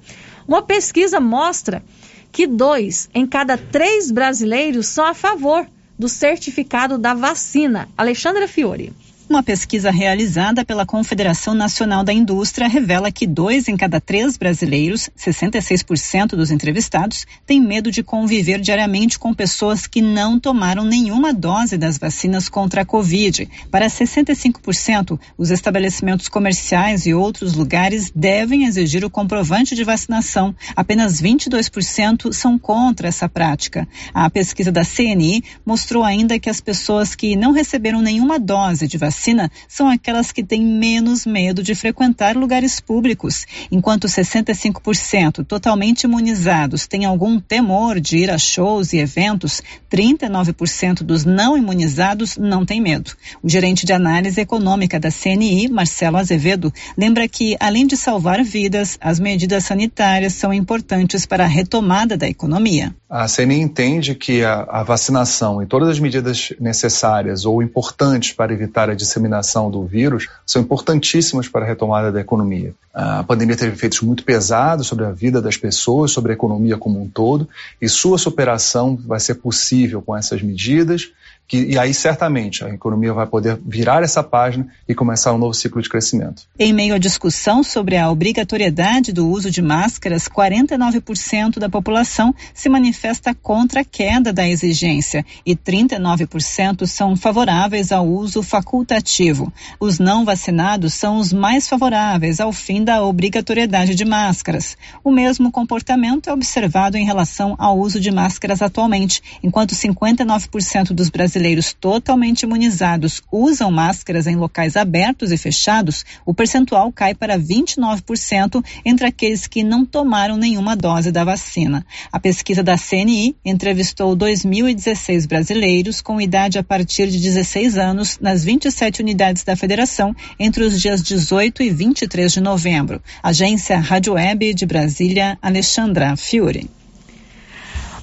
Uma 0.47 0.63
pesquisa 0.63 1.19
mostra 1.19 1.83
que 2.31 2.47
dois 2.47 3.07
em 3.13 3.27
cada 3.27 3.55
três 3.57 4.09
brasileiros 4.09 4.87
são 4.87 5.05
a 5.05 5.13
favor 5.13 5.67
do 5.97 6.09
certificado 6.09 6.97
da 6.97 7.13
vacina. 7.13 7.87
Alexandra 7.95 8.47
Fiore. 8.47 8.93
Uma 9.29 9.43
pesquisa 9.43 9.91
realizada 9.91 10.63
pela 10.63 10.85
Confederação 10.85 11.53
Nacional 11.53 12.01
da 12.01 12.13
Indústria 12.13 12.65
revela 12.65 13.11
que 13.11 13.27
dois 13.27 13.67
em 13.67 13.75
cada 13.75 13.99
três 13.99 14.37
brasileiros, 14.37 15.09
66% 15.17 16.29
dos 16.29 16.49
entrevistados, 16.49 17.27
têm 17.45 17.59
medo 17.59 17.91
de 17.91 18.01
conviver 18.01 18.61
diariamente 18.61 19.19
com 19.19 19.33
pessoas 19.33 19.85
que 19.85 20.01
não 20.01 20.39
tomaram 20.39 20.85
nenhuma 20.85 21.33
dose 21.33 21.77
das 21.77 21.97
vacinas 21.97 22.47
contra 22.47 22.83
a 22.83 22.85
Covid. 22.85 23.49
Para 23.69 23.87
65%, 23.87 25.19
os 25.37 25.51
estabelecimentos 25.51 26.29
comerciais 26.29 27.05
e 27.05 27.13
outros 27.13 27.53
lugares 27.53 28.09
devem 28.15 28.63
exigir 28.63 29.03
o 29.03 29.09
comprovante 29.09 29.75
de 29.75 29.83
vacinação. 29.83 30.55
Apenas 30.73 31.21
22% 31.21 32.31
são 32.31 32.57
contra 32.57 33.09
essa 33.09 33.27
prática. 33.27 33.85
A 34.13 34.29
pesquisa 34.29 34.71
da 34.71 34.85
CNI 34.85 35.43
mostrou 35.65 36.05
ainda 36.05 36.39
que 36.39 36.49
as 36.49 36.61
pessoas 36.61 37.13
que 37.13 37.35
não 37.35 37.51
receberam 37.51 38.01
nenhuma 38.01 38.39
dose 38.39 38.87
de 38.87 38.97
vacina 38.97 39.16
vacina 39.17 39.51
são 39.67 39.89
aquelas 39.89 40.31
que 40.31 40.43
têm 40.43 40.63
menos 40.63 41.25
medo 41.25 41.63
de 41.63 41.73
frequentar 41.73 42.37
lugares 42.37 42.79
públicos, 42.79 43.45
enquanto 43.71 44.07
65% 44.07 45.43
totalmente 45.43 46.03
imunizados 46.03 46.85
têm 46.85 47.03
algum 47.03 47.39
temor 47.39 47.99
de 47.99 48.17
ir 48.17 48.29
a 48.29 48.37
shows 48.37 48.93
e 48.93 48.99
eventos, 48.99 49.61
39% 49.91 51.01
dos 51.03 51.25
não 51.25 51.57
imunizados 51.57 52.37
não 52.37 52.63
têm 52.63 52.79
medo. 52.79 53.11
O 53.41 53.49
gerente 53.49 53.85
de 53.85 53.93
análise 53.93 54.39
econômica 54.39 54.99
da 54.99 55.11
CNI, 55.11 55.67
Marcelo 55.67 56.17
Azevedo, 56.17 56.71
lembra 56.95 57.27
que, 57.27 57.57
além 57.59 57.87
de 57.87 57.97
salvar 57.97 58.43
vidas, 58.43 58.97
as 59.01 59.19
medidas 59.19 59.65
sanitárias 59.65 60.33
são 60.33 60.53
importantes 60.53 61.25
para 61.25 61.45
a 61.45 61.47
retomada 61.47 62.15
da 62.15 62.27
economia. 62.27 62.95
A 63.09 63.25
CNI 63.25 63.61
entende 63.61 64.15
que 64.15 64.43
a, 64.43 64.67
a 64.69 64.83
vacinação 64.83 65.63
e 65.63 65.65
todas 65.65 65.87
as 65.87 65.99
medidas 65.99 66.51
necessárias 66.59 67.45
ou 67.45 67.63
importantes 67.63 68.33
para 68.33 68.51
evitar 68.51 68.89
a 68.89 68.95
disseminação 68.95 69.71
do 69.71 69.85
vírus 69.85 70.27
são 70.45 70.61
importantíssimas 70.61 71.47
para 71.47 71.63
a 71.63 71.67
retomada 71.67 72.11
da 72.11 72.19
economia. 72.19 72.73
A 72.93 73.23
pandemia 73.23 73.55
teve 73.55 73.73
efeitos 73.73 74.01
muito 74.01 74.25
pesados 74.25 74.87
sobre 74.87 75.05
a 75.05 75.11
vida 75.11 75.41
das 75.41 75.55
pessoas, 75.55 76.11
sobre 76.11 76.33
a 76.33 76.35
economia 76.35 76.77
como 76.77 77.01
um 77.01 77.07
todo, 77.07 77.47
e 77.81 77.87
sua 77.87 78.17
superação 78.17 78.97
vai 78.97 79.21
ser 79.21 79.35
possível 79.35 80.01
com 80.01 80.15
essas 80.15 80.41
medidas 80.41 81.11
que, 81.47 81.63
e 81.63 81.79
aí 81.79 81.93
certamente 81.93 82.63
a 82.63 82.69
economia 82.69 83.13
vai 83.13 83.25
poder 83.25 83.57
virar 83.65 84.03
essa 84.03 84.21
página 84.21 84.67
e 84.87 84.93
começar 84.93 85.33
um 85.33 85.37
novo 85.37 85.53
ciclo 85.53 85.81
de 85.81 85.89
crescimento. 85.89 86.43
Em 86.59 86.73
meio 86.73 86.93
à 86.93 86.97
discussão 86.97 87.63
sobre 87.63 87.95
a 87.95 88.11
obrigatoriedade 88.11 89.13
do 89.13 89.29
uso 89.29 89.49
de 89.49 89.61
máscaras, 89.61 90.27
49% 90.27 91.57
da 91.57 91.69
população 91.69 92.35
se 92.53 92.67
manifesta 92.67 93.33
contra 93.33 93.81
a 93.81 93.85
queda 93.85 94.33
da 94.33 94.47
exigência 94.47 95.25
e 95.45 95.55
39% 95.55 96.85
são 96.85 97.15
favoráveis 97.15 97.91
ao 97.91 98.05
uso 98.05 98.43
facultativo. 98.43 99.51
Os 99.79 99.99
não 99.99 100.25
vacinados 100.25 100.93
são 100.93 101.17
os 101.17 101.31
mais 101.31 101.69
favoráveis 101.69 102.41
ao 102.41 102.51
fim 102.51 102.83
da 102.83 103.01
obrigatoriedade 103.03 103.95
de 103.95 104.03
máscaras. 104.03 104.75
O 105.01 105.11
mesmo 105.11 105.49
comportamento 105.49 106.29
é 106.29 106.33
observado 106.33 106.97
em 106.97 107.05
relação 107.05 107.55
ao 107.57 107.79
uso 107.79 108.01
de 108.01 108.11
máscaras 108.11 108.61
atualmente, 108.61 109.21
enquanto 109.41 109.73
59% 109.73 110.87
dos 110.91 111.09
brasileiros 111.09 111.36
brasileiros 111.37 111.73
totalmente 111.73 112.43
imunizados 112.43 113.21
usam 113.31 113.69
máscaras 113.69 114.25
em 114.25 114.35
locais 114.35 114.75
abertos 114.75 115.31
e 115.31 115.37
fechados, 115.37 116.03
o 116.25 116.33
percentual 116.33 116.91
cai 116.91 117.13
para 117.13 117.37
29% 117.37 118.63
entre 118.83 119.05
aqueles 119.05 119.45
que 119.45 119.63
não 119.63 119.85
tomaram 119.85 120.35
nenhuma 120.35 120.75
dose 120.75 121.11
da 121.11 121.23
vacina. 121.23 121.85
A 122.11 122.19
pesquisa 122.19 122.63
da 122.63 122.75
CNI 122.75 123.35
entrevistou 123.45 124.15
2016 124.15 125.27
brasileiros 125.27 126.01
com 126.01 126.19
idade 126.19 126.57
a 126.57 126.63
partir 126.63 127.07
de 127.07 127.19
16 127.19 127.77
anos 127.77 128.17
nas 128.19 128.43
27 128.43 129.01
unidades 129.01 129.43
da 129.43 129.55
federação 129.55 130.15
entre 130.39 130.63
os 130.63 130.81
dias 130.81 131.03
18 131.03 131.61
e 131.61 131.69
23 131.69 132.31
de 132.33 132.41
novembro. 132.41 133.01
Agência 133.21 133.77
Rádio 133.77 134.13
Web 134.13 134.55
de 134.55 134.65
Brasília, 134.65 135.37
Alexandra 135.41 136.15
Fiore. 136.15 136.67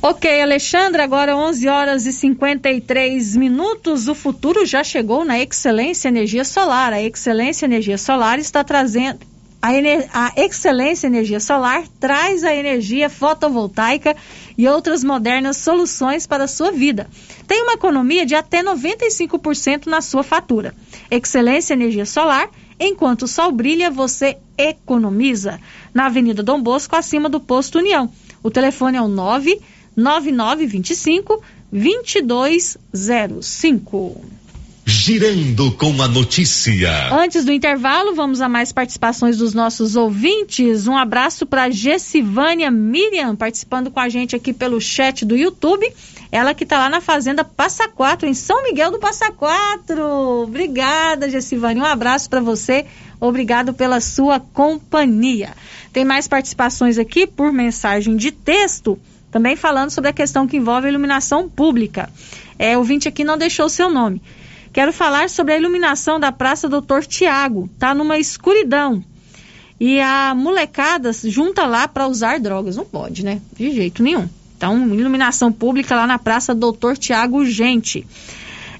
Ok, 0.07 0.43
Alexandre, 0.43 1.01
agora 1.01 1.35
11 1.35 1.67
horas 1.67 2.05
e 2.05 2.13
53 2.13 3.37
minutos. 3.37 4.07
O 4.07 4.15
futuro 4.15 4.67
já 4.67 4.85
chegou 4.85 5.25
na 5.25 5.41
Excelência 5.41 6.09
Energia 6.09 6.45
Solar. 6.45 6.93
A 6.93 7.01
Excelência 7.01 7.65
Energia 7.65 7.97
Solar 7.97 8.39
está 8.39 8.63
trazendo. 8.63 9.21
A, 9.63 9.73
ener... 9.73 10.07
a 10.13 10.31
Excelência 10.37 11.07
Energia 11.07 11.41
Solar 11.41 11.85
traz 11.99 12.45
a 12.45 12.55
energia 12.55 13.09
fotovoltaica 13.09 14.15
e 14.59 14.69
outras 14.69 15.03
modernas 15.03 15.57
soluções 15.57 16.27
para 16.27 16.45
a 16.45 16.49
sua 16.49 16.71
vida. 16.71 17.09
Tem 17.49 17.63
uma 17.63 17.73
economia 17.73 18.27
de 18.27 18.35
até 18.35 18.63
95% 18.63 19.87
na 19.87 20.03
sua 20.03 20.23
fatura. 20.23 20.75
Excelência 21.11 21.73
Energia 21.73 22.05
Solar, 22.05 22.51
enquanto 22.79 23.23
o 23.23 23.27
sol 23.27 23.51
brilha, 23.51 23.91
você 23.91 24.37
economiza. 24.59 25.59
Na 25.95 26.05
Avenida 26.05 26.43
Dom 26.43 26.61
Bosco, 26.61 26.95
acima 26.95 27.31
do 27.31 27.41
posto 27.41 27.79
União. 27.79 28.13
O 28.43 28.51
telefone 28.51 28.99
é 28.99 29.01
o 29.01 29.09
9 29.09 29.59
9925 29.97 31.43
2205. 31.73 34.45
Girando 34.87 35.73
com 35.73 36.03
a 36.03 36.09
notícia. 36.09 37.11
Antes 37.11 37.43
do 37.43 37.51
intervalo, 37.51 38.15
vamos 38.15 38.43
a 38.43 38.51
mais 38.51 38.71
participações 38.71 39.39
dos 39.39 39.55
nossos 39.55 39.97
ouvintes. 39.97 40.87
Um 40.87 40.95
abraço 40.95 41.47
para 41.47 41.71
Gessivânia 41.71 42.71
Miriam, 42.71 43.35
participando 43.35 43.91
com 43.91 43.99
a 43.99 44.11
gente 44.11 44.37
aqui 44.37 44.53
pelo 44.53 44.79
chat 44.83 45.25
do 45.25 45.35
YouTube. 45.35 45.91
Ela 46.31 46.53
que 46.53 46.65
está 46.65 46.79
lá 46.79 46.91
na 46.91 47.01
Fazenda 47.01 47.43
Passa 47.43 47.89
Quatro, 47.89 48.29
em 48.29 48.35
São 48.35 48.63
Miguel 48.63 48.91
do 48.91 48.99
Passa 48.99 49.33
Quatro. 49.33 50.43
Obrigada, 50.43 51.31
Gessivânia. 51.31 51.83
Um 51.83 51.87
abraço 51.87 52.29
para 52.29 52.41
você. 52.41 52.85
Obrigado 53.19 53.73
pela 53.73 54.03
sua 54.03 54.39
companhia. 54.39 55.55
Tem 55.95 56.05
mais 56.05 56.29
participações 56.29 56.99
aqui 56.99 57.27
por 57.27 57.51
mensagem 57.53 58.17
de 58.17 58.31
texto, 58.31 58.99
também 59.35 59.57
falando 59.57 59.91
sobre 59.91 60.11
a 60.11 60.13
questão 60.13 60.47
que 60.47 60.57
envolve 60.57 60.87
a 60.87 60.91
iluminação 60.91 61.49
pública. 61.49 62.09
É, 62.57 62.77
o 62.77 62.79
ouvinte 62.79 63.09
aqui 63.09 63.25
não 63.25 63.37
deixou 63.37 63.67
o 63.67 63.69
seu 63.69 63.91
nome. 63.91 64.23
Quero 64.73 64.93
falar 64.93 65.29
sobre 65.29 65.55
a 65.55 65.59
iluminação 65.59 66.21
da 66.21 66.31
Praça 66.31 66.69
Doutor 66.69 67.05
Tiago. 67.05 67.69
Tá 67.77 67.93
numa 67.93 68.17
escuridão. 68.17 69.03
E 69.81 70.01
a 70.01 70.37
molecada 70.37 71.11
junta 71.13 71.67
lá 71.67 71.89
para 71.89 72.07
usar 72.07 72.39
drogas. 72.39 72.77
Não 72.77 72.85
pode, 72.85 73.25
né? 73.25 73.41
De 73.57 73.73
jeito 73.73 74.05
nenhum. 74.05 74.29
Então, 74.57 74.87
iluminação 74.95 75.51
pública 75.51 75.97
lá 75.97 76.07
na 76.07 76.17
Praça 76.17 76.55
Doutor 76.55 76.97
Tiago 76.97 77.45
Gente. 77.45 78.07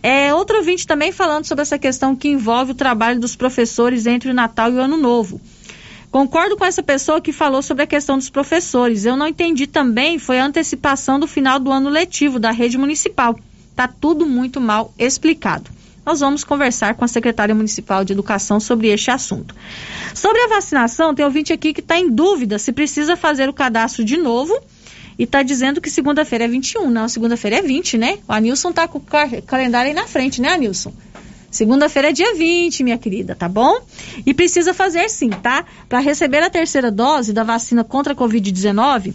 É, 0.05 0.33
outro 0.33 0.59
ouvinte 0.59 0.87
também 0.87 1.11
falando 1.11 1.47
sobre 1.47 1.63
essa 1.63 1.81
questão 1.81 2.15
que 2.15 2.29
envolve 2.29 2.71
o 2.71 2.77
trabalho 2.77 3.19
dos 3.19 3.35
professores 3.35 4.07
entre 4.07 4.31
o 4.31 4.35
Natal 4.35 4.71
e 4.71 4.77
o 4.77 4.81
Ano 4.81 4.97
Novo. 4.97 5.41
Concordo 6.15 6.57
com 6.57 6.65
essa 6.65 6.81
pessoa 6.81 7.21
que 7.21 7.33
falou 7.33 7.61
sobre 7.61 7.83
a 7.83 7.89
questão 7.89 8.17
dos 8.17 8.31
professores. 8.31 9.05
Eu 9.05 9.17
não 9.17 9.27
entendi 9.27 9.67
também, 9.67 10.17
foi 10.17 10.39
a 10.39 10.47
antecipação 10.47 11.19
do 11.19 11.27
final 11.27 11.59
do 11.59 11.73
ano 11.73 11.91
letivo 11.91 12.39
da 12.39 12.53
rede 12.53 12.79
municipal. 12.79 13.37
Tá 13.75 13.89
tudo 13.89 14.25
muito 14.25 14.61
mal 14.61 14.95
explicado. 14.97 15.69
Nós 16.07 16.21
vamos 16.21 16.45
conversar 16.45 16.95
com 16.95 17.05
a 17.05 17.09
secretária 17.09 17.53
municipal 17.53 18.05
de 18.05 18.13
educação 18.13 18.61
sobre 18.61 18.91
este 18.91 19.11
assunto. 19.11 19.57
Sobre 20.15 20.41
a 20.41 20.47
vacinação, 20.51 21.13
tem 21.17 21.25
ouvinte 21.25 21.53
aqui 21.53 21.75
que 21.75 21.81
está 21.81 21.99
em 21.99 22.09
dúvida 22.09 22.61
se 22.61 22.71
precisa 22.71 23.17
fazer 23.17 23.49
o 23.49 23.53
cadastro 23.53 24.05
de 24.05 24.17
novo 24.17 24.57
e 25.19 25.25
está 25.25 25.43
dizendo 25.43 25.81
que 25.81 25.91
segunda-feira 25.91 26.45
é 26.45 26.49
21. 26.49 26.91
Não, 26.91 27.09
segunda-feira 27.09 27.57
é 27.57 27.63
20, 27.63 27.99
né? 27.99 28.21
O 28.29 28.33
Anilson 28.33 28.71
está 28.71 28.87
com 28.87 28.99
o 28.99 29.43
calendário 29.45 29.89
aí 29.89 29.95
na 29.97 30.07
frente, 30.07 30.41
né, 30.41 30.53
Anilson? 30.53 30.93
Segunda-feira 31.55 32.09
é 32.09 32.13
dia 32.13 32.35
20, 32.35 32.83
minha 32.83 32.99
querida, 32.99 33.37
tá 33.37 33.49
bom? 33.49 33.79
E 34.27 34.35
precisa 34.35 34.75
fazer 34.75 35.09
sim, 35.09 35.31
tá? 35.31 35.65
Para 35.89 36.01
receber 36.01 36.43
a 36.43 36.51
terceira 36.51 36.91
dose 36.91 37.33
da 37.33 37.45
vacina 37.45 37.85
contra 37.85 38.13
a 38.13 38.17
Covid-19, 38.17 39.15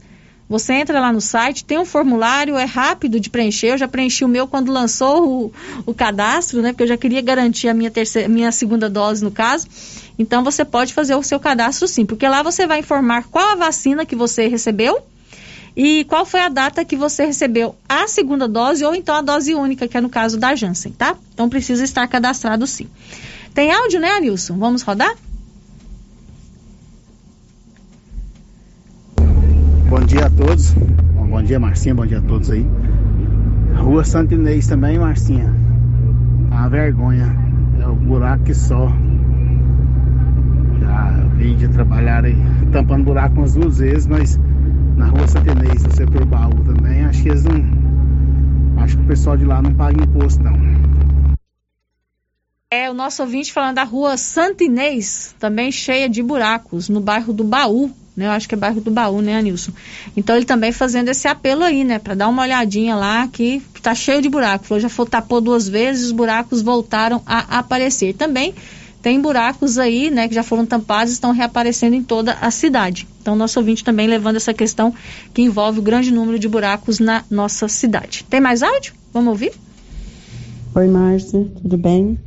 Você 0.51 0.73
entra 0.73 0.99
lá 0.99 1.13
no 1.13 1.21
site, 1.21 1.63
tem 1.63 1.79
um 1.79 1.85
formulário, 1.85 2.57
é 2.57 2.65
rápido 2.65 3.21
de 3.21 3.29
preencher. 3.29 3.67
Eu 3.67 3.77
já 3.77 3.87
preenchi 3.87 4.25
o 4.25 4.27
meu 4.27 4.45
quando 4.45 4.69
lançou 4.69 5.45
o, 5.45 5.53
o 5.85 5.93
cadastro, 5.93 6.61
né? 6.61 6.73
Porque 6.73 6.83
eu 6.83 6.87
já 6.87 6.97
queria 6.97 7.21
garantir 7.21 7.69
a 7.69 7.73
minha, 7.73 7.89
terceira, 7.89 8.27
minha 8.27 8.51
segunda 8.51 8.89
dose, 8.89 9.23
no 9.23 9.31
caso. 9.31 9.65
Então 10.19 10.43
você 10.43 10.65
pode 10.65 10.93
fazer 10.93 11.15
o 11.15 11.23
seu 11.23 11.39
cadastro 11.39 11.87
sim, 11.87 12.05
porque 12.05 12.27
lá 12.27 12.43
você 12.43 12.67
vai 12.67 12.79
informar 12.79 13.29
qual 13.31 13.51
a 13.51 13.55
vacina 13.55 14.05
que 14.05 14.13
você 14.13 14.49
recebeu 14.49 15.01
e 15.73 16.03
qual 16.03 16.25
foi 16.25 16.41
a 16.41 16.49
data 16.49 16.83
que 16.83 16.97
você 16.97 17.23
recebeu 17.23 17.73
a 17.87 18.05
segunda 18.09 18.45
dose 18.45 18.83
ou 18.83 18.93
então 18.93 19.15
a 19.15 19.21
dose 19.21 19.53
única, 19.53 19.87
que 19.87 19.95
é 19.95 20.01
no 20.01 20.09
caso 20.09 20.37
da 20.37 20.53
Janssen, 20.53 20.91
tá? 20.91 21.15
Então 21.33 21.47
precisa 21.47 21.81
estar 21.81 22.05
cadastrado 22.09 22.67
sim. 22.67 22.89
Tem 23.53 23.71
áudio, 23.71 24.01
né, 24.01 24.09
Anilson? 24.11 24.57
Vamos 24.57 24.81
rodar? 24.81 25.15
Bom 29.91 29.99
dia 30.05 30.27
a 30.27 30.29
todos. 30.29 30.71
Bom 30.71 31.43
dia, 31.43 31.59
Marcinha. 31.59 31.93
Bom 31.93 32.05
dia 32.05 32.19
a 32.19 32.21
todos 32.21 32.49
aí. 32.49 32.65
Rua 33.75 34.05
Santo 34.05 34.33
Inês 34.33 34.65
também, 34.65 34.97
Marcinha. 34.97 35.53
Tá 36.49 36.55
uma 36.59 36.69
vergonha. 36.69 37.35
É 37.77 37.85
o 37.85 37.93
buraco 37.93 38.45
que 38.45 38.53
só. 38.53 38.87
Já 40.79 41.11
vim 41.35 41.57
de 41.57 41.67
trabalhar 41.67 42.23
aí, 42.23 42.37
tampando 42.71 43.03
buraco 43.03 43.35
umas 43.35 43.53
duas 43.53 43.79
vezes, 43.79 44.07
mas 44.07 44.39
na 44.95 45.07
rua 45.07 45.27
Santo 45.27 45.51
Inês, 45.51 45.83
no 45.83 45.93
setor 45.93 46.25
baú 46.25 46.55
também, 46.63 47.03
acho 47.03 47.23
que 47.23 47.27
eles 47.27 47.43
não. 47.43 48.81
Acho 48.81 48.95
que 48.95 49.03
o 49.03 49.07
pessoal 49.07 49.35
de 49.35 49.43
lá 49.43 49.61
não 49.61 49.73
paga 49.73 50.01
imposto, 50.01 50.41
não. 50.41 50.55
É, 52.71 52.89
o 52.89 52.93
nosso 52.93 53.23
ouvinte 53.23 53.51
falando 53.51 53.75
da 53.75 53.83
rua 53.83 54.15
Santinês, 54.15 55.35
também 55.37 55.69
cheia 55.69 56.07
de 56.07 56.23
buracos, 56.23 56.87
no 56.87 57.01
bairro 57.01 57.33
do 57.33 57.43
Baú, 57.43 57.91
né? 58.15 58.27
Eu 58.27 58.31
acho 58.31 58.47
que 58.47 58.55
é 58.55 58.57
bairro 58.57 58.81
do 58.81 58.91
Baú, 58.91 59.21
né, 59.21 59.37
Anilson? 59.37 59.71
Então 60.15 60.35
ele 60.35 60.45
também 60.45 60.71
fazendo 60.71 61.09
esse 61.09 61.27
apelo 61.27 61.63
aí, 61.63 61.83
né, 61.83 61.99
para 61.99 62.13
dar 62.13 62.27
uma 62.27 62.43
olhadinha 62.43 62.95
lá 62.95 63.27
que 63.27 63.61
tá 63.81 63.95
cheio 63.95 64.21
de 64.21 64.29
buracos. 64.29 64.67
Falou, 64.67 64.81
já 64.81 64.89
foi, 64.89 65.05
tapou 65.05 65.41
duas 65.41 65.67
vezes, 65.67 66.05
os 66.05 66.11
buracos 66.11 66.61
voltaram 66.61 67.21
a 67.25 67.59
aparecer. 67.59 68.13
Também 68.13 68.53
tem 69.01 69.19
buracos 69.19 69.77
aí, 69.77 70.11
né, 70.11 70.27
que 70.27 70.35
já 70.35 70.43
foram 70.43 70.65
tampados, 70.65 71.11
estão 71.11 71.31
reaparecendo 71.31 71.95
em 71.95 72.03
toda 72.03 72.33
a 72.33 72.51
cidade. 72.51 73.07
Então 73.21 73.35
nosso 73.35 73.59
ouvinte 73.59 73.83
também 73.83 74.07
levando 74.07 74.35
essa 74.35 74.53
questão 74.53 74.93
que 75.33 75.41
envolve 75.41 75.79
o 75.79 75.81
grande 75.81 76.11
número 76.11 76.37
de 76.37 76.47
buracos 76.47 76.99
na 76.99 77.23
nossa 77.29 77.67
cidade. 77.67 78.25
Tem 78.29 78.39
mais 78.39 78.61
áudio? 78.61 78.93
Vamos 79.11 79.29
ouvir? 79.29 79.53
Oi, 80.75 80.87
Márcia, 80.87 81.45
tudo 81.61 81.77
bem? 81.77 82.17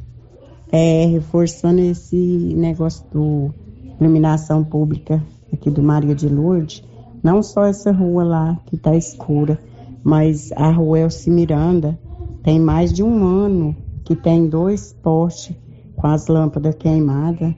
É, 0.72 1.06
reforçando 1.06 1.80
esse 1.80 2.16
negócio 2.16 3.04
do 3.12 3.54
iluminação 4.00 4.64
pública 4.64 5.22
aqui 5.54 5.70
do 5.70 5.82
Maria 5.82 6.14
de 6.14 6.28
Lourdes, 6.28 6.84
não 7.22 7.42
só 7.42 7.64
essa 7.64 7.90
rua 7.90 8.22
lá 8.22 8.60
que 8.66 8.76
está 8.76 8.94
escura, 8.94 9.58
mas 10.02 10.52
a 10.52 10.70
rua 10.70 11.00
Elci 11.00 11.30
Miranda 11.30 11.98
tem 12.42 12.60
mais 12.60 12.92
de 12.92 13.02
um 13.02 13.24
ano 13.24 13.74
que 14.04 14.14
tem 14.14 14.46
dois 14.46 14.92
postes 15.02 15.56
com 15.96 16.06
as 16.06 16.26
lâmpadas 16.26 16.74
queimadas. 16.74 17.54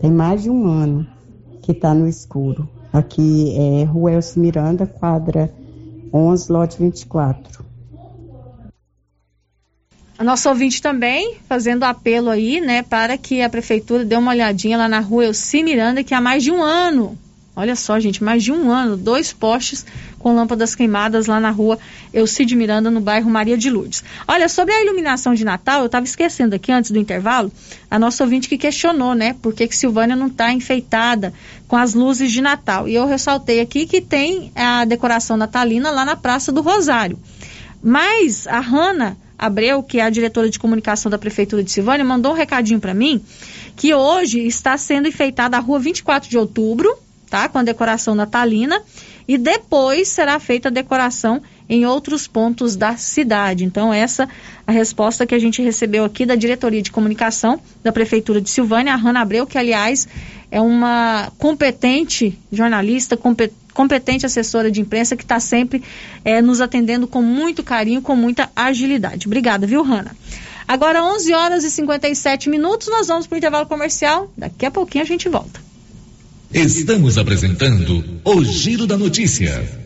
Tem 0.00 0.10
mais 0.10 0.42
de 0.42 0.50
um 0.50 0.66
ano 0.66 1.06
que 1.60 1.72
está 1.72 1.92
no 1.92 2.08
escuro. 2.08 2.66
Aqui 2.92 3.54
é 3.54 3.84
Rua 3.84 4.12
Elci 4.12 4.38
Miranda, 4.38 4.86
quadra 4.86 5.52
11, 6.12 6.50
lote 6.50 6.78
24. 6.78 7.65
A 10.18 10.24
nossa 10.24 10.48
ouvinte 10.48 10.80
também 10.80 11.36
fazendo 11.46 11.82
apelo 11.82 12.30
aí, 12.30 12.58
né, 12.58 12.82
para 12.82 13.18
que 13.18 13.42
a 13.42 13.50
prefeitura 13.50 14.02
dê 14.02 14.16
uma 14.16 14.30
olhadinha 14.30 14.78
lá 14.78 14.88
na 14.88 14.98
rua 14.98 15.26
Elci 15.26 15.62
Miranda, 15.62 16.02
que 16.02 16.14
há 16.14 16.20
mais 16.22 16.42
de 16.42 16.50
um 16.50 16.62
ano, 16.62 17.18
olha 17.54 17.76
só, 17.76 18.00
gente, 18.00 18.24
mais 18.24 18.42
de 18.42 18.50
um 18.50 18.70
ano, 18.70 18.96
dois 18.96 19.34
postes 19.34 19.84
com 20.18 20.34
lâmpadas 20.34 20.74
queimadas 20.74 21.26
lá 21.26 21.38
na 21.38 21.50
rua 21.50 21.78
Elcide 22.14 22.56
Miranda, 22.56 22.90
no 22.90 22.98
bairro 22.98 23.28
Maria 23.28 23.58
de 23.58 23.68
Lourdes. 23.68 24.02
Olha, 24.26 24.48
sobre 24.48 24.72
a 24.72 24.82
iluminação 24.82 25.34
de 25.34 25.44
Natal, 25.44 25.80
eu 25.80 25.86
estava 25.86 26.06
esquecendo 26.06 26.54
aqui 26.54 26.72
antes 26.72 26.90
do 26.90 26.98
intervalo, 26.98 27.52
a 27.90 27.98
nossa 27.98 28.24
ouvinte 28.24 28.48
que 28.48 28.56
questionou, 28.56 29.14
né, 29.14 29.36
por 29.42 29.52
que, 29.52 29.68
que 29.68 29.76
Silvânia 29.76 30.16
não 30.16 30.28
está 30.28 30.50
enfeitada 30.50 31.34
com 31.68 31.76
as 31.76 31.92
luzes 31.92 32.32
de 32.32 32.40
Natal. 32.40 32.88
E 32.88 32.94
eu 32.94 33.06
ressaltei 33.06 33.60
aqui 33.60 33.84
que 33.84 34.00
tem 34.00 34.50
a 34.54 34.86
decoração 34.86 35.36
natalina 35.36 35.90
lá 35.90 36.06
na 36.06 36.16
Praça 36.16 36.50
do 36.50 36.62
Rosário. 36.62 37.18
Mas 37.82 38.46
a 38.46 38.60
Hanna 38.60 39.18
Abreu, 39.38 39.82
que 39.82 39.98
é 39.98 40.02
a 40.02 40.10
diretora 40.10 40.48
de 40.48 40.58
comunicação 40.58 41.10
da 41.10 41.18
Prefeitura 41.18 41.62
de 41.62 41.70
Silvânia, 41.70 42.04
mandou 42.04 42.32
um 42.32 42.36
recadinho 42.36 42.80
para 42.80 42.94
mim 42.94 43.22
que 43.76 43.94
hoje 43.94 44.40
está 44.46 44.76
sendo 44.78 45.08
enfeitada 45.08 45.56
a 45.56 45.60
rua 45.60 45.78
24 45.78 46.28
de 46.28 46.38
outubro, 46.38 46.96
tá? 47.28 47.48
Com 47.48 47.58
a 47.58 47.62
decoração 47.62 48.14
natalina, 48.14 48.82
e 49.28 49.36
depois 49.36 50.08
será 50.08 50.38
feita 50.38 50.68
a 50.68 50.72
decoração 50.72 51.42
em 51.68 51.84
outros 51.84 52.26
pontos 52.26 52.76
da 52.76 52.96
cidade. 52.96 53.64
Então, 53.64 53.92
essa 53.92 54.28
a 54.66 54.72
resposta 54.72 55.26
que 55.26 55.34
a 55.34 55.38
gente 55.38 55.62
recebeu 55.62 56.04
aqui 56.04 56.24
da 56.24 56.34
diretoria 56.34 56.82
de 56.82 56.90
comunicação 56.90 57.60
da 57.82 57.92
Prefeitura 57.92 58.40
de 58.40 58.50
Silvânia, 58.50 58.92
a 58.92 58.96
Hanna 58.96 59.20
Abreu, 59.20 59.46
que 59.46 59.58
aliás 59.58 60.08
é 60.50 60.60
uma 60.60 61.32
competente 61.38 62.38
jornalista, 62.52 63.16
competente 63.16 63.66
competente 63.76 64.24
assessora 64.24 64.70
de 64.70 64.80
imprensa 64.80 65.14
que 65.14 65.22
está 65.22 65.38
sempre 65.38 65.82
é, 66.24 66.40
nos 66.40 66.62
atendendo 66.62 67.06
com 67.06 67.20
muito 67.20 67.62
carinho, 67.62 68.00
com 68.00 68.16
muita 68.16 68.50
agilidade. 68.56 69.26
Obrigada, 69.26 69.66
viu, 69.66 69.82
Hanna? 69.82 70.16
Agora, 70.66 71.04
11 71.04 71.32
horas 71.34 71.62
e 71.62 71.70
57 71.70 72.48
minutos, 72.48 72.88
nós 72.88 73.06
vamos 73.06 73.26
para 73.26 73.36
o 73.36 73.38
intervalo 73.38 73.66
comercial. 73.66 74.32
Daqui 74.36 74.64
a 74.64 74.70
pouquinho 74.70 75.04
a 75.04 75.06
gente 75.06 75.28
volta. 75.28 75.60
Estamos 76.52 77.18
apresentando 77.18 78.02
o 78.24 78.42
Giro 78.42 78.86
da 78.86 78.96
Notícia. 78.96 79.85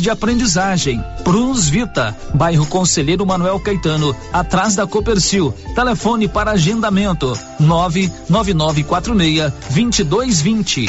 de 0.00 0.10
aprendizagem. 0.10 1.02
Prunus 1.22 1.68
Vita, 1.68 2.16
bairro 2.34 2.66
Conselheiro 2.66 3.26
Manuel 3.26 3.58
Caetano, 3.60 4.14
atrás 4.32 4.74
da 4.74 4.86
Copercil. 4.86 5.54
Telefone 5.74 6.28
para 6.28 6.52
agendamento: 6.52 7.38
99946 7.60 9.52
2220. 9.70 10.86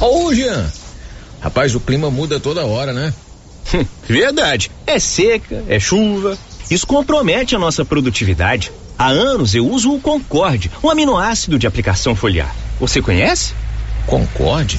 Ô, 0.00 0.34
Jean. 0.34 0.70
Rapaz, 1.40 1.74
o 1.74 1.80
clima 1.80 2.10
muda 2.10 2.40
toda 2.40 2.64
hora, 2.64 2.92
né? 2.92 3.12
Verdade. 4.08 4.70
É 4.86 4.98
seca, 4.98 5.64
é 5.68 5.78
chuva. 5.78 6.38
Isso 6.70 6.86
compromete 6.86 7.54
a 7.54 7.58
nossa 7.58 7.84
produtividade. 7.84 8.72
Há 8.98 9.08
anos 9.08 9.54
eu 9.54 9.66
uso 9.66 9.92
o 9.92 10.00
Concorde, 10.00 10.70
um 10.82 10.88
aminoácido 10.88 11.58
de 11.58 11.66
aplicação 11.66 12.14
foliar. 12.14 12.54
Você 12.80 13.02
conhece? 13.02 13.52
Concorde? 14.06 14.78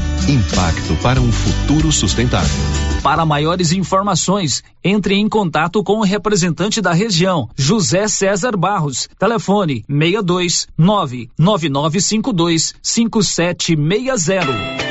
Impacto 0.29 0.95
para 1.01 1.19
um 1.19 1.31
futuro 1.31 1.91
sustentável. 1.91 2.55
Para 3.01 3.25
maiores 3.25 3.71
informações, 3.71 4.63
entre 4.83 5.15
em 5.15 5.27
contato 5.27 5.83
com 5.83 5.99
o 5.99 6.03
representante 6.03 6.79
da 6.79 6.93
região, 6.93 7.49
José 7.57 8.07
César 8.07 8.55
Barros. 8.55 9.09
Telefone 9.17 9.83
62 9.89 10.67
99952 10.77 12.75
5760. 12.81 14.90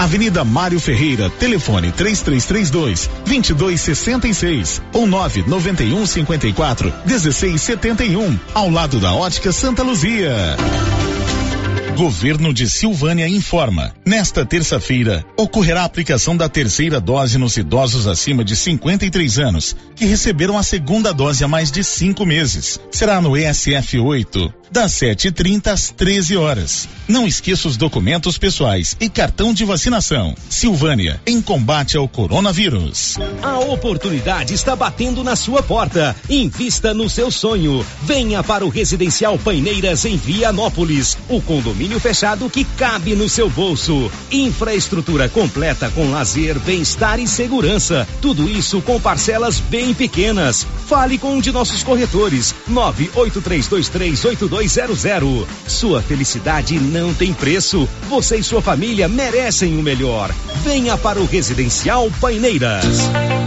Avenida 0.00 0.42
Mário 0.46 0.80
Ferreira, 0.80 1.28
telefone 1.28 1.92
3332 1.92 3.10
2266 3.26 4.80
ou 4.94 5.06
991 5.06 6.06
54 6.06 6.90
1671, 7.04 8.38
ao 8.54 8.70
lado 8.70 8.98
da 8.98 9.12
Ótica 9.12 9.52
Santa 9.52 9.82
Luzia. 9.82 10.56
Governo 11.94 12.54
de 12.54 12.66
Silvânia 12.66 13.28
informa. 13.28 13.92
Nesta 14.06 14.46
terça-feira, 14.46 15.22
ocorrerá 15.36 15.82
a 15.82 15.84
aplicação 15.84 16.34
da 16.34 16.48
terceira 16.48 16.98
dose 16.98 17.36
nos 17.36 17.58
idosos 17.58 18.06
acima 18.06 18.42
de 18.42 18.56
53 18.56 19.38
anos, 19.38 19.76
que 19.94 20.06
receberam 20.06 20.56
a 20.56 20.62
segunda 20.62 21.12
dose 21.12 21.44
há 21.44 21.48
mais 21.48 21.70
de 21.70 21.84
cinco 21.84 22.24
meses. 22.24 22.80
Será 22.90 23.20
no 23.20 23.36
ESF 23.36 23.98
8, 23.98 24.59
das 24.70 24.92
7h30 24.92 25.66
às 25.66 25.90
13 25.90 26.36
horas. 26.36 26.88
Não 27.08 27.26
esqueça 27.26 27.66
os 27.66 27.76
documentos 27.76 28.38
pessoais 28.38 28.96
e 29.00 29.08
cartão 29.08 29.52
de 29.52 29.64
vacinação. 29.64 30.34
Silvânia, 30.48 31.20
em 31.26 31.42
combate 31.42 31.96
ao 31.96 32.06
coronavírus. 32.06 33.16
A 33.42 33.58
oportunidade 33.58 34.54
está 34.54 34.76
batendo 34.76 35.24
na 35.24 35.34
sua 35.34 35.62
porta. 35.62 36.14
Invista 36.28 36.94
no 36.94 37.10
seu 37.10 37.30
sonho. 37.30 37.84
Venha 38.02 38.42
para 38.42 38.64
o 38.64 38.68
Residencial 38.68 39.38
Paineiras 39.38 40.04
em 40.04 40.16
Vianópolis. 40.16 41.18
O 41.28 41.42
condomínio 41.42 41.98
fechado 41.98 42.48
que 42.48 42.64
cabe 42.64 43.16
no 43.16 43.28
seu 43.28 43.50
bolso. 43.50 44.10
Infraestrutura 44.30 45.28
completa 45.28 45.90
com 45.90 46.10
lazer, 46.10 46.58
bem-estar 46.60 47.18
e 47.18 47.26
segurança. 47.26 48.06
Tudo 48.22 48.48
isso 48.48 48.80
com 48.82 49.00
parcelas 49.00 49.58
bem 49.58 49.92
pequenas. 49.92 50.66
Fale 50.86 51.18
com 51.18 51.34
um 51.34 51.40
de 51.40 51.50
nossos 51.50 51.82
corretores. 51.82 52.54
983238200. 54.60 55.46
Sua 55.66 56.02
felicidade 56.02 56.78
não 56.78 57.14
tem 57.14 57.32
preço. 57.32 57.88
Você 58.08 58.36
e 58.36 58.44
sua 58.44 58.60
família 58.60 59.08
merecem 59.08 59.78
o 59.78 59.82
melhor. 59.82 60.30
Venha 60.62 60.96
para 60.96 61.20
o 61.20 61.26
Residencial 61.26 62.10
Paineiras. 62.20 62.84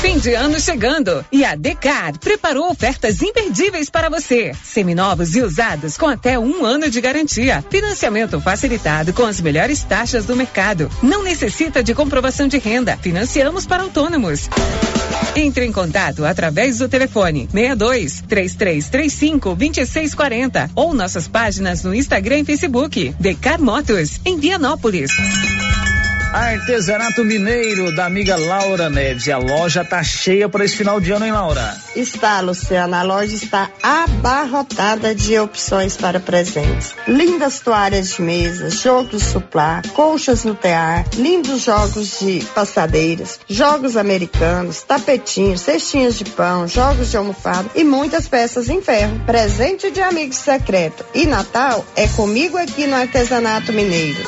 Fim 0.00 0.18
de 0.18 0.34
ano 0.34 0.60
chegando 0.60 1.24
e 1.32 1.44
a 1.44 1.56
Decar 1.56 2.16
preparou 2.20 2.70
ofertas 2.70 3.20
imperdíveis 3.20 3.90
para 3.90 4.08
você. 4.08 4.52
Seminovos 4.62 5.34
e 5.34 5.42
usados 5.42 5.96
com 5.96 6.06
até 6.06 6.38
um 6.38 6.64
ano 6.64 6.88
de 6.88 7.00
garantia. 7.00 7.64
Financiamento 7.68 8.40
facilitado 8.40 9.12
com 9.12 9.24
as 9.24 9.40
melhores 9.40 9.82
taxas 9.82 10.26
do 10.26 10.36
mercado. 10.36 10.88
Não 11.02 11.24
necessita 11.24 11.82
de 11.82 11.92
comprovação 11.92 12.46
de 12.46 12.58
renda. 12.58 12.96
Financiamos 12.96 13.66
para 13.66 13.82
autônomos. 13.82 14.48
Entre 15.34 15.66
em 15.66 15.72
contato 15.72 16.24
através 16.24 16.78
do 16.78 16.88
telefone 16.88 17.48
62 17.52 18.22
3335 18.28 19.55
2640 19.56 20.70
ou 20.74 20.94
nossas 20.94 21.26
páginas 21.26 21.82
no 21.82 21.94
Instagram 21.94 22.40
e 22.40 22.44
Facebook. 22.44 23.14
Decar 23.18 23.60
Motos, 23.60 24.20
em 24.24 24.38
Vianópolis. 24.38 25.10
Artesanato 26.36 27.24
Mineiro 27.24 27.90
da 27.96 28.04
amiga 28.04 28.36
Laura 28.36 28.90
Neves. 28.90 29.26
A 29.26 29.38
loja 29.38 29.82
tá 29.82 30.02
cheia 30.04 30.50
para 30.50 30.66
esse 30.66 30.76
final 30.76 31.00
de 31.00 31.10
ano, 31.10 31.24
hein, 31.24 31.32
Laura? 31.32 31.74
Está, 31.96 32.40
Luciana. 32.40 33.00
A 33.00 33.02
loja 33.02 33.34
está 33.34 33.70
abarrotada 33.82 35.14
de 35.14 35.38
opções 35.38 35.96
para 35.96 36.20
presentes. 36.20 36.94
Lindas 37.08 37.60
toalhas 37.60 38.10
de 38.10 38.20
mesa, 38.20 38.68
jogos 38.68 39.22
suplá, 39.22 39.80
colchas 39.94 40.44
no 40.44 40.54
tear, 40.54 41.06
lindos 41.14 41.62
jogos 41.62 42.20
de 42.20 42.44
passadeiras, 42.54 43.40
jogos 43.48 43.96
americanos, 43.96 44.82
tapetinhos, 44.82 45.62
cestinhas 45.62 46.18
de 46.18 46.26
pão, 46.26 46.68
jogos 46.68 47.10
de 47.10 47.16
almofada 47.16 47.70
e 47.74 47.82
muitas 47.82 48.28
peças 48.28 48.68
em 48.68 48.82
ferro. 48.82 49.18
Presente 49.24 49.90
de 49.90 50.02
amigo 50.02 50.34
secreto. 50.34 51.02
E 51.14 51.26
Natal 51.26 51.82
é 51.96 52.06
comigo 52.08 52.58
aqui 52.58 52.86
no 52.86 52.94
Artesanato 52.94 53.72
Mineiro. 53.72 54.22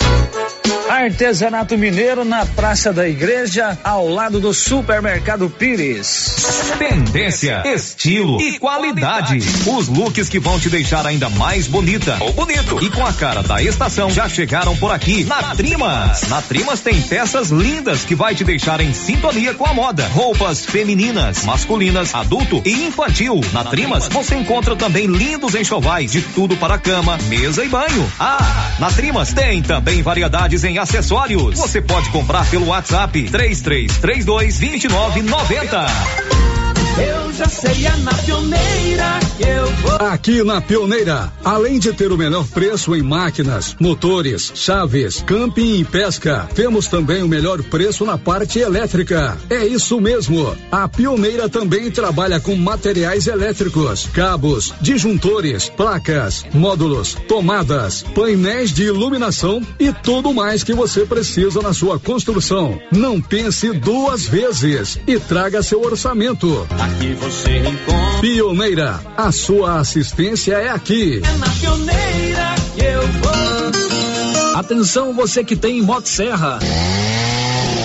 Artesanato 0.88 1.76
Mineiro 1.76 2.24
na 2.24 2.46
Praça 2.46 2.94
da 2.94 3.06
Igreja, 3.06 3.78
ao 3.84 4.08
lado 4.08 4.40
do 4.40 4.54
Supermercado 4.54 5.50
Pires. 5.50 6.34
Tendência, 6.78 7.62
estilo 7.66 8.40
e 8.40 8.58
qualidade. 8.58 9.38
Os 9.66 9.86
looks 9.88 10.30
que 10.30 10.40
vão 10.40 10.58
te 10.58 10.70
deixar 10.70 11.06
ainda 11.06 11.28
mais 11.28 11.66
bonita 11.66 12.16
ou 12.20 12.32
bonito 12.32 12.82
e 12.82 12.90
com 12.90 13.04
a 13.04 13.12
cara 13.12 13.42
da 13.42 13.62
estação 13.62 14.08
já 14.08 14.28
chegaram 14.28 14.74
por 14.78 14.90
aqui 14.90 15.24
na 15.24 15.54
Trimas. 15.54 16.22
Na 16.22 16.40
Trimas 16.40 16.80
tem 16.80 17.00
peças 17.02 17.50
lindas 17.50 18.04
que 18.04 18.14
vai 18.14 18.34
te 18.34 18.42
deixar 18.42 18.80
em 18.80 18.94
sintonia 18.94 19.52
com 19.52 19.66
a 19.66 19.74
moda. 19.74 20.08
Roupas 20.08 20.64
femininas, 20.64 21.44
masculinas, 21.44 22.14
adulto 22.14 22.62
e 22.64 22.86
infantil. 22.86 23.40
Na 23.52 23.62
Trimas 23.64 24.08
você 24.08 24.36
encontra 24.36 24.74
também 24.74 25.06
lindos 25.06 25.54
enxovais 25.54 26.12
de 26.12 26.22
tudo 26.22 26.56
para 26.56 26.78
cama, 26.78 27.18
mesa 27.28 27.62
e 27.62 27.68
banho. 27.68 28.10
Ah, 28.18 28.72
na 28.78 28.90
Trimas 28.90 29.34
tem 29.34 29.60
também 29.60 30.02
variedades 30.02 30.64
em 30.64 30.77
acessórios. 30.78 31.58
Você 31.58 31.82
pode 31.82 32.10
comprar 32.10 32.48
pelo 32.48 32.66
WhatsApp 32.66 33.28
3332 33.30 34.58
2990. 34.58 35.86
Eu 36.98 37.27
já 37.38 37.48
sei, 37.48 37.86
é 37.86 37.96
na 37.98 38.12
pioneira 38.14 39.20
que 39.36 39.44
eu 39.44 39.66
vou. 39.76 40.08
Aqui 40.08 40.42
na 40.42 40.60
Pioneira, 40.60 41.32
além 41.44 41.78
de 41.78 41.92
ter 41.92 42.10
o 42.10 42.18
melhor 42.18 42.44
preço 42.48 42.96
em 42.96 43.02
máquinas, 43.02 43.76
motores, 43.78 44.50
chaves, 44.56 45.22
camping 45.24 45.78
e 45.78 45.84
pesca, 45.84 46.48
temos 46.52 46.88
também 46.88 47.22
o 47.22 47.28
melhor 47.28 47.62
preço 47.62 48.04
na 48.04 48.18
parte 48.18 48.58
elétrica. 48.58 49.38
É 49.48 49.64
isso 49.64 50.00
mesmo. 50.00 50.56
A 50.72 50.88
Pioneira 50.88 51.48
também 51.48 51.88
trabalha 51.92 52.40
com 52.40 52.56
materiais 52.56 53.28
elétricos, 53.28 54.08
cabos, 54.12 54.74
disjuntores, 54.80 55.68
placas, 55.68 56.44
módulos, 56.52 57.14
tomadas, 57.28 58.02
painéis 58.16 58.72
de 58.72 58.82
iluminação 58.82 59.62
e 59.78 59.92
tudo 59.92 60.34
mais 60.34 60.64
que 60.64 60.74
você 60.74 61.06
precisa 61.06 61.62
na 61.62 61.72
sua 61.72 62.00
construção. 62.00 62.80
Não 62.90 63.20
pense 63.20 63.72
duas 63.74 64.26
vezes 64.26 64.98
e 65.06 65.20
traga 65.20 65.62
seu 65.62 65.80
orçamento. 65.82 66.66
Aqui 66.80 67.14
você 67.14 67.27
encontra. 67.28 68.20
Pioneira, 68.20 69.00
a 69.16 69.30
sua 69.30 69.78
assistência 69.80 70.54
é 70.54 70.68
aqui. 70.68 71.22
É 71.24 71.36
na 71.36 71.48
pioneira 71.48 72.54
que 72.74 72.84
eu 72.84 73.02
vou. 73.02 74.56
Atenção 74.56 75.12
você 75.12 75.44
que 75.44 75.54
tem 75.54 75.80
Motosserra. 75.82 76.58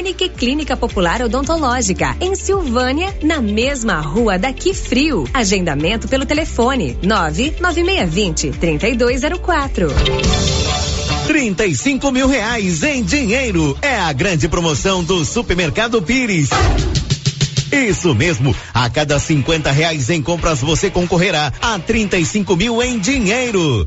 Unique 0.00 0.30
Clínica 0.30 0.78
Popular 0.78 1.20
Odontológica, 1.20 2.16
em 2.22 2.34
Silvânia, 2.34 3.14
na 3.22 3.38
mesma 3.38 4.00
rua 4.00 4.38
daqui 4.38 4.72
frio. 4.72 5.28
Agendamento 5.34 6.08
pelo 6.08 6.24
telefone 6.24 6.96
99620 7.02 8.50
3204. 8.52 9.88
35 11.26 12.10
mil 12.12 12.26
reais 12.26 12.82
em 12.82 13.02
dinheiro. 13.02 13.76
É 13.82 13.98
a 13.98 14.10
grande 14.14 14.48
promoção 14.48 15.04
do 15.04 15.22
Supermercado 15.22 16.00
Pires. 16.00 16.48
Isso 17.70 18.14
mesmo, 18.14 18.56
a 18.72 18.88
cada 18.88 19.18
50 19.18 19.70
reais 19.70 20.08
em 20.08 20.22
compras 20.22 20.60
você 20.60 20.90
concorrerá 20.90 21.52
a 21.60 21.78
35 21.78 22.56
mil 22.56 22.82
em 22.82 22.98
dinheiro. 22.98 23.86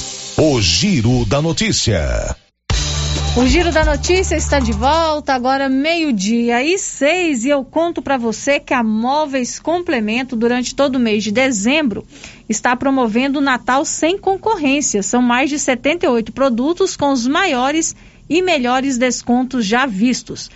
O 0.37 0.61
Giro 0.61 1.25
da 1.25 1.41
Notícia. 1.41 2.35
O 3.35 3.45
Giro 3.45 3.71
da 3.71 3.83
Notícia 3.83 4.35
está 4.35 4.59
de 4.59 4.71
volta, 4.71 5.33
agora 5.33 5.67
meio-dia 5.67 6.63
e 6.63 6.77
seis, 6.77 7.43
e 7.43 7.49
eu 7.49 7.63
conto 7.65 8.01
para 8.01 8.17
você 8.17 8.59
que 8.59 8.73
a 8.73 8.81
Móveis 8.81 9.59
Complemento, 9.59 10.35
durante 10.35 10.73
todo 10.73 10.95
o 10.95 10.99
mês 10.99 11.23
de 11.23 11.31
dezembro, 11.31 12.05
está 12.47 12.75
promovendo 12.75 13.39
o 13.39 13.41
Natal 13.41 13.83
sem 13.83 14.17
concorrência. 14.17 15.03
São 15.03 15.21
mais 15.21 15.49
de 15.49 15.59
78 15.59 16.31
produtos 16.31 16.95
com 16.95 17.11
os 17.11 17.27
maiores 17.27 17.93
e 18.29 18.41
melhores 18.41 18.97
descontos 18.97 19.65
já 19.65 19.85
vistos. 19.85 20.49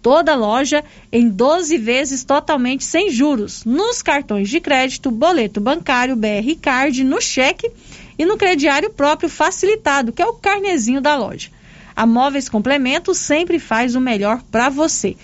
Toda 0.00 0.34
loja 0.34 0.82
em 1.12 1.28
12 1.28 1.76
vezes 1.76 2.24
totalmente 2.24 2.82
sem 2.82 3.10
juros, 3.10 3.64
nos 3.64 4.00
cartões 4.00 4.48
de 4.48 4.58
crédito, 4.58 5.10
boleto 5.10 5.60
bancário, 5.60 6.16
BR 6.16 6.56
Card, 6.60 7.04
no 7.04 7.20
cheque 7.20 7.70
e 8.18 8.24
no 8.24 8.36
crediário 8.36 8.90
próprio 8.90 9.28
facilitado, 9.28 10.12
que 10.12 10.20
é 10.20 10.26
o 10.26 10.34
carnezinho 10.34 11.00
da 11.00 11.16
loja. 11.16 11.50
A 11.94 12.04
Móveis 12.04 12.48
Complemento 12.48 13.14
sempre 13.14 13.58
faz 13.58 13.94
o 13.94 14.00
melhor 14.00 14.42
para 14.50 14.68
você. 14.68 15.16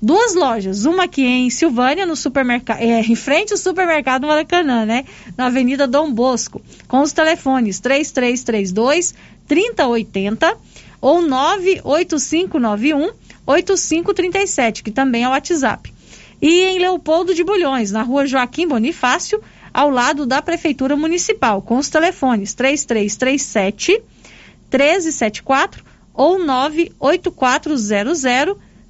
duas 0.00 0.34
lojas, 0.34 0.84
uma 0.84 1.04
aqui 1.04 1.22
em 1.22 1.48
Silvânia, 1.48 2.04
no 2.04 2.16
supermercado, 2.16 2.80
é, 2.80 3.00
em 3.00 3.14
frente 3.14 3.52
ao 3.52 3.58
supermercado 3.58 4.26
Maracanã, 4.26 4.84
né? 4.84 5.04
Na 5.36 5.46
Avenida 5.46 5.86
Dom 5.86 6.12
Bosco, 6.12 6.60
com 6.88 7.00
os 7.00 7.12
telefones 7.12 7.78
3332 7.80 9.14
3080 9.46 10.56
ou 11.00 11.22
98591 11.22 13.12
8537, 13.46 14.82
que 14.82 14.90
também 14.90 15.24
é 15.24 15.28
o 15.28 15.32
WhatsApp. 15.32 15.92
E 16.40 16.62
em 16.62 16.78
Leopoldo 16.78 17.34
de 17.34 17.44
Bulhões, 17.44 17.92
na 17.92 18.02
rua 18.02 18.26
Joaquim 18.26 18.66
Bonifácio, 18.66 19.40
ao 19.72 19.90
lado 19.90 20.26
da 20.26 20.42
Prefeitura 20.42 20.96
Municipal, 20.96 21.62
com 21.62 21.78
os 21.78 21.88
telefones 21.88 22.54
3337 22.54 24.02
1374 24.70 25.84
ou 26.14 26.38
98400 26.38 28.22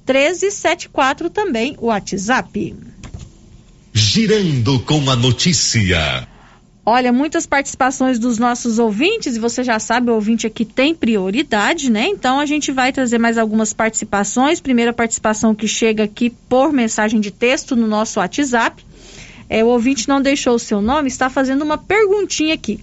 1374 0.05 1.29
também 1.29 1.75
o 1.79 1.85
WhatsApp. 1.87 2.75
Girando 3.93 4.79
com 4.79 5.09
a 5.09 5.15
notícia. 5.15 6.27
Olha, 6.85 7.13
muitas 7.13 7.45
participações 7.45 8.19
dos 8.19 8.37
nossos 8.37 8.77
ouvintes, 8.77 9.37
e 9.37 9.39
você 9.39 9.63
já 9.63 9.79
sabe, 9.79 10.09
o 10.09 10.15
ouvinte 10.15 10.45
aqui 10.45 10.65
tem 10.65 10.93
prioridade, 10.93 11.89
né? 11.89 12.07
Então 12.09 12.39
a 12.39 12.45
gente 12.45 12.73
vai 12.73 12.91
trazer 12.91 13.17
mais 13.17 13.37
algumas 13.37 13.71
participações. 13.71 14.59
Primeira 14.59 14.91
participação 14.91 15.55
que 15.55 15.65
chega 15.65 16.03
aqui 16.03 16.29
por 16.29 16.73
mensagem 16.73 17.21
de 17.21 17.31
texto 17.31 17.73
no 17.73 17.87
nosso 17.87 18.19
WhatsApp. 18.19 18.83
É, 19.49 19.63
o 19.63 19.67
ouvinte 19.67 20.07
não 20.07 20.21
deixou 20.21 20.55
o 20.55 20.59
seu 20.59 20.81
nome, 20.81 21.07
está 21.07 21.29
fazendo 21.29 21.63
uma 21.63 21.77
perguntinha 21.77 22.53
aqui. 22.53 22.79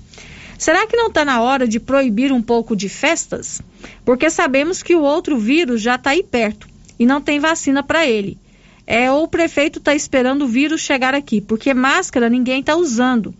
Será 0.59 0.87
que 0.87 0.97
não 0.97 1.07
está 1.07 1.25
na 1.25 1.41
hora 1.41 1.67
de 1.67 1.81
proibir 1.81 2.33
um 2.33 2.43
pouco 2.43 2.77
de 2.77 2.89
festas? 2.89 3.63
Porque 4.05 4.29
sabemos 4.29 4.83
que 4.83 4.95
o 4.95 5.01
outro 5.01 5.39
vírus 5.39 5.81
já 5.81 5.95
está 5.95 6.11
aí 6.11 6.23
perto 6.23 6.69
e 6.99 7.07
não 7.07 7.21
tem 7.21 7.41
vacina 7.41 7.83
para 7.83 8.07
ele. 8.07 8.37
É, 8.87 9.11
ou 9.11 9.25
o 9.25 9.29
prefeito 9.29 9.79
está 9.79 9.95
esperando 9.95 10.43
o 10.43 10.49
vírus 10.49 10.81
chegar 10.81 11.15
aqui, 11.15 11.41
porque 11.41 11.73
máscara 11.73 12.29
ninguém 12.29 12.61
está 12.61 12.77
usando. 12.77 13.35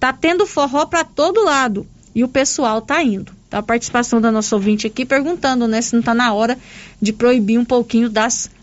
Tá 0.00 0.12
tendo 0.12 0.46
forró 0.46 0.86
para 0.86 1.04
todo 1.04 1.44
lado 1.44 1.86
e 2.14 2.24
o 2.24 2.28
pessoal 2.28 2.80
tá 2.80 3.02
indo. 3.02 3.32
Tá 3.50 3.58
a 3.58 3.62
participação 3.62 4.20
da 4.20 4.32
nossa 4.32 4.56
ouvinte 4.56 4.86
aqui 4.86 5.04
perguntando, 5.04 5.68
né, 5.68 5.82
se 5.82 5.92
não 5.92 6.00
está 6.00 6.14
na 6.14 6.32
hora 6.32 6.58
de 7.00 7.12
proibir 7.12 7.58
um 7.58 7.64
pouquinho 7.64 8.08
das 8.08 8.44
festas. 8.44 8.61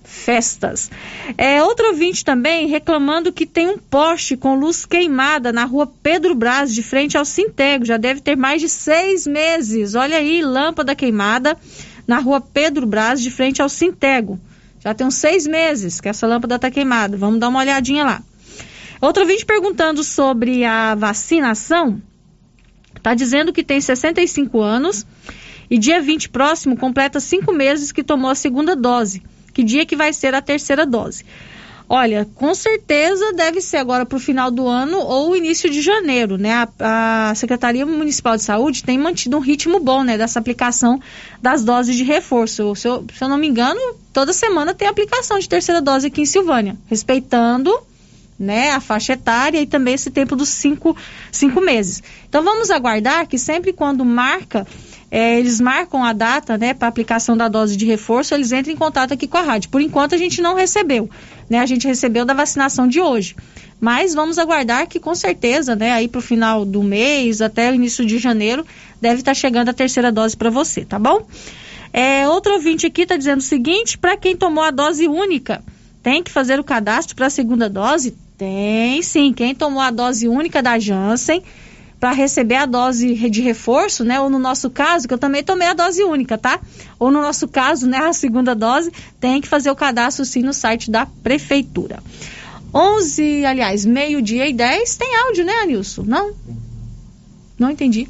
É, 1.38 1.64
outro 1.64 1.88
ouvinte 1.88 2.26
também 2.26 2.68
reclamando 2.68 3.32
que 3.32 3.46
tem 3.46 3.68
um 3.68 3.78
poste 3.78 4.36
com 4.36 4.56
luz 4.56 4.86
queimada 4.86 5.54
na 5.54 5.66
rua 5.66 5.86
Pedro 6.02 6.34
Braz, 6.34 6.74
de 6.74 6.82
frente 6.82 7.18
ao 7.18 7.24
Sintego. 7.24 7.86
Já 7.86 7.98
deve 7.98 8.20
ter 8.20 8.36
mais 8.36 8.60
de 8.60 8.68
seis 8.68 9.28
meses. 9.28 9.94
Olha 9.96 10.18
aí, 10.18 10.42
lâmpada 10.42 10.96
queimada 10.96 11.58
na 12.08 12.20
rua 12.20 12.42
Pedro 12.42 12.88
Braz, 12.88 13.22
de 13.22 13.30
frente 13.30 13.62
ao 13.62 13.70
Sintego. 13.70 14.40
Já 14.80 14.94
tem 14.94 15.06
uns 15.06 15.16
seis 15.16 15.46
meses 15.46 16.02
que 16.02 16.10
essa 16.10 16.26
lâmpada 16.26 16.56
está 16.56 16.72
queimada. 16.72 17.16
Vamos 17.16 17.40
dar 17.40 17.50
uma 17.50 17.60
olhadinha 17.60 18.04
lá. 18.04 18.24
Outro 19.02 19.24
ouvinte 19.24 19.46
perguntando 19.46 20.04
sobre 20.04 20.66
a 20.66 20.96
vacinação. 20.96 22.02
Está 22.96 23.14
dizendo 23.14 23.54
que 23.54 23.64
tem 23.64 23.80
65 23.80 24.60
anos 24.60 25.06
e 25.70 25.78
dia 25.78 26.02
20 26.02 26.30
próximo 26.30 26.76
completa 26.76 27.20
cinco 27.20 27.54
meses 27.54 27.92
que 27.92 28.04
tomou 28.04 28.30
a 28.30 28.36
segunda 28.36 28.76
dose. 28.76 29.22
Que 29.60 29.64
dia 29.66 29.86
que 29.86 29.98
vai 29.98 30.14
ser 30.14 30.34
a 30.34 30.42
terceira 30.42 30.86
dose? 30.86 31.26
Olha, 31.90 32.26
com 32.34 32.56
certeza 32.56 33.34
deve 33.34 33.60
ser 33.60 33.76
agora 33.76 34.06
para 34.06 34.16
o 34.16 34.20
final 34.20 34.50
do 34.50 34.66
ano 34.66 34.98
ou 35.00 35.36
início 35.36 35.70
de 35.70 35.82
janeiro, 35.82 36.38
né? 36.38 36.66
A, 36.80 37.32
a, 37.32 37.36
Secretaria 37.36 37.86
Municipal 37.86 38.38
de 38.38 38.44
Saúde 38.44 38.86
tem 38.86 38.98
mantido 38.98 39.36
um 39.36 39.42
ritmo 39.42 39.78
bom, 39.82 40.02
né? 40.02 40.18
Dessa 40.18 40.40
aplicação 40.40 40.98
das 41.42 41.62
doses 41.62 41.98
de 41.98 42.06
reforço. 42.06 42.74
Se 42.74 42.88
eu, 42.88 43.06
se 43.14 43.22
eu 43.22 43.28
não 43.28 43.38
me 43.38 43.50
engano, 43.50 43.82
toda 44.14 44.32
semana 44.32 44.74
tem 44.74 44.88
aplicação 44.88 45.38
de 45.38 45.50
terceira 45.50 45.82
dose 45.82 46.08
aqui 46.08 46.22
em 46.22 46.26
Silvânia, 46.26 46.78
respeitando 46.88 47.78
né, 48.40 48.72
a 48.72 48.80
faixa 48.80 49.12
etária 49.12 49.62
e 49.62 49.68
também 49.68 49.96
esse 49.96 50.10
tempo 50.10 50.38
dos 50.38 50.48
cinco, 50.48 50.96
cinco 51.30 51.60
meses. 51.60 52.02
Então 52.30 52.42
vamos 52.42 52.72
aguardar 52.72 53.28
que 53.28 53.38
sempre 53.38 53.74
quando 53.74 54.06
marca 54.06 54.66
é, 55.12 55.40
eles 55.40 55.60
marcam 55.60 56.04
a 56.04 56.14
data 56.14 56.58
né, 56.58 56.74
para 56.74 56.88
aplicação 56.88 57.36
da 57.36 57.48
dose 57.48 57.76
de 57.76 57.86
reforço, 57.86 58.34
eles 58.34 58.52
entram 58.52 58.74
em 58.74 58.78
contato 58.78 59.14
aqui 59.14 59.28
com 59.28 59.38
a 59.38 59.42
rádio. 59.42 59.70
Por 59.70 59.82
enquanto 59.82 60.14
a 60.14 60.18
gente 60.18 60.42
não 60.42 60.56
recebeu, 60.56 61.10
né? 61.50 61.60
A 61.60 61.66
gente 61.66 61.88
recebeu 61.88 62.26
da 62.26 62.34
vacinação 62.34 62.88
de 62.88 63.02
hoje. 63.02 63.36
Mas 63.82 64.14
vamos 64.14 64.38
aguardar 64.38 64.88
que 64.88 65.00
com 65.00 65.16
certeza, 65.16 65.76
né, 65.76 65.92
aí 65.92 66.08
para 66.08 66.20
o 66.20 66.22
final 66.22 66.64
do 66.64 66.84
mês, 66.84 67.42
até 67.42 67.72
o 67.72 67.76
início 67.76 68.06
de 68.06 68.20
janeiro, 68.20 68.66
deve 69.02 69.22
estar 69.22 69.32
tá 69.32 69.36
chegando 69.36 69.70
a 69.70 69.74
terceira 69.74 70.12
dose 70.12 70.38
para 70.38 70.50
você, 70.50 70.86
tá 70.86 71.00
bom? 71.00 71.26
É, 71.92 72.28
outro 72.28 72.54
ouvinte 72.54 72.86
aqui 72.86 73.02
está 73.02 73.18
dizendo 73.18 73.40
o 73.40 73.44
seguinte: 73.44 73.98
para 73.98 74.16
quem 74.16 74.36
tomou 74.36 74.64
a 74.64 74.70
dose 74.70 75.08
única, 75.08 75.64
tem 76.04 76.22
que 76.22 76.30
fazer 76.30 76.60
o 76.60 76.64
cadastro 76.64 77.16
para 77.16 77.28
a 77.28 77.32
segunda 77.32 77.68
dose? 77.68 78.16
Tem 78.38 79.02
sim. 79.02 79.34
Quem 79.34 79.56
tomou 79.56 79.82
a 79.82 79.90
dose 79.90 80.28
única 80.28 80.62
da 80.62 80.78
Janssen 80.78 81.42
para 82.00 82.12
receber 82.12 82.56
a 82.56 82.66
dose 82.66 83.14
de 83.30 83.42
reforço, 83.42 84.06
né? 84.06 84.20
Ou 84.22 84.30
no 84.30 84.40
nosso 84.40 84.70
caso, 84.70 85.08
que 85.08 85.14
eu 85.14 85.18
também 85.18 85.44
tomei 85.44 85.68
a 85.68 85.74
dose 85.74 86.02
única, 86.04 86.38
tá? 86.38 86.60
Ou 86.98 87.12
no 87.12 87.22
nosso 87.22 87.48
caso, 87.48 87.88
né, 87.88 87.98
a 87.98 88.14
segunda 88.14 88.56
dose, 88.56 88.92
tem 89.20 89.42
que 89.42 89.48
fazer 89.48 89.70
o 89.70 89.76
cadastro 89.76 90.24
sim 90.24 90.42
no 90.42 90.54
site 90.54 90.90
da 90.90 91.06
prefeitura. 91.06 92.02
11, 92.74 93.46
aliás, 93.46 93.86
meio-dia 93.86 94.48
e 94.48 94.54
10, 94.54 94.96
tem 94.96 95.16
áudio, 95.18 95.44
né, 95.44 95.54
Anilson? 95.64 96.04
Não? 96.04 96.32
Não 97.58 97.70
entendi. 97.70 98.08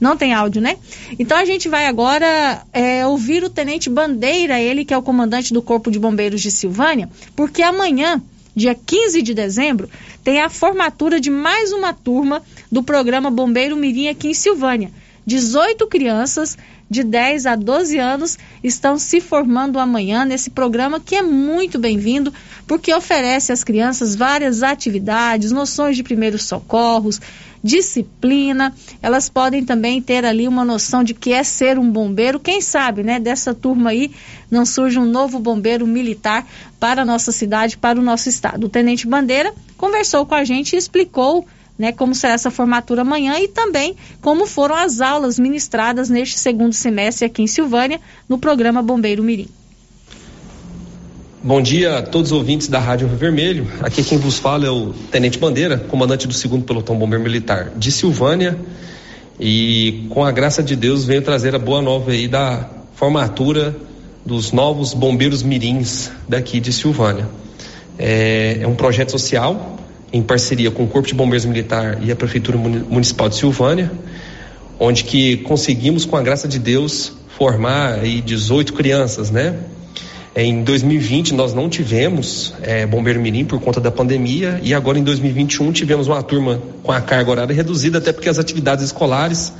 Não 0.00 0.16
tem 0.16 0.34
áudio, 0.34 0.60
né? 0.60 0.76
Então 1.16 1.38
a 1.38 1.44
gente 1.44 1.68
vai 1.68 1.86
agora 1.86 2.66
é, 2.72 3.06
ouvir 3.06 3.44
o 3.44 3.48
Tenente 3.48 3.88
Bandeira, 3.88 4.60
ele 4.60 4.84
que 4.84 4.92
é 4.92 4.98
o 4.98 5.02
comandante 5.02 5.54
do 5.54 5.62
Corpo 5.62 5.90
de 5.90 5.98
Bombeiros 5.98 6.42
de 6.42 6.50
Silvânia, 6.50 7.08
porque 7.36 7.62
amanhã 7.62 8.20
dia 8.54 8.74
15 8.74 9.22
de 9.22 9.34
dezembro, 9.34 9.88
tem 10.22 10.40
a 10.40 10.50
formatura 10.50 11.18
de 11.18 11.30
mais 11.30 11.72
uma 11.72 11.92
turma 11.92 12.42
do 12.72 12.82
programa 12.82 13.30
Bombeiro 13.30 13.76
Mirim 13.76 14.08
aqui 14.08 14.28
em 14.28 14.34
Silvânia. 14.34 14.90
18 15.26 15.86
crianças 15.86 16.56
de 16.90 17.04
10 17.04 17.46
a 17.46 17.54
12 17.54 17.98
anos 17.98 18.38
estão 18.64 18.98
se 18.98 19.20
formando 19.20 19.78
amanhã 19.78 20.24
nesse 20.24 20.50
programa 20.50 20.98
que 20.98 21.14
é 21.14 21.22
muito 21.22 21.78
bem-vindo, 21.78 22.32
porque 22.66 22.92
oferece 22.92 23.52
às 23.52 23.62
crianças 23.62 24.14
várias 24.14 24.62
atividades, 24.62 25.52
noções 25.52 25.96
de 25.96 26.02
primeiros 26.02 26.44
socorros, 26.44 27.20
disciplina. 27.62 28.74
Elas 29.00 29.28
podem 29.28 29.64
também 29.64 30.02
ter 30.02 30.24
ali 30.24 30.48
uma 30.48 30.64
noção 30.64 31.04
de 31.04 31.14
que 31.14 31.32
é 31.32 31.44
ser 31.44 31.78
um 31.78 31.90
bombeiro. 31.90 32.40
Quem 32.40 32.60
sabe, 32.60 33.02
né, 33.02 33.20
dessa 33.20 33.54
turma 33.54 33.90
aí 33.90 34.10
não 34.50 34.66
surge 34.66 34.98
um 34.98 35.06
novo 35.06 35.38
bombeiro 35.38 35.86
militar 35.86 36.46
para 36.80 37.02
a 37.02 37.04
nossa 37.04 37.30
cidade, 37.30 37.78
para 37.78 37.98
o 37.98 38.02
nosso 38.02 38.28
estado. 38.28 38.66
O 38.66 38.68
Tenente 38.68 39.06
Bandeira 39.06 39.54
conversou 39.76 40.26
com 40.26 40.34
a 40.34 40.44
gente 40.44 40.74
e 40.74 40.78
explicou 40.78 41.46
né, 41.78 41.92
como 41.92 42.14
será 42.14 42.34
essa 42.34 42.50
formatura 42.50 43.02
amanhã 43.02 43.38
e 43.38 43.48
também 43.48 43.96
como 44.20 44.46
foram 44.46 44.74
as 44.74 45.00
aulas 45.00 45.38
ministradas 45.38 46.08
neste 46.08 46.38
segundo 46.38 46.72
semestre 46.72 47.26
aqui 47.26 47.42
em 47.42 47.46
Silvânia, 47.46 48.00
no 48.28 48.38
programa 48.38 48.82
Bombeiro 48.82 49.22
Mirim. 49.22 49.48
Bom 51.44 51.60
dia 51.60 51.98
a 51.98 52.02
todos 52.02 52.30
os 52.30 52.38
ouvintes 52.38 52.68
da 52.68 52.78
Rádio 52.78 53.08
Rio 53.08 53.16
Vermelho. 53.16 53.66
Aqui 53.80 54.04
quem 54.04 54.16
vos 54.16 54.38
fala 54.38 54.64
é 54.64 54.70
o 54.70 54.92
Tenente 55.10 55.38
Bandeira, 55.38 55.76
comandante 55.76 56.28
do 56.28 56.32
2 56.32 56.62
Pelotão 56.64 56.96
Bombeiro 56.96 57.24
Militar 57.24 57.72
de 57.76 57.90
Silvânia. 57.90 58.56
E 59.40 60.06
com 60.10 60.24
a 60.24 60.30
graça 60.30 60.62
de 60.62 60.76
Deus 60.76 61.04
venho 61.04 61.20
trazer 61.20 61.52
a 61.52 61.58
boa 61.58 61.82
nova 61.82 62.12
aí 62.12 62.28
da 62.28 62.70
formatura 62.94 63.74
dos 64.24 64.52
novos 64.52 64.94
bombeiros 64.94 65.42
mirins 65.42 66.12
daqui 66.28 66.60
de 66.60 66.72
Silvânia. 66.72 67.28
É, 67.98 68.58
é 68.60 68.66
um 68.68 68.76
projeto 68.76 69.10
social 69.10 69.80
em 70.12 70.22
parceria 70.22 70.70
com 70.70 70.84
o 70.84 70.86
Corpo 70.86 71.08
de 71.08 71.14
Bombeiros 71.14 71.44
Militar 71.46 71.98
e 72.02 72.12
a 72.12 72.16
Prefeitura 72.16 72.58
Municipal 72.58 73.28
de 73.28 73.36
Silvânia, 73.36 73.90
onde 74.78 75.04
que 75.04 75.38
conseguimos, 75.38 76.04
com 76.04 76.16
a 76.16 76.22
graça 76.22 76.46
de 76.46 76.58
Deus, 76.58 77.12
formar 77.28 78.00
aí 78.00 78.20
18 78.20 78.72
crianças, 78.74 79.30
né? 79.30 79.56
Em 80.34 80.62
2020 80.62 81.34
nós 81.34 81.52
não 81.52 81.68
tivemos 81.68 82.54
é, 82.62 82.86
bombeiro 82.86 83.20
mirim 83.20 83.44
por 83.44 83.60
conta 83.60 83.78
da 83.80 83.90
pandemia 83.90 84.58
e 84.62 84.72
agora 84.72 84.98
em 84.98 85.04
2021 85.04 85.72
tivemos 85.72 86.06
uma 86.08 86.22
turma 86.22 86.62
com 86.82 86.90
a 86.90 87.02
carga 87.02 87.30
horária 87.30 87.54
reduzida 87.54 87.98
até 87.98 88.14
porque 88.14 88.30
as 88.30 88.38
atividades 88.38 88.82
escolares 88.82 89.52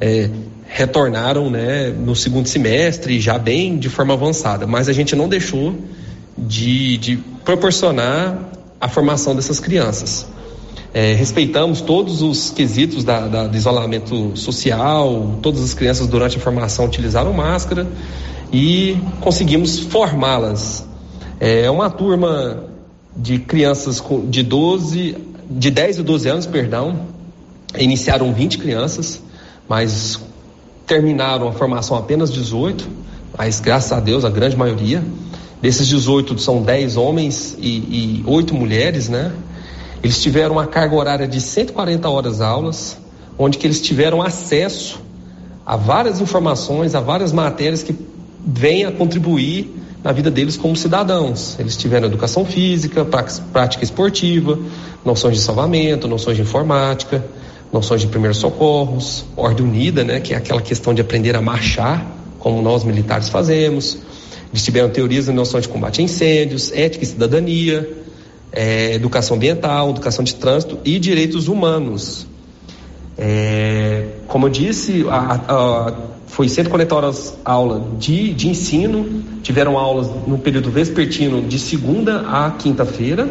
é, 0.00 0.30
retornaram 0.66 1.50
né, 1.50 1.88
no 1.90 2.16
segundo 2.16 2.48
semestre 2.48 3.20
já 3.20 3.38
bem 3.38 3.76
de 3.76 3.90
forma 3.90 4.14
avançada, 4.14 4.66
mas 4.66 4.88
a 4.88 4.92
gente 4.94 5.14
não 5.14 5.28
deixou 5.28 5.76
de, 6.38 6.96
de 6.96 7.16
proporcionar 7.44 8.38
a 8.80 8.88
formação 8.88 9.34
dessas 9.34 9.60
crianças. 9.60 10.26
É, 10.92 11.12
respeitamos 11.14 11.80
todos 11.80 12.20
os 12.20 12.50
quesitos 12.50 13.04
da, 13.04 13.28
da, 13.28 13.46
do 13.46 13.56
isolamento 13.56 14.36
social, 14.36 15.38
todas 15.40 15.62
as 15.62 15.72
crianças 15.72 16.08
durante 16.08 16.36
a 16.36 16.40
formação 16.40 16.86
utilizaram 16.86 17.32
máscara 17.32 17.86
e 18.52 18.96
conseguimos 19.20 19.78
formá-las. 19.78 20.84
É 21.38 21.70
uma 21.70 21.88
turma 21.88 22.64
de 23.16 23.38
crianças 23.38 24.02
de 24.28 24.42
12, 24.42 25.16
de 25.48 25.70
10 25.70 25.98
e 25.98 26.02
12 26.02 26.28
anos, 26.28 26.46
perdão, 26.46 27.06
iniciaram 27.78 28.32
20 28.32 28.58
crianças, 28.58 29.22
mas 29.68 30.18
terminaram 30.86 31.48
a 31.48 31.52
formação 31.52 31.96
apenas 31.96 32.32
18, 32.32 32.88
mas 33.38 33.60
graças 33.60 33.92
a 33.92 34.00
Deus 34.00 34.24
a 34.24 34.30
grande 34.30 34.56
maioria. 34.56 35.04
Desses 35.62 35.86
18 35.86 36.38
são 36.38 36.62
10 36.62 36.96
homens 36.96 37.56
e, 37.58 37.68
e 37.68 38.24
8 38.26 38.54
mulheres, 38.54 39.08
né? 39.08 39.32
Eles 40.02 40.22
tiveram 40.22 40.52
uma 40.52 40.66
carga 40.66 40.96
horária 40.96 41.28
de 41.28 41.40
140 41.40 42.08
horas 42.08 42.40
aulas, 42.40 42.98
onde 43.38 43.58
que 43.58 43.66
eles 43.66 43.80
tiveram 43.80 44.22
acesso 44.22 45.00
a 45.66 45.76
várias 45.76 46.20
informações, 46.20 46.94
a 46.94 47.00
várias 47.00 47.32
matérias 47.32 47.82
que 47.82 47.94
vêm 48.46 48.86
a 48.86 48.92
contribuir 48.92 49.76
na 50.02 50.12
vida 50.12 50.30
deles 50.30 50.56
como 50.56 50.74
cidadãos. 50.74 51.56
Eles 51.58 51.76
tiveram 51.76 52.06
educação 52.06 52.44
física, 52.44 53.04
prática 53.04 53.84
esportiva, 53.84 54.58
noções 55.04 55.36
de 55.36 55.42
salvamento, 55.42 56.08
noções 56.08 56.36
de 56.36 56.42
informática, 56.42 57.22
noções 57.70 58.00
de 58.00 58.06
primeiros 58.06 58.38
socorros, 58.38 59.24
ordem 59.36 59.66
unida, 59.66 60.02
né, 60.02 60.20
que 60.20 60.32
é 60.32 60.36
aquela 60.36 60.62
questão 60.62 60.94
de 60.94 61.02
aprender 61.02 61.36
a 61.36 61.42
marchar, 61.42 62.04
como 62.38 62.62
nós 62.62 62.82
militares 62.82 63.28
fazemos. 63.28 63.98
Tiveram 64.52 64.90
teorias 64.90 65.28
e 65.28 65.32
noções 65.32 65.64
de 65.64 65.68
combate 65.68 66.00
a 66.00 66.04
incêndios, 66.04 66.72
ética 66.72 67.04
e 67.04 67.06
cidadania, 67.06 67.88
é, 68.52 68.94
educação 68.94 69.36
ambiental, 69.36 69.90
educação 69.90 70.24
de 70.24 70.34
trânsito 70.34 70.78
e 70.84 70.98
direitos 70.98 71.48
humanos. 71.48 72.26
É, 73.16 74.06
como 74.26 74.46
eu 74.46 74.50
disse, 74.50 75.04
a, 75.08 75.40
a, 75.48 75.94
foi 76.26 76.48
140 76.48 76.94
horas 76.94 77.38
aula 77.44 77.84
de, 77.98 78.32
de 78.32 78.48
ensino, 78.48 79.22
tiveram 79.42 79.76
aulas 79.76 80.08
no 80.26 80.38
período 80.38 80.70
vespertino 80.70 81.42
de 81.42 81.58
segunda 81.58 82.20
a 82.20 82.50
quinta-feira, 82.52 83.28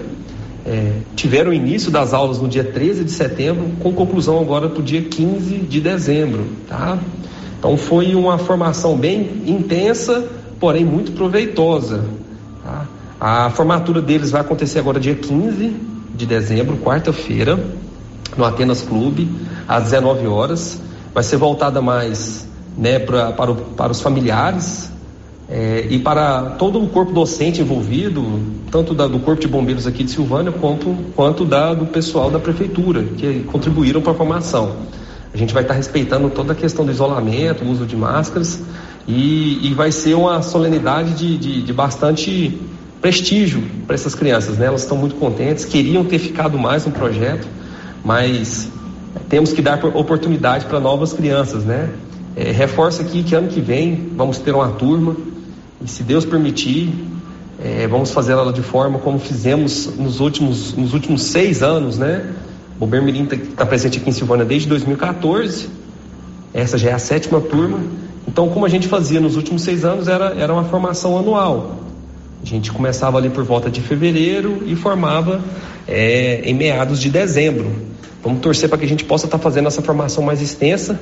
é, 0.65 0.91
tiveram 1.15 1.53
início 1.53 1.89
das 1.89 2.13
aulas 2.13 2.39
no 2.39 2.47
dia 2.47 2.63
13 2.63 3.03
de 3.03 3.11
setembro, 3.11 3.71
com 3.79 3.93
conclusão 3.93 4.39
agora 4.39 4.69
para 4.69 4.79
o 4.79 4.83
dia 4.83 5.01
15 5.01 5.57
de 5.57 5.81
dezembro. 5.81 6.45
Tá? 6.67 6.99
Então 7.57 7.75
foi 7.75 8.13
uma 8.13 8.37
formação 8.37 8.95
bem 8.95 9.43
intensa, 9.47 10.27
porém 10.59 10.85
muito 10.85 11.11
proveitosa. 11.13 12.03
Tá? 12.63 12.85
A 13.19 13.49
formatura 13.49 14.01
deles 14.01 14.31
vai 14.31 14.41
acontecer 14.41 14.79
agora 14.79 14.99
dia 14.99 15.15
15 15.15 15.75
de 16.15 16.25
dezembro, 16.25 16.77
quarta-feira, 16.77 17.59
no 18.37 18.45
Atenas 18.45 18.81
Clube, 18.81 19.29
às 19.67 19.85
19 19.85 20.27
horas. 20.27 20.81
Vai 21.13 21.23
ser 21.23 21.37
voltada 21.37 21.81
mais 21.81 22.47
né, 22.77 22.99
pra, 22.99 23.31
para, 23.31 23.51
o, 23.51 23.55
para 23.55 23.91
os 23.91 24.01
familiares 24.01 24.91
é, 25.49 25.87
e 25.89 25.97
para 25.97 26.51
todo 26.51 26.81
o 26.81 26.87
corpo 26.87 27.11
docente 27.11 27.59
envolvido, 27.59 28.39
tanto 28.69 28.93
da, 28.93 29.07
do 29.07 29.19
Corpo 29.19 29.41
de 29.41 29.47
Bombeiros 29.47 29.87
aqui 29.87 30.03
de 30.03 30.11
Silvânia, 30.11 30.51
quanto, 30.51 30.95
quanto 31.15 31.43
da, 31.43 31.73
do 31.73 31.87
pessoal 31.87 32.29
da 32.29 32.37
Prefeitura, 32.37 33.03
que 33.17 33.41
contribuíram 33.51 33.99
para 33.99 34.11
a 34.11 34.15
formação. 34.15 34.75
A 35.33 35.37
gente 35.37 35.53
vai 35.53 35.63
estar 35.63 35.73
respeitando 35.73 36.29
toda 36.29 36.53
a 36.53 36.55
questão 36.55 36.85
do 36.85 36.91
isolamento, 36.91 37.63
o 37.63 37.69
uso 37.69 37.85
de 37.85 37.95
máscaras, 37.95 38.61
e, 39.09 39.67
e 39.67 39.73
vai 39.73 39.91
ser 39.91 40.13
uma 40.13 40.43
solenidade 40.43 41.15
de, 41.15 41.35
de, 41.35 41.61
de 41.63 41.73
bastante 41.73 42.55
prestígio 43.01 43.63
para 43.87 43.95
essas 43.95 44.13
crianças, 44.13 44.59
né? 44.59 44.67
Elas 44.67 44.83
estão 44.83 44.95
muito 44.95 45.15
contentes, 45.15 45.65
queriam 45.65 46.05
ter 46.05 46.19
ficado 46.19 46.59
mais 46.59 46.85
no 46.85 46.91
projeto, 46.91 47.47
mas 48.05 48.69
temos 49.27 49.51
que 49.51 49.63
dar 49.63 49.83
oportunidade 49.83 50.65
para 50.65 50.79
novas 50.79 51.11
crianças, 51.11 51.63
né? 51.63 51.89
É, 52.35 52.51
reforço 52.51 53.01
aqui 53.01 53.23
que 53.23 53.33
ano 53.33 53.47
que 53.47 53.59
vem 53.59 54.11
vamos 54.15 54.37
ter 54.37 54.53
uma 54.53 54.69
turma 54.69 55.17
e 55.83 55.89
se 55.89 56.03
Deus 56.03 56.23
permitir, 56.23 56.93
é, 57.59 57.87
vamos 57.87 58.11
fazer 58.11 58.33
ela 58.33 58.53
de 58.53 58.61
forma 58.61 58.99
como 58.99 59.17
fizemos 59.17 59.87
nos 59.97 60.19
últimos, 60.19 60.75
nos 60.75 60.93
últimos 60.93 61.23
seis 61.23 61.63
anos, 61.63 61.97
né? 61.97 62.31
O 62.75 62.81
Bombeiro 62.81 63.05
Mirim 63.07 63.23
está 63.23 63.37
tá 63.57 63.65
presente 63.65 63.97
aqui 63.97 64.07
em 64.07 64.13
Silvânia 64.13 64.45
desde 64.45 64.69
2014. 64.69 65.67
Essa 66.53 66.77
já 66.77 66.91
é 66.91 66.93
a 66.93 66.99
sétima 66.99 67.41
turma. 67.41 67.79
Então, 68.27 68.49
como 68.49 68.65
a 68.65 68.69
gente 68.69 68.87
fazia 68.87 69.19
nos 69.19 69.35
últimos 69.35 69.61
seis 69.63 69.83
anos, 69.83 70.07
era, 70.07 70.33
era 70.37 70.53
uma 70.53 70.63
formação 70.65 71.17
anual. 71.17 71.77
A 72.41 72.45
gente 72.45 72.71
começava 72.71 73.17
ali 73.17 73.29
por 73.29 73.43
volta 73.43 73.69
de 73.69 73.81
fevereiro 73.81 74.63
e 74.65 74.75
formava 74.75 75.41
é, 75.87 76.41
em 76.43 76.53
meados 76.53 76.99
de 76.99 77.09
dezembro. 77.09 77.71
Vamos 78.23 78.41
torcer 78.41 78.69
para 78.69 78.77
que 78.77 78.85
a 78.85 78.87
gente 78.87 79.03
possa 79.03 79.25
estar 79.25 79.37
tá 79.37 79.43
fazendo 79.43 79.67
essa 79.67 79.81
formação 79.81 80.23
mais 80.23 80.41
extensa 80.41 80.99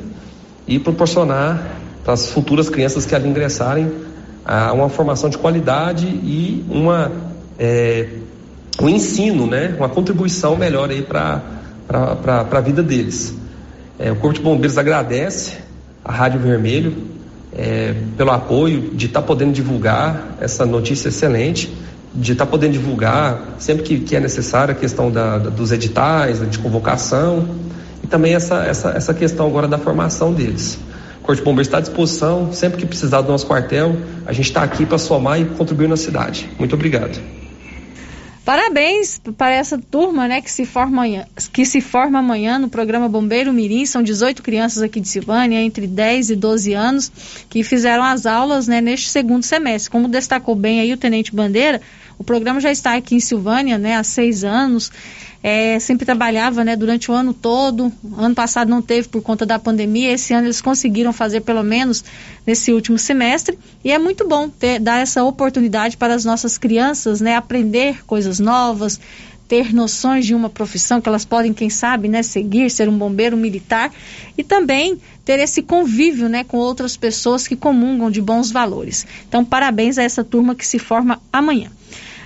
e 0.68 0.80
proporcionar 0.80 1.80
para 2.04 2.14
as 2.14 2.30
futuras 2.30 2.70
crianças 2.70 3.06
que 3.06 3.14
ali 3.14 3.28
ingressarem 3.28 3.92
uma 4.74 4.88
formação 4.88 5.30
de 5.30 5.38
qualidade 5.38 6.08
e 6.08 6.66
uma 6.70 7.12
é, 7.60 8.08
um 8.82 8.88
ensino, 8.88 9.48
né, 9.48 9.76
uma 9.78 9.90
contribuição 9.90 10.56
melhor 10.56 10.90
para 11.08 11.42
a 12.52 12.62
vida 12.62 12.84
deles. 12.84 13.36
É, 14.00 14.12
o 14.12 14.16
Corpo 14.16 14.38
de 14.38 14.44
Bombeiros 14.44 14.78
agradece 14.78 15.58
a 16.08 16.12
Rádio 16.12 16.40
Vermelho 16.40 16.94
é, 17.54 17.94
pelo 18.16 18.32
apoio 18.32 18.92
de 18.94 19.08
estar 19.08 19.22
tá 19.22 19.28
podendo 19.28 19.52
divulgar 19.52 20.38
essa 20.40 20.66
notícia 20.66 21.10
excelente, 21.10 21.74
de 22.14 22.32
estar 22.32 22.46
tá 22.46 22.52
podendo 22.52 22.74
divulgar 22.74 23.56
sempre 23.60 23.84
que, 23.84 24.00
que 24.00 24.16
é 24.16 24.20
necessário 24.20 24.74
a 24.74 24.76
questão 24.76 25.12
da, 25.12 25.38
da, 25.38 25.50
dos 25.50 25.72
editais, 25.72 26.40
de 26.50 26.60
convocação 26.60 27.48
e 28.04 28.08
também 28.08 28.34
essa, 28.34 28.64
essa, 28.64 28.90
essa 28.92 29.14
questão 29.14 29.48
agora 29.48 29.68
da 29.68 29.78
formação 29.78 30.34
deles. 30.34 30.80
O 31.20 31.28
Corpo 31.28 31.42
de 31.42 31.44
Bombeiros 31.44 31.68
está 31.68 31.80
à 31.80 31.82
disposição, 31.82 32.54
sempre 32.54 32.78
que 32.78 32.86
precisar 32.86 33.22
do 33.22 33.30
nosso 33.30 33.46
quartel, 33.46 33.98
a 34.26 34.32
gente 34.32 34.46
está 34.46 34.64
aqui 34.64 34.86
para 34.86 34.98
somar 34.98 35.42
e 35.42 35.46
contribuir 35.46 35.90
na 35.90 35.98
cidade. 35.98 36.50
Muito 36.58 36.74
obrigado. 36.74 37.20
Parabéns 38.48 39.20
para 39.38 39.56
essa 39.56 39.78
turma, 39.78 40.26
né, 40.26 40.40
que 40.40 40.50
se 40.50 40.66
forma 40.66 41.00
amanhã, 41.00 41.26
que 41.52 41.66
se 41.66 41.82
forma 41.82 42.20
amanhã 42.20 42.58
no 42.58 42.70
programa 42.70 43.10
Bombeiro 43.10 43.52
Mirim. 43.52 43.86
São 43.86 44.02
18 44.02 44.42
crianças 44.42 44.82
aqui 44.82 45.02
de 45.02 45.10
Silvânia, 45.10 45.62
entre 45.62 45.86
10 45.86 46.30
e 46.30 46.36
12 46.38 46.74
anos, 46.74 47.12
que 47.50 47.62
fizeram 47.62 48.06
as 48.06 48.26
aulas, 48.26 48.66
né, 48.66 48.80
neste 48.80 49.10
segundo 49.10 49.44
semestre. 49.44 49.92
Como 49.92 50.08
destacou 50.08 50.56
bem 50.56 50.80
aí 50.80 50.94
o 50.94 50.98
Tenente 50.98 51.36
Bandeira, 51.36 51.82
o 52.18 52.24
programa 52.24 52.62
já 52.62 52.72
está 52.72 52.96
aqui 52.96 53.16
em 53.16 53.20
Silvânia, 53.20 53.78
né, 53.78 53.98
há 53.98 54.04
seis 54.06 54.46
anos 54.46 54.94
é, 55.42 55.80
sempre 55.80 56.06
trabalhava 56.06 56.64
né, 56.64 56.76
durante 56.76 57.12
o 57.12 57.14
ano 57.14 57.34
todo. 57.34 57.92
Ano 58.18 58.36
passado 58.36 58.70
não 58.70 58.82
teve 58.82 59.08
por 59.08 59.22
conta 59.22 59.46
da 59.46 59.60
pandemia, 59.60 60.12
esse 60.12 60.34
ano 60.34 60.48
eles 60.48 60.62
conseguiram 60.62 61.14
fazer 61.14 61.42
pelo 61.42 61.64
menos 61.64 62.04
nesse 62.46 62.74
último 62.74 62.98
semestre. 62.98 63.58
E 63.84 63.92
é 63.92 64.00
muito 64.00 64.28
bom 64.28 64.50
ter, 64.50 64.80
dar 64.80 65.00
essa 65.00 65.24
oportunidade 65.24 65.98
para 65.98 66.14
as 66.14 66.26
nossas 66.26 66.58
crianças 66.58 67.22
né, 67.22 67.36
aprender 67.36 68.06
coisas 68.06 68.40
novas, 68.40 69.00
ter 69.48 69.74
noções 69.74 70.26
de 70.26 70.36
uma 70.36 70.50
profissão 70.50 71.00
que 71.00 71.08
elas 71.08 71.24
podem, 71.24 71.54
quem 71.54 71.70
sabe, 71.70 72.08
né, 72.08 72.22
seguir, 72.22 72.70
ser 72.70 72.90
um 72.90 72.98
bombeiro 72.98 73.38
militar 73.38 73.92
e 74.38 74.44
também 74.44 75.00
ter 75.24 75.40
esse 75.40 75.62
convívio, 75.62 76.28
né, 76.28 76.44
com 76.44 76.58
outras 76.58 76.98
pessoas 76.98 77.48
que 77.48 77.56
comungam 77.56 78.12
de 78.12 78.22
bons 78.22 78.52
valores. 78.52 79.06
Então, 79.28 79.44
parabéns 79.46 79.98
a 79.98 80.04
essa 80.04 80.24
turma 80.24 80.56
que 80.56 80.68
se 80.68 80.80
forma 80.80 81.22
amanhã. 81.32 81.70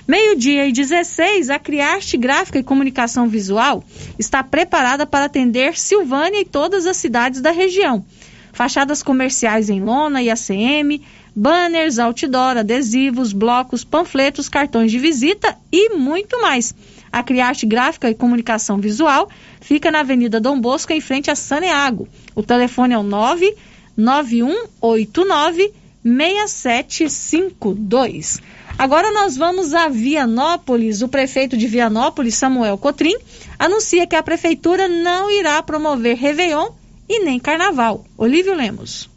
Meio-dia 0.06 0.66
e 0.66 0.72
16, 0.72 1.48
a 1.48 1.58
Criarte 1.60 2.16
Gráfica 2.16 2.58
e 2.58 2.62
Comunicação 2.62 3.28
Visual 3.28 3.84
está 4.18 4.42
preparada 4.42 5.06
para 5.06 5.26
atender 5.26 5.78
Silvânia 5.78 6.40
e 6.40 6.44
todas 6.44 6.86
as 6.86 6.96
cidades 6.96 7.40
da 7.40 7.52
região. 7.52 8.04
Fachadas 8.52 9.00
comerciais 9.00 9.70
em 9.70 9.80
lona 9.80 10.20
e 10.20 10.28
ACM, 10.28 11.00
banners, 11.34 11.98
outdoor, 12.00 12.58
adesivos, 12.58 13.32
blocos, 13.32 13.84
panfletos, 13.84 14.48
cartões 14.48 14.90
de 14.90 14.98
visita 14.98 15.56
e 15.70 15.90
muito 15.90 16.42
mais. 16.42 16.74
A 17.12 17.22
Criarte 17.22 17.64
Gráfica 17.64 18.10
e 18.10 18.14
Comunicação 18.14 18.78
Visual 18.78 19.30
fica 19.60 19.92
na 19.92 20.00
Avenida 20.00 20.40
Dom 20.40 20.60
Bosco, 20.60 20.92
em 20.92 21.00
frente 21.00 21.30
a 21.30 21.36
Saneago. 21.36 22.08
O 22.34 22.42
telefone 22.42 22.94
é 22.94 22.98
o 22.98 23.04
99189 23.04 25.72
6752. 26.04 28.40
Agora 28.82 29.12
nós 29.12 29.36
vamos 29.36 29.74
a 29.74 29.88
Vianópolis. 29.88 31.02
O 31.02 31.08
prefeito 31.08 31.56
de 31.56 31.68
Vianópolis, 31.68 32.34
Samuel 32.34 32.76
Cotrim, 32.76 33.16
anuncia 33.56 34.08
que 34.08 34.16
a 34.16 34.22
prefeitura 34.24 34.88
não 34.88 35.30
irá 35.30 35.62
promover 35.62 36.16
Réveillon 36.16 36.70
e 37.08 37.20
nem 37.20 37.38
Carnaval. 37.38 38.04
Olívio 38.18 38.56
Lemos. 38.56 39.08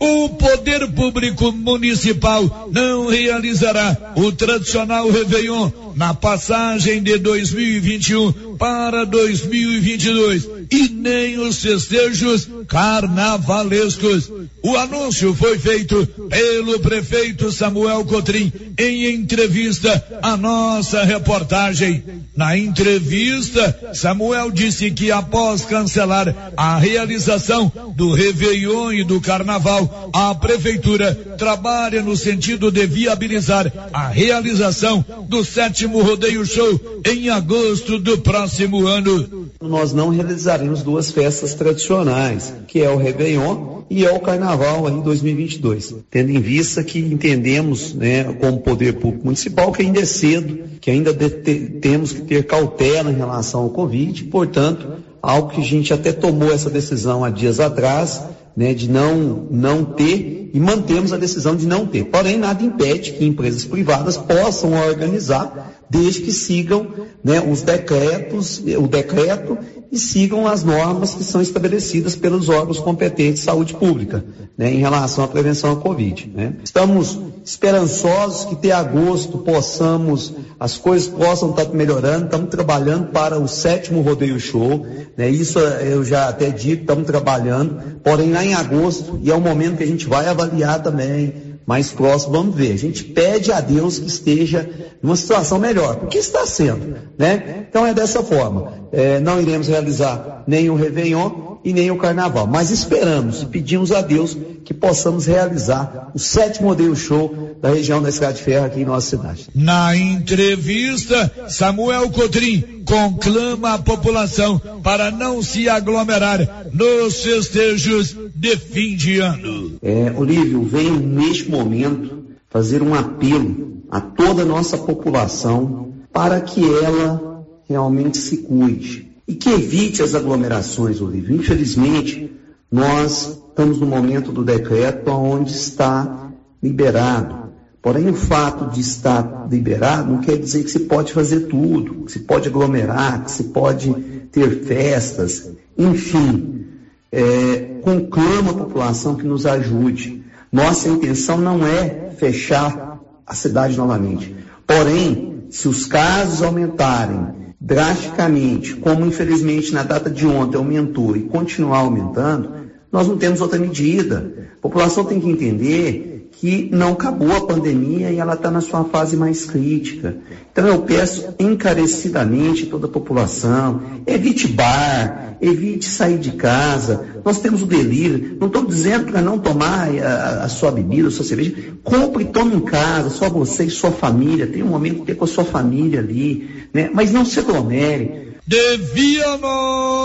O 0.00 0.30
poder 0.30 0.90
público 0.92 1.52
municipal 1.52 2.70
não 2.72 3.06
realizará 3.06 4.14
o 4.16 4.32
tradicional 4.32 5.10
Réveillon 5.10 5.70
na 5.94 6.14
passagem 6.14 7.02
de 7.02 7.18
2021 7.18 8.53
para 8.58 9.04
2022 9.04 10.48
e 10.70 10.88
nem 10.88 11.38
os 11.38 11.60
festejos 11.60 12.48
carnavalescos. 12.68 14.30
O 14.62 14.76
anúncio 14.76 15.34
foi 15.34 15.58
feito 15.58 16.06
pelo 16.28 16.80
prefeito 16.80 17.52
Samuel 17.52 18.04
Cotrim 18.04 18.52
em 18.78 19.12
entrevista 19.14 20.20
à 20.22 20.36
nossa 20.36 21.04
reportagem. 21.04 22.02
Na 22.34 22.56
entrevista, 22.56 23.92
Samuel 23.92 24.50
disse 24.50 24.90
que 24.90 25.10
após 25.10 25.64
cancelar 25.64 26.52
a 26.56 26.78
realização 26.78 27.70
do 27.94 28.12
Réveillon 28.12 28.92
e 28.92 29.04
do 29.04 29.20
Carnaval, 29.20 30.10
a 30.12 30.34
prefeitura 30.34 31.14
trabalha 31.36 32.02
no 32.02 32.16
sentido 32.16 32.70
de 32.70 32.86
viabilizar 32.86 33.70
a 33.92 34.08
realização 34.08 35.04
do 35.28 35.44
sétimo 35.44 36.02
rodeio 36.02 36.44
show 36.44 37.02
em 37.04 37.28
agosto 37.28 37.98
do 37.98 38.18
próximo 38.18 38.43
ano. 38.86 39.48
Nós 39.60 39.92
não 39.92 40.10
realizaremos 40.10 40.82
duas 40.82 41.10
festas 41.10 41.54
tradicionais, 41.54 42.52
que 42.66 42.82
é 42.82 42.90
o 42.90 42.96
Réveillon 42.96 43.82
e 43.88 44.04
é 44.04 44.12
o 44.12 44.20
Carnaval 44.20 44.86
aí 44.86 45.00
2022. 45.02 45.94
Tendo 46.10 46.30
em 46.30 46.40
vista 46.40 46.82
que 46.82 46.98
entendemos, 46.98 47.94
né, 47.94 48.24
como 48.34 48.60
poder 48.60 48.94
público 48.94 49.24
municipal, 49.26 49.72
que 49.72 49.82
ainda 49.82 50.00
é 50.00 50.04
cedo, 50.04 50.60
que 50.80 50.90
ainda 50.90 51.14
temos 51.14 52.12
que 52.12 52.22
ter 52.22 52.44
cautela 52.44 53.10
em 53.10 53.16
relação 53.16 53.62
ao 53.62 53.70
Covid, 53.70 54.24
portanto, 54.24 54.86
algo 55.22 55.50
que 55.50 55.60
a 55.60 55.64
gente 55.64 55.92
até 55.92 56.12
tomou 56.12 56.52
essa 56.52 56.68
decisão 56.68 57.24
há 57.24 57.30
dias 57.30 57.60
atrás, 57.60 58.22
né, 58.56 58.74
de 58.74 58.90
não, 58.90 59.46
não 59.50 59.84
ter 59.84 60.43
e 60.54 60.60
mantemos 60.60 61.12
a 61.12 61.16
decisão 61.16 61.56
de 61.56 61.66
não 61.66 61.84
ter. 61.84 62.04
Porém, 62.04 62.38
nada 62.38 62.62
impede 62.62 63.10
que 63.10 63.24
empresas 63.24 63.64
privadas 63.64 64.16
possam 64.16 64.72
organizar, 64.72 65.82
desde 65.90 66.20
que 66.20 66.30
sigam 66.30 66.86
né, 67.24 67.40
os 67.40 67.62
decretos, 67.62 68.62
o 68.78 68.86
decreto 68.86 69.58
e 69.90 69.98
sigam 69.98 70.46
as 70.46 70.64
normas 70.64 71.14
que 71.14 71.22
são 71.22 71.40
estabelecidas 71.40 72.16
pelos 72.16 72.48
órgãos 72.48 72.78
competentes 72.78 73.40
de 73.40 73.46
saúde 73.46 73.74
pública, 73.74 74.24
né, 74.56 74.72
em 74.72 74.78
relação 74.78 75.24
à 75.24 75.28
prevenção 75.28 75.72
à 75.72 75.76
Covid. 75.76 76.32
Né. 76.34 76.54
Estamos 76.64 77.18
esperançosos 77.44 78.46
que 78.46 78.54
até 78.54 78.72
agosto 78.72 79.38
possamos, 79.38 80.32
as 80.58 80.76
coisas 80.78 81.08
possam 81.08 81.50
estar 81.50 81.66
melhorando, 81.66 82.24
estamos 82.24 82.48
trabalhando 82.48 83.12
para 83.12 83.38
o 83.38 83.46
sétimo 83.46 84.00
rodeio 84.00 84.40
show, 84.40 84.84
né, 85.16 85.28
isso 85.28 85.58
eu 85.58 86.04
já 86.04 86.28
até 86.28 86.50
digo, 86.50 86.82
estamos 86.82 87.06
trabalhando, 87.06 88.00
porém 88.02 88.32
lá 88.32 88.44
em 88.44 88.54
agosto, 88.54 89.20
e 89.22 89.30
é 89.30 89.34
o 89.34 89.40
momento 89.40 89.76
que 89.76 89.84
a 89.84 89.86
gente 89.86 90.06
vai 90.06 90.26
avaliar 90.26 90.43
também 90.82 91.54
mais 91.66 91.90
próximo, 91.90 92.32
vamos 92.32 92.54
ver. 92.54 92.72
A 92.72 92.78
gente 92.78 93.04
pede 93.04 93.50
a 93.50 93.60
Deus 93.60 93.98
que 93.98 94.06
esteja 94.06 94.68
numa 95.02 95.16
situação 95.16 95.58
melhor, 95.58 95.96
porque 95.96 96.18
está 96.18 96.46
sendo, 96.46 96.96
né? 97.18 97.66
Então 97.68 97.86
é 97.86 97.94
dessa 97.94 98.22
forma. 98.22 98.88
É, 98.92 99.18
não 99.18 99.40
iremos 99.40 99.68
realizar 99.68 100.44
o 100.70 100.74
Réveillon 100.74 101.43
e 101.64 101.72
nem 101.72 101.90
o 101.90 101.96
Carnaval, 101.96 102.46
mas 102.46 102.70
esperamos 102.70 103.42
e 103.42 103.46
pedimos 103.46 103.90
a 103.90 104.02
Deus 104.02 104.36
que 104.64 104.74
possamos 104.74 105.26
realizar 105.26 106.10
o 106.14 106.18
sétimo 106.18 106.68
modelo 106.68 106.94
show 106.94 107.56
da 107.60 107.70
região 107.70 108.02
da 108.02 108.10
Estrada 108.10 108.34
de 108.34 108.42
Ferro 108.42 108.66
aqui 108.66 108.80
em 108.80 108.84
nossa 108.84 109.16
cidade. 109.16 109.48
Na 109.54 109.96
entrevista, 109.96 111.32
Samuel 111.48 112.10
Cotrim 112.10 112.82
conclama 112.84 113.74
a 113.74 113.78
população 113.78 114.60
para 114.82 115.10
não 115.10 115.42
se 115.42 115.68
aglomerar 115.68 116.66
nos 116.72 117.22
festejos 117.22 118.14
de 118.34 118.56
fim 118.58 118.94
de 118.94 119.20
ano. 119.20 119.78
É, 119.82 120.12
Olívio, 120.14 120.62
venho 120.64 120.98
neste 120.98 121.50
momento 121.50 122.24
fazer 122.50 122.82
um 122.82 122.94
apelo 122.94 123.82
a 123.90 124.00
toda 124.00 124.42
a 124.42 124.46
nossa 124.46 124.76
população 124.76 125.94
para 126.12 126.40
que 126.40 126.62
ela 126.62 127.44
realmente 127.66 128.18
se 128.18 128.38
cuide 128.38 129.13
e 129.26 129.34
que 129.34 129.50
evite 129.50 130.02
as 130.02 130.14
aglomerações, 130.14 131.00
Olívio. 131.00 131.36
Infelizmente, 131.36 132.30
nós 132.70 133.40
estamos 133.48 133.78
no 133.78 133.86
momento 133.86 134.32
do 134.32 134.44
decreto 134.44 135.10
onde 135.10 135.52
está 135.52 136.30
liberado. 136.62 137.44
Porém, 137.80 138.08
o 138.08 138.14
fato 138.14 138.70
de 138.70 138.80
estar 138.80 139.46
liberado 139.50 140.10
não 140.10 140.20
quer 140.20 140.38
dizer 140.38 140.64
que 140.64 140.70
se 140.70 140.80
pode 140.80 141.12
fazer 141.12 141.40
tudo, 141.40 142.04
que 142.04 142.12
se 142.12 142.20
pode 142.20 142.48
aglomerar, 142.48 143.24
que 143.24 143.30
se 143.30 143.44
pode 143.44 143.92
ter 144.32 144.64
festas, 144.64 145.50
enfim. 145.76 146.64
É, 147.12 147.78
conclama 147.82 148.50
a 148.50 148.54
população 148.54 149.14
que 149.14 149.26
nos 149.26 149.46
ajude. 149.46 150.24
Nossa 150.50 150.88
intenção 150.88 151.38
não 151.38 151.64
é 151.64 152.10
fechar 152.18 152.98
a 153.26 153.34
cidade 153.34 153.76
novamente. 153.76 154.34
Porém, 154.66 155.44
se 155.50 155.68
os 155.68 155.86
casos 155.86 156.42
aumentarem 156.42 157.43
drasticamente, 157.64 158.74
como 158.76 159.06
infelizmente 159.06 159.72
na 159.72 159.82
data 159.82 160.10
de 160.10 160.26
ontem 160.26 160.58
aumentou 160.58 161.16
e 161.16 161.22
continuar 161.22 161.78
aumentando, 161.78 162.50
nós 162.92 163.08
não 163.08 163.16
temos 163.16 163.40
outra 163.40 163.58
medida. 163.58 164.50
A 164.58 164.60
população 164.60 165.02
tem 165.02 165.18
que 165.18 165.30
entender 165.30 166.13
que 166.44 166.68
não 166.70 166.92
acabou 166.92 167.34
a 167.34 167.46
pandemia 167.46 168.10
e 168.10 168.18
ela 168.18 168.34
está 168.34 168.50
na 168.50 168.60
sua 168.60 168.84
fase 168.84 169.16
mais 169.16 169.46
crítica. 169.46 170.14
Então 170.52 170.66
eu 170.66 170.82
peço 170.82 171.34
encarecidamente 171.38 172.66
toda 172.66 172.84
a 172.84 172.90
população, 172.90 173.80
evite 174.06 174.48
bar, 174.48 175.38
evite 175.40 175.86
sair 175.86 176.18
de 176.18 176.32
casa. 176.32 177.06
Nós 177.24 177.40
temos 177.40 177.62
o 177.62 177.66
delivery. 177.66 178.36
Não 178.38 178.48
estou 178.48 178.66
dizendo 178.66 179.06
para 179.06 179.22
não 179.22 179.38
tomar 179.38 179.88
a, 179.88 180.44
a, 180.44 180.48
sua 180.50 180.70
bebida, 180.70 181.08
a 181.08 181.10
sua 181.10 181.24
cerveja. 181.24 181.54
Compre 181.82 182.24
e 182.24 182.26
tome 182.26 182.56
em 182.56 182.60
casa, 182.60 183.08
só 183.08 183.30
você 183.30 183.64
e 183.64 183.70
sua 183.70 183.90
família. 183.90 184.46
Tem 184.46 184.62
um 184.62 184.68
momento 184.68 185.02
ter 185.02 185.14
com 185.14 185.24
a 185.24 185.28
sua 185.28 185.46
família 185.46 186.00
ali, 186.00 186.66
né? 186.74 186.90
Mas 186.92 187.10
não 187.10 187.24
se 187.24 187.40
aglomere. 187.40 188.34
De 188.46 188.76
Vianópolis, 188.92 189.96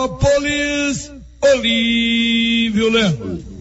Olívio 1.41 2.89
Lemos. 2.89 3.58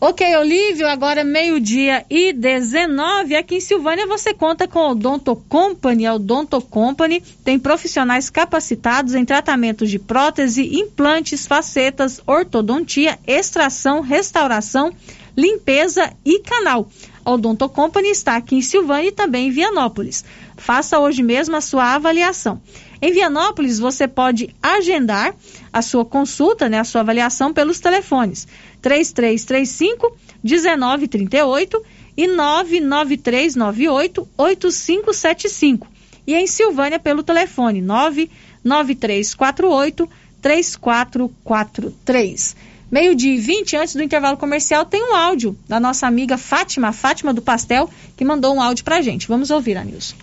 Ok, 0.00 0.36
Olívio, 0.36 0.86
agora 0.86 1.24
meio-dia 1.24 2.06
e 2.08 2.32
19. 2.32 3.34
Aqui 3.34 3.56
em 3.56 3.60
Silvânia 3.60 4.06
você 4.06 4.32
conta 4.32 4.68
com 4.68 4.78
o 4.78 4.90
Odonto 4.90 5.34
Company. 5.48 6.06
A 6.06 6.14
Odonto 6.14 6.60
Company 6.60 7.20
tem 7.42 7.58
profissionais 7.58 8.30
capacitados 8.30 9.16
em 9.16 9.24
tratamentos 9.24 9.90
de 9.90 9.98
prótese, 9.98 10.78
implantes, 10.78 11.48
facetas, 11.48 12.20
ortodontia, 12.24 13.18
extração, 13.26 14.00
restauração, 14.00 14.92
limpeza 15.36 16.12
e 16.24 16.38
canal. 16.44 16.88
A 17.24 17.32
Odonto 17.32 17.68
Company 17.68 18.10
está 18.10 18.36
aqui 18.36 18.54
em 18.54 18.62
Silvânia 18.62 19.08
e 19.08 19.12
também 19.12 19.48
em 19.48 19.50
Vianópolis. 19.50 20.24
Faça 20.56 21.00
hoje 21.00 21.24
mesmo 21.24 21.56
a 21.56 21.60
sua 21.60 21.96
avaliação. 21.96 22.62
Em 23.00 23.12
Vianópolis, 23.12 23.78
você 23.78 24.08
pode 24.08 24.52
agendar 24.62 25.34
a 25.72 25.80
sua 25.80 26.04
consulta, 26.04 26.68
né, 26.68 26.80
a 26.80 26.84
sua 26.84 27.02
avaliação 27.02 27.52
pelos 27.52 27.78
telefones 27.78 28.48
3335 28.82 30.16
1938 30.42 31.80
e 32.16 32.26
99398 32.26 34.28
8575. 34.36 35.86
E 36.26 36.34
em 36.34 36.46
Silvânia 36.46 36.98
pelo 36.98 37.22
telefone 37.22 37.80
99348 37.80 40.10
3443. 40.42 42.56
Meio-dia 42.90 43.34
e 43.34 43.38
20, 43.38 43.76
antes 43.76 43.94
do 43.94 44.02
intervalo 44.02 44.36
comercial, 44.36 44.84
tem 44.84 45.00
um 45.02 45.14
áudio 45.14 45.56
da 45.68 45.78
nossa 45.78 46.04
amiga 46.06 46.36
Fátima, 46.38 46.92
Fátima 46.92 47.34
do 47.34 47.42
Pastel, 47.42 47.90
que 48.16 48.24
mandou 48.24 48.54
um 48.54 48.62
áudio 48.62 48.84
pra 48.84 49.02
gente. 49.02 49.28
Vamos 49.28 49.50
ouvir, 49.50 49.76
Anilson. 49.76 50.16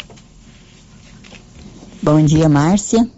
Bom 2.06 2.24
dia, 2.24 2.48
Márcia. 2.48 3.10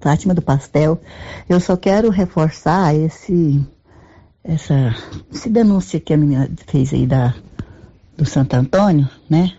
Fátima 0.00 0.32
do 0.32 0.40
Pastel. 0.40 1.00
Eu 1.48 1.58
só 1.58 1.76
quero 1.76 2.10
reforçar 2.10 2.94
esse 2.94 3.60
essa, 4.44 4.94
essa 5.34 5.50
denúncia 5.50 5.98
que 5.98 6.14
a 6.14 6.16
menina 6.16 6.48
fez 6.64 6.94
aí 6.94 7.08
da, 7.08 7.34
do 8.16 8.24
Santo 8.24 8.54
Antônio, 8.54 9.08
né? 9.28 9.54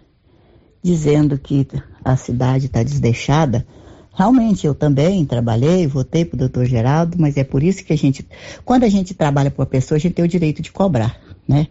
Dizendo 0.81 1.37
que 1.37 1.67
a 2.01 2.15
cidade 2.15 2.67
está 2.67 2.81
desdeixada. 2.81 3.67
Realmente, 4.13 4.65
eu 4.65 4.73
também 4.73 5.25
trabalhei, 5.25 5.85
votei 5.85 6.23
para 6.23 6.35
o 6.35 6.39
doutor 6.39 6.65
Geraldo, 6.65 7.17
mas 7.19 7.35
é 7.35 7.43
por 7.43 7.61
isso 7.61 7.83
que 7.83 7.91
a 7.91 7.97
gente, 7.97 8.25
quando 8.63 8.85
a 8.85 8.89
gente 8.89 9.13
trabalha 9.13 9.51
para 9.51 9.63
uma 9.63 9.69
pessoa, 9.69 9.97
a 9.97 9.99
gente 9.99 10.13
tem 10.13 10.23
o 10.23 10.29
direito 10.29 10.61
de 10.61 10.71
cobrar, 10.71 11.19
né? 11.45 11.67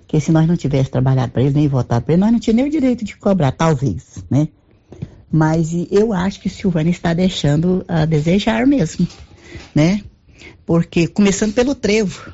Porque 0.00 0.20
se 0.20 0.30
nós 0.30 0.46
não 0.46 0.54
tivéssemos 0.54 0.90
trabalhado 0.90 1.32
para 1.32 1.40
ele, 1.40 1.54
nem 1.54 1.66
votado 1.66 2.04
para 2.04 2.12
ele, 2.12 2.20
nós 2.20 2.30
não 2.30 2.38
tínhamos 2.38 2.60
nem 2.62 2.68
o 2.68 2.70
direito 2.70 3.06
de 3.06 3.16
cobrar, 3.16 3.52
talvez, 3.52 4.22
né? 4.30 4.48
Mas 5.30 5.70
eu 5.90 6.12
acho 6.12 6.40
que 6.40 6.48
Silvânia 6.48 6.90
está 6.90 7.12
deixando 7.12 7.84
a 7.86 8.04
desejar 8.04 8.66
mesmo, 8.66 9.06
né? 9.74 10.02
Porque, 10.64 11.06
começando 11.06 11.52
pelo 11.52 11.74
trevo, 11.74 12.32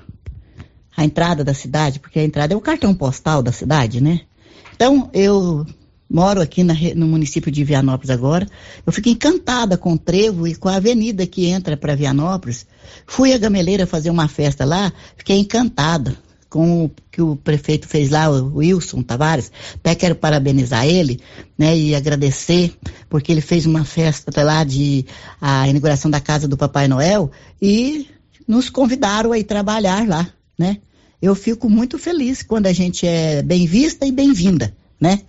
a 0.96 1.04
entrada 1.04 1.42
da 1.42 1.54
cidade, 1.54 1.98
porque 1.98 2.18
a 2.18 2.24
entrada 2.24 2.54
é 2.54 2.56
o 2.56 2.60
cartão 2.60 2.94
postal 2.94 3.42
da 3.42 3.50
cidade, 3.50 4.00
né? 4.00 4.20
Então, 4.74 5.10
eu 5.12 5.66
moro 6.08 6.40
aqui 6.40 6.62
na, 6.62 6.74
no 6.94 7.06
município 7.06 7.50
de 7.50 7.64
Vianópolis 7.64 8.10
agora, 8.10 8.46
eu 8.86 8.92
fico 8.92 9.08
encantada 9.08 9.76
com 9.76 9.94
o 9.94 9.98
trevo 9.98 10.46
e 10.46 10.54
com 10.54 10.68
a 10.68 10.76
avenida 10.76 11.26
que 11.26 11.46
entra 11.46 11.76
para 11.76 11.96
Vianópolis. 11.96 12.66
Fui 13.06 13.32
a 13.32 13.38
Gameleira 13.38 13.86
fazer 13.86 14.10
uma 14.10 14.28
festa 14.28 14.64
lá, 14.64 14.92
fiquei 15.16 15.38
encantada 15.38 16.16
com 16.54 16.84
o 16.84 16.90
que 17.10 17.20
o 17.20 17.34
prefeito 17.34 17.88
fez 17.88 18.10
lá, 18.10 18.30
o 18.30 18.58
Wilson 18.58 19.02
Tavares. 19.02 19.50
Até 19.74 19.94
quero 19.96 20.14
parabenizar 20.14 20.86
ele, 20.86 21.20
né, 21.58 21.76
e 21.76 21.96
agradecer, 21.96 22.72
porque 23.10 23.32
ele 23.32 23.40
fez 23.40 23.66
uma 23.66 23.84
festa 23.84 24.42
lá 24.42 24.62
de 24.62 25.04
a 25.40 25.68
inauguração 25.68 26.08
da 26.08 26.20
casa 26.20 26.46
do 26.46 26.56
Papai 26.56 26.86
Noel 26.86 27.30
e 27.60 28.08
nos 28.46 28.70
convidaram 28.70 29.32
a 29.32 29.38
ir 29.38 29.44
trabalhar 29.44 30.06
lá 30.06 30.32
né? 30.58 30.78
Eu 31.20 31.34
fico 31.34 31.68
muito 31.68 31.98
feliz 31.98 32.42
quando 32.42 32.66
a 32.66 32.72
gente 32.72 33.06
é 33.06 33.42
bem 33.42 33.66
vista 33.66 34.06
e 34.06 34.12
bem-vinda, 34.12 34.74
né? 35.00 35.20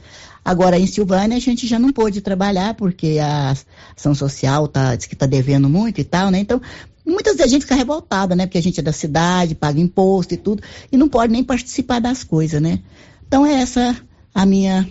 Agora, 0.44 0.78
em 0.78 0.86
Silvânia, 0.86 1.38
a 1.38 1.40
gente 1.40 1.66
já 1.66 1.80
não 1.80 1.92
pôde 1.92 2.22
trabalhar 2.22 2.76
porque 2.76 3.18
a 3.20 3.56
ação 3.98 4.14
social 4.14 4.68
tá, 4.68 4.96
diz 4.96 5.08
que 5.08 5.16
está 5.16 5.26
devendo 5.26 5.68
muito 5.68 6.00
e 6.00 6.04
tal, 6.04 6.30
né? 6.30 6.40
Então, 6.40 6.62
muitas 7.06 7.36
vezes 7.36 7.52
a 7.52 7.54
gente 7.54 7.62
fica 7.64 7.76
revoltada, 7.76 8.36
né? 8.36 8.46
Porque 8.46 8.58
a 8.58 8.62
gente 8.62 8.80
é 8.80 8.84
da 8.84 8.92
cidade, 8.92 9.56
paga 9.56 9.80
imposto 9.80 10.34
e 10.34 10.38
tudo, 10.38 10.64
e 10.92 10.98
não 10.98 11.08
pode 11.08 11.32
nem 11.32 11.44
participar 11.44 12.00
das 12.00 12.24
coisas, 12.24 12.62
né? 12.62 12.80
Então, 13.28 13.46
é 13.46 13.54
essa 13.54 13.96
a 14.34 14.46
minha 14.46 14.88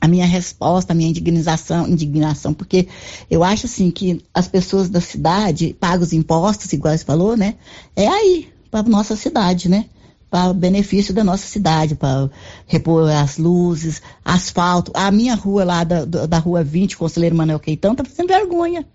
a 0.00 0.08
minha 0.08 0.24
resposta, 0.24 0.92
a 0.92 0.96
minha 0.96 1.10
indignação, 1.10 1.86
indignação, 1.86 2.54
porque 2.54 2.88
eu 3.30 3.44
acho 3.44 3.66
assim 3.66 3.90
que 3.90 4.24
as 4.32 4.48
pessoas 4.48 4.88
da 4.88 5.00
cidade 5.00 5.76
pagam 5.78 6.02
os 6.02 6.14
impostos, 6.14 6.72
igual 6.72 6.96
você 6.96 7.04
falou, 7.04 7.36
né? 7.36 7.56
É 7.94 8.08
aí, 8.08 8.48
para 8.70 8.82
nossa 8.88 9.14
cidade, 9.14 9.68
né? 9.68 9.84
Para 10.30 10.52
benefício 10.52 11.12
da 11.12 11.24
nossa 11.24 11.46
cidade, 11.46 11.96
para 11.96 12.30
repor 12.66 13.10
as 13.10 13.36
luzes, 13.36 14.00
asfalto. 14.24 14.92
A 14.94 15.10
minha 15.10 15.34
rua 15.34 15.64
lá 15.64 15.82
da, 15.82 16.04
da 16.04 16.38
rua 16.38 16.62
20, 16.62 16.96
Conselheiro 16.96 17.34
Manuel 17.34 17.58
Queitão, 17.58 17.94
tá 17.94 18.04
fazendo 18.04 18.28
vergonha. 18.28 18.86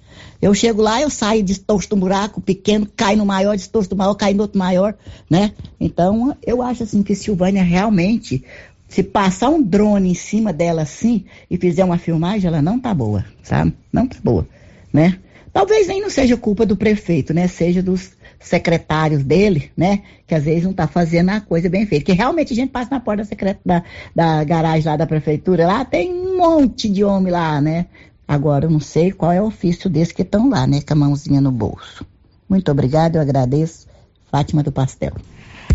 Eu 0.42 0.54
chego 0.54 0.82
lá, 0.82 1.02
eu 1.02 1.10
saio, 1.10 1.44
distorço 1.44 1.90
do 1.90 1.98
buraco 1.98 2.40
pequeno, 2.40 2.88
cai 2.96 3.18
no 3.18 3.26
maior, 3.26 3.56
distorço 3.56 3.90
do 3.90 3.96
maior, 3.98 4.14
cai 4.16 4.34
no 4.34 4.44
outro 4.44 4.58
maior, 4.58 4.96
né? 5.30 5.52
Então, 5.80 6.36
eu 6.46 6.62
acho 6.62 6.84
assim 6.84 7.04
que 7.04 7.16
Silvânia 7.16 7.64
realmente, 7.64 8.44
se 8.88 9.04
passar 9.04 9.50
um 9.50 9.62
drone 9.62 10.12
em 10.12 10.14
cima 10.14 10.54
dela 10.54 10.84
assim 10.84 11.26
e 11.52 11.58
fizer 11.58 11.84
uma 11.84 11.98
filmagem, 11.98 12.48
ela 12.48 12.62
não 12.62 12.80
tá 12.80 12.94
boa, 12.94 13.26
sabe? 13.44 13.74
Não 13.92 14.08
tá 14.08 14.18
boa, 14.24 14.48
né? 14.94 15.20
Talvez 15.52 15.88
nem 15.88 16.02
não 16.02 16.10
seja 16.10 16.38
culpa 16.38 16.66
do 16.66 16.78
prefeito, 16.78 17.34
né? 17.34 17.48
Seja 17.48 17.82
dos 17.82 18.12
secretários 18.40 19.24
dele, 19.24 19.72
né? 19.76 20.04
Que 20.28 20.36
às 20.36 20.44
vezes 20.44 20.64
não 20.64 20.72
está 20.72 20.88
fazendo 20.88 21.30
a 21.30 21.42
coisa 21.42 21.70
bem 21.70 21.86
feita. 21.86 22.06
Que 22.06 22.14
realmente 22.14 22.54
a 22.54 22.56
gente 22.56 22.70
passa 22.70 22.92
na 22.92 23.00
porta 23.00 23.24
da, 23.24 23.30
secret... 23.30 23.58
da, 23.66 23.84
da 24.16 24.44
garagem 24.44 24.86
lá 24.86 24.98
da 24.98 25.08
prefeitura, 25.08 25.68
lá 25.68 25.86
tem 25.86 26.14
um 26.14 26.38
monte 26.38 26.90
de 26.90 27.04
homem 27.04 27.32
lá, 27.32 27.60
né? 27.62 27.86
Agora 28.28 28.66
eu 28.66 28.70
não 28.70 28.80
sei 28.80 29.12
qual 29.12 29.32
é 29.32 29.42
o 29.42 29.46
ofício 29.46 29.90
desse 29.90 30.14
que 30.14 30.24
estão 30.24 30.50
lá, 30.50 30.66
né? 30.66 30.82
Com 30.82 30.94
a 30.94 30.98
mãozinha 30.98 31.42
no 31.42 31.52
bolso. 31.52 32.06
Muito 32.50 32.72
obrigada, 32.72 33.18
eu 33.18 33.22
agradeço. 33.22 33.88
Fátima 34.32 34.64
do 34.64 34.72
Pastel. 34.72 35.14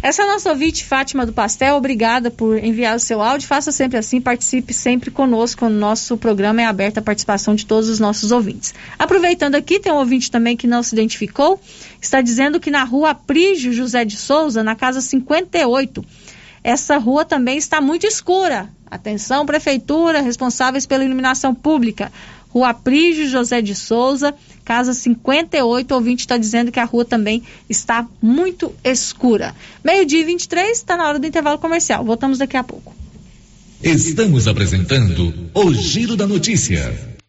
Essa 0.03 0.23
é 0.23 0.25
a 0.25 0.29
nossa 0.33 0.49
ouvinte, 0.49 0.83
Fátima 0.83 1.27
do 1.27 1.33
Pastel. 1.33 1.77
Obrigada 1.77 2.31
por 2.31 2.57
enviar 2.57 2.97
o 2.97 2.99
seu 2.99 3.21
áudio. 3.21 3.47
Faça 3.47 3.71
sempre 3.71 3.99
assim, 3.99 4.19
participe 4.19 4.73
sempre 4.73 5.11
conosco. 5.11 5.67
O 5.67 5.69
nosso 5.69 6.17
programa 6.17 6.63
é 6.63 6.65
aberto 6.65 6.97
à 6.97 7.03
participação 7.03 7.55
de 7.55 7.67
todos 7.67 7.91
os 7.91 8.01
nossos 8.01 8.33
ouvintes. 8.33 8.73
Aproveitando 8.99 9.57
aqui, 9.57 9.79
tem 9.79 9.93
um 9.93 9.97
ouvinte 9.97 10.31
também 10.31 10.57
que 10.57 10.67
não 10.67 10.83
se 10.83 10.95
identificou. 10.95 11.61
Está 12.01 12.23
dizendo 12.23 12.59
que 12.59 12.71
na 12.71 12.83
rua 12.83 13.15
Prígio 13.15 13.75
José 13.75 14.03
de 14.07 14.17
Souza, 14.17 14.63
na 14.63 14.75
casa 14.75 15.03
58, 15.03 16.03
essa 16.65 16.97
rua 16.97 17.23
também 17.23 17.59
está 17.59 17.79
muito 17.83 18.07
escura. 18.07 18.71
Atenção, 18.91 19.45
prefeitura, 19.45 20.23
responsáveis 20.23 20.87
pela 20.87 21.05
iluminação 21.05 21.55
pública. 21.55 22.11
Rua 22.51 22.75
Prígio 22.75 23.29
José 23.29 23.63
de 23.63 23.75
Souza, 23.75 24.35
casa 24.65 24.93
58. 24.93 25.93
O 25.93 25.95
ouvinte 25.95 26.21
está 26.21 26.37
dizendo 26.37 26.71
que 26.71 26.81
a 26.81 26.85
rua 26.85 27.05
também 27.05 27.43
está 27.69 28.07
muito 28.21 28.75
escura. 28.85 29.55
Meio-dia 29.85 30.21
e 30.21 30.25
23, 30.25 30.71
está 30.71 30.97
na 30.97 31.09
hora 31.09 31.19
do 31.19 31.27
intervalo 31.27 31.59
comercial. 31.59 32.05
Voltamos 32.05 32.39
daqui 32.39 32.57
a 32.57 32.65
pouco. 32.65 32.95
Estamos 33.83 34.47
apresentando 34.47 35.51
o 35.55 35.73
Giro 35.73 36.17
da 36.17 36.27
Notícia. 36.27 37.20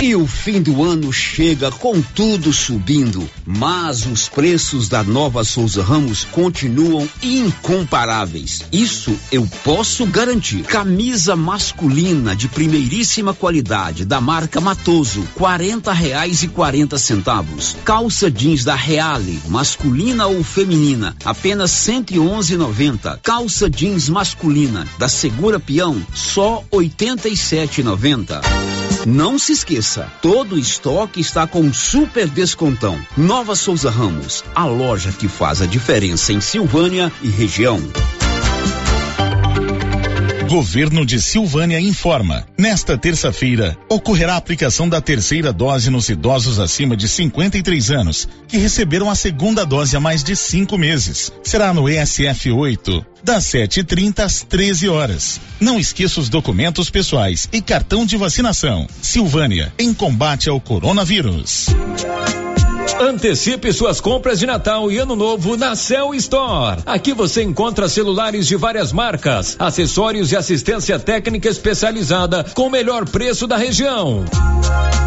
E 0.00 0.14
o 0.14 0.28
fim 0.28 0.62
do 0.62 0.84
ano 0.84 1.12
chega 1.12 1.72
com 1.72 2.00
tudo 2.00 2.52
subindo, 2.52 3.28
mas 3.44 4.06
os 4.06 4.28
preços 4.28 4.88
da 4.88 5.02
nova 5.02 5.42
Souza 5.42 5.82
Ramos 5.82 6.22
continuam 6.22 7.08
incomparáveis. 7.20 8.62
Isso 8.70 9.18
eu 9.32 9.44
posso 9.64 10.06
garantir. 10.06 10.62
Camisa 10.62 11.34
masculina 11.34 12.36
de 12.36 12.46
primeiríssima 12.46 13.34
qualidade 13.34 14.04
da 14.04 14.20
marca 14.20 14.60
Matoso, 14.60 15.26
quarenta 15.34 15.92
reais 15.92 16.44
e 16.44 16.48
quarenta 16.48 16.96
centavos. 16.96 17.76
Calça 17.84 18.30
jeans 18.30 18.62
da 18.62 18.76
Reale, 18.76 19.40
masculina 19.48 20.28
ou 20.28 20.44
feminina, 20.44 21.16
apenas 21.24 21.72
cento 21.72 22.14
e 22.14 22.20
onze 22.20 22.56
noventa. 22.56 23.18
Calça 23.20 23.68
jeans 23.68 24.08
masculina 24.08 24.86
da 24.96 25.08
Segura 25.08 25.58
Peão, 25.58 26.00
só 26.14 26.62
oitenta 26.70 27.28
e 27.28 27.36
sete 27.36 27.82
noventa. 27.82 28.40
Não 29.06 29.38
se 29.38 29.52
esqueça, 29.52 30.12
todo 30.20 30.58
estoque 30.58 31.20
está 31.20 31.46
com 31.46 31.72
super 31.72 32.28
descontão. 32.28 32.98
Nova 33.16 33.54
Souza 33.54 33.90
Ramos, 33.90 34.44
a 34.54 34.64
loja 34.64 35.12
que 35.12 35.28
faz 35.28 35.62
a 35.62 35.66
diferença 35.66 36.32
em 36.32 36.40
Silvânia 36.40 37.12
e 37.22 37.28
região. 37.28 37.80
Governo 40.48 41.04
de 41.04 41.20
Silvânia 41.20 41.78
informa. 41.78 42.46
Nesta 42.56 42.96
terça-feira, 42.96 43.76
ocorrerá 43.86 44.32
a 44.32 44.38
aplicação 44.38 44.88
da 44.88 44.98
terceira 44.98 45.52
dose 45.52 45.90
nos 45.90 46.08
idosos 46.08 46.58
acima 46.58 46.96
de 46.96 47.06
53 47.06 47.90
anos, 47.90 48.26
que 48.48 48.56
receberam 48.56 49.10
a 49.10 49.14
segunda 49.14 49.66
dose 49.66 49.94
há 49.94 50.00
mais 50.00 50.24
de 50.24 50.34
cinco 50.34 50.78
meses. 50.78 51.30
Será 51.44 51.74
no 51.74 51.86
ESF 51.86 52.50
8, 52.50 53.04
das 53.22 53.44
7h30 53.44 54.20
às 54.20 54.42
13 54.42 54.88
horas. 54.88 55.38
Não 55.60 55.78
esqueça 55.78 56.18
os 56.18 56.30
documentos 56.30 56.88
pessoais 56.88 57.46
e 57.52 57.60
cartão 57.60 58.06
de 58.06 58.16
vacinação. 58.16 58.86
Silvânia, 59.02 59.70
em 59.78 59.92
combate 59.92 60.48
ao 60.48 60.58
coronavírus. 60.58 61.66
Antecipe 63.00 63.72
suas 63.72 64.00
compras 64.00 64.40
de 64.40 64.46
Natal 64.46 64.90
e 64.90 64.98
Ano 64.98 65.14
Novo 65.14 65.56
na 65.56 65.76
Cell 65.76 66.12
Store. 66.14 66.80
Aqui 66.84 67.12
você 67.12 67.44
encontra 67.44 67.88
celulares 67.88 68.48
de 68.48 68.56
várias 68.56 68.92
marcas, 68.92 69.54
acessórios 69.56 70.32
e 70.32 70.36
assistência 70.36 70.98
técnica 70.98 71.48
especializada 71.48 72.42
com 72.54 72.66
o 72.66 72.70
melhor 72.70 73.08
preço 73.08 73.46
da 73.46 73.56
região. 73.56 74.24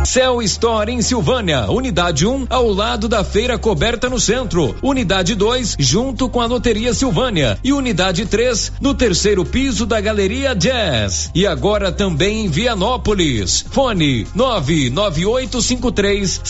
Cell 0.06 0.42
Store 0.42 0.90
em 0.92 1.02
Silvânia, 1.02 1.70
unidade 1.70 2.26
1 2.26 2.34
um, 2.34 2.48
ao 2.50 2.70
lado 2.70 3.08
da 3.08 3.24
feira 3.24 3.58
coberta 3.58 4.10
no 4.10 4.20
centro, 4.20 4.76
unidade 4.82 5.36
2 5.36 5.78
junto 5.80 6.28
com 6.28 6.42
a 6.42 6.46
loteria 6.46 6.94
Silvânia 6.94 7.58
e 7.64 7.72
unidade 7.72 8.26
3 8.26 8.74
no 8.82 8.94
terceiro 8.96 9.46
piso 9.46 9.86
da 9.86 10.02
Galeria 10.02 10.56
Jazz. 10.56 11.30
E 11.36 11.46
agora 11.46 11.92
também 11.92 12.46
em 12.46 12.50
Vianópolis. 12.50 13.64
Fone 13.70 14.26
99853 14.34 16.42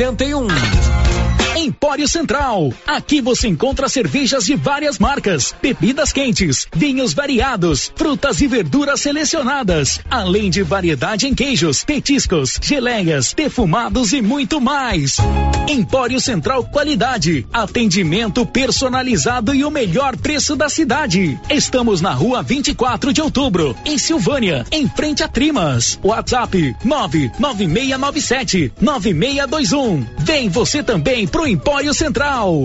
7381. 0.00 1.19
Empório 1.60 2.08
Central. 2.08 2.72
Aqui 2.86 3.20
você 3.20 3.46
encontra 3.46 3.86
cervejas 3.86 4.46
de 4.46 4.56
várias 4.56 4.98
marcas, 4.98 5.54
bebidas 5.60 6.10
quentes, 6.10 6.66
vinhos 6.74 7.12
variados, 7.12 7.92
frutas 7.94 8.40
e 8.40 8.46
verduras 8.46 9.02
selecionadas, 9.02 10.00
além 10.10 10.48
de 10.48 10.62
variedade 10.62 11.26
em 11.26 11.34
queijos, 11.34 11.84
petiscos, 11.84 12.58
geleias, 12.62 13.34
defumados 13.36 14.14
e 14.14 14.22
muito 14.22 14.58
mais. 14.58 15.18
Empório 15.68 16.18
Central 16.18 16.64
qualidade, 16.64 17.46
atendimento 17.52 18.46
personalizado 18.46 19.54
e 19.54 19.62
o 19.62 19.70
melhor 19.70 20.16
preço 20.16 20.56
da 20.56 20.70
cidade. 20.70 21.38
Estamos 21.50 22.00
na 22.00 22.12
rua 22.12 22.42
24 22.42 23.12
de 23.12 23.20
outubro, 23.20 23.76
em 23.84 23.98
Silvânia, 23.98 24.64
em 24.72 24.88
frente 24.88 25.22
a 25.22 25.28
Trimas. 25.28 25.98
WhatsApp 26.02 26.74
99697 26.82 28.72
9621. 28.80 30.06
Vem 30.20 30.48
você 30.48 30.82
também 30.82 31.28
pro 31.28 31.49
Empório 31.50 31.92
Central. 31.92 32.64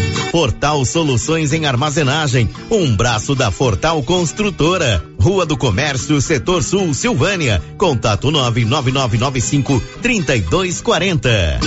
Fortal 0.31 0.85
Soluções 0.85 1.51
em 1.51 1.65
Armazenagem, 1.65 2.49
um 2.69 2.95
braço 2.95 3.35
da 3.35 3.51
Fortal 3.51 4.01
Construtora. 4.01 5.03
Rua 5.19 5.45
do 5.45 5.57
Comércio, 5.57 6.21
Setor 6.21 6.63
Sul, 6.63 6.93
Silvânia. 6.93 7.61
Contato 7.77 8.31
99995 8.31 9.83
3240. 10.01 11.59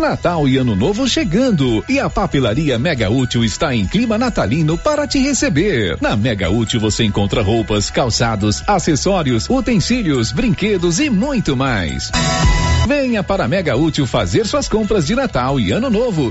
Natal 0.00 0.48
e 0.48 0.56
Ano 0.56 0.74
Novo 0.74 1.06
chegando 1.06 1.84
e 1.88 2.00
a 2.00 2.10
Papelaria 2.10 2.78
Mega 2.78 3.08
Útil 3.08 3.44
está 3.44 3.72
em 3.74 3.86
clima 3.86 4.18
natalino 4.18 4.76
para 4.76 5.06
te 5.06 5.20
receber. 5.20 5.98
Na 6.00 6.16
Mega 6.16 6.50
Útil 6.50 6.80
você 6.80 7.04
encontra 7.04 7.42
roupas, 7.42 7.90
calçados, 7.90 8.62
acessórios, 8.66 9.48
utensílios, 9.48 10.32
brinquedos 10.32 10.98
e 10.98 11.08
muito 11.10 11.56
mais. 11.56 12.10
Venha 12.88 13.22
para 13.22 13.44
a 13.44 13.48
Mega 13.48 13.76
Útil 13.76 14.06
fazer 14.06 14.46
suas 14.46 14.66
compras 14.66 15.06
de 15.06 15.14
Natal 15.14 15.60
e 15.60 15.70
Ano 15.70 15.90
Novo 15.90 16.26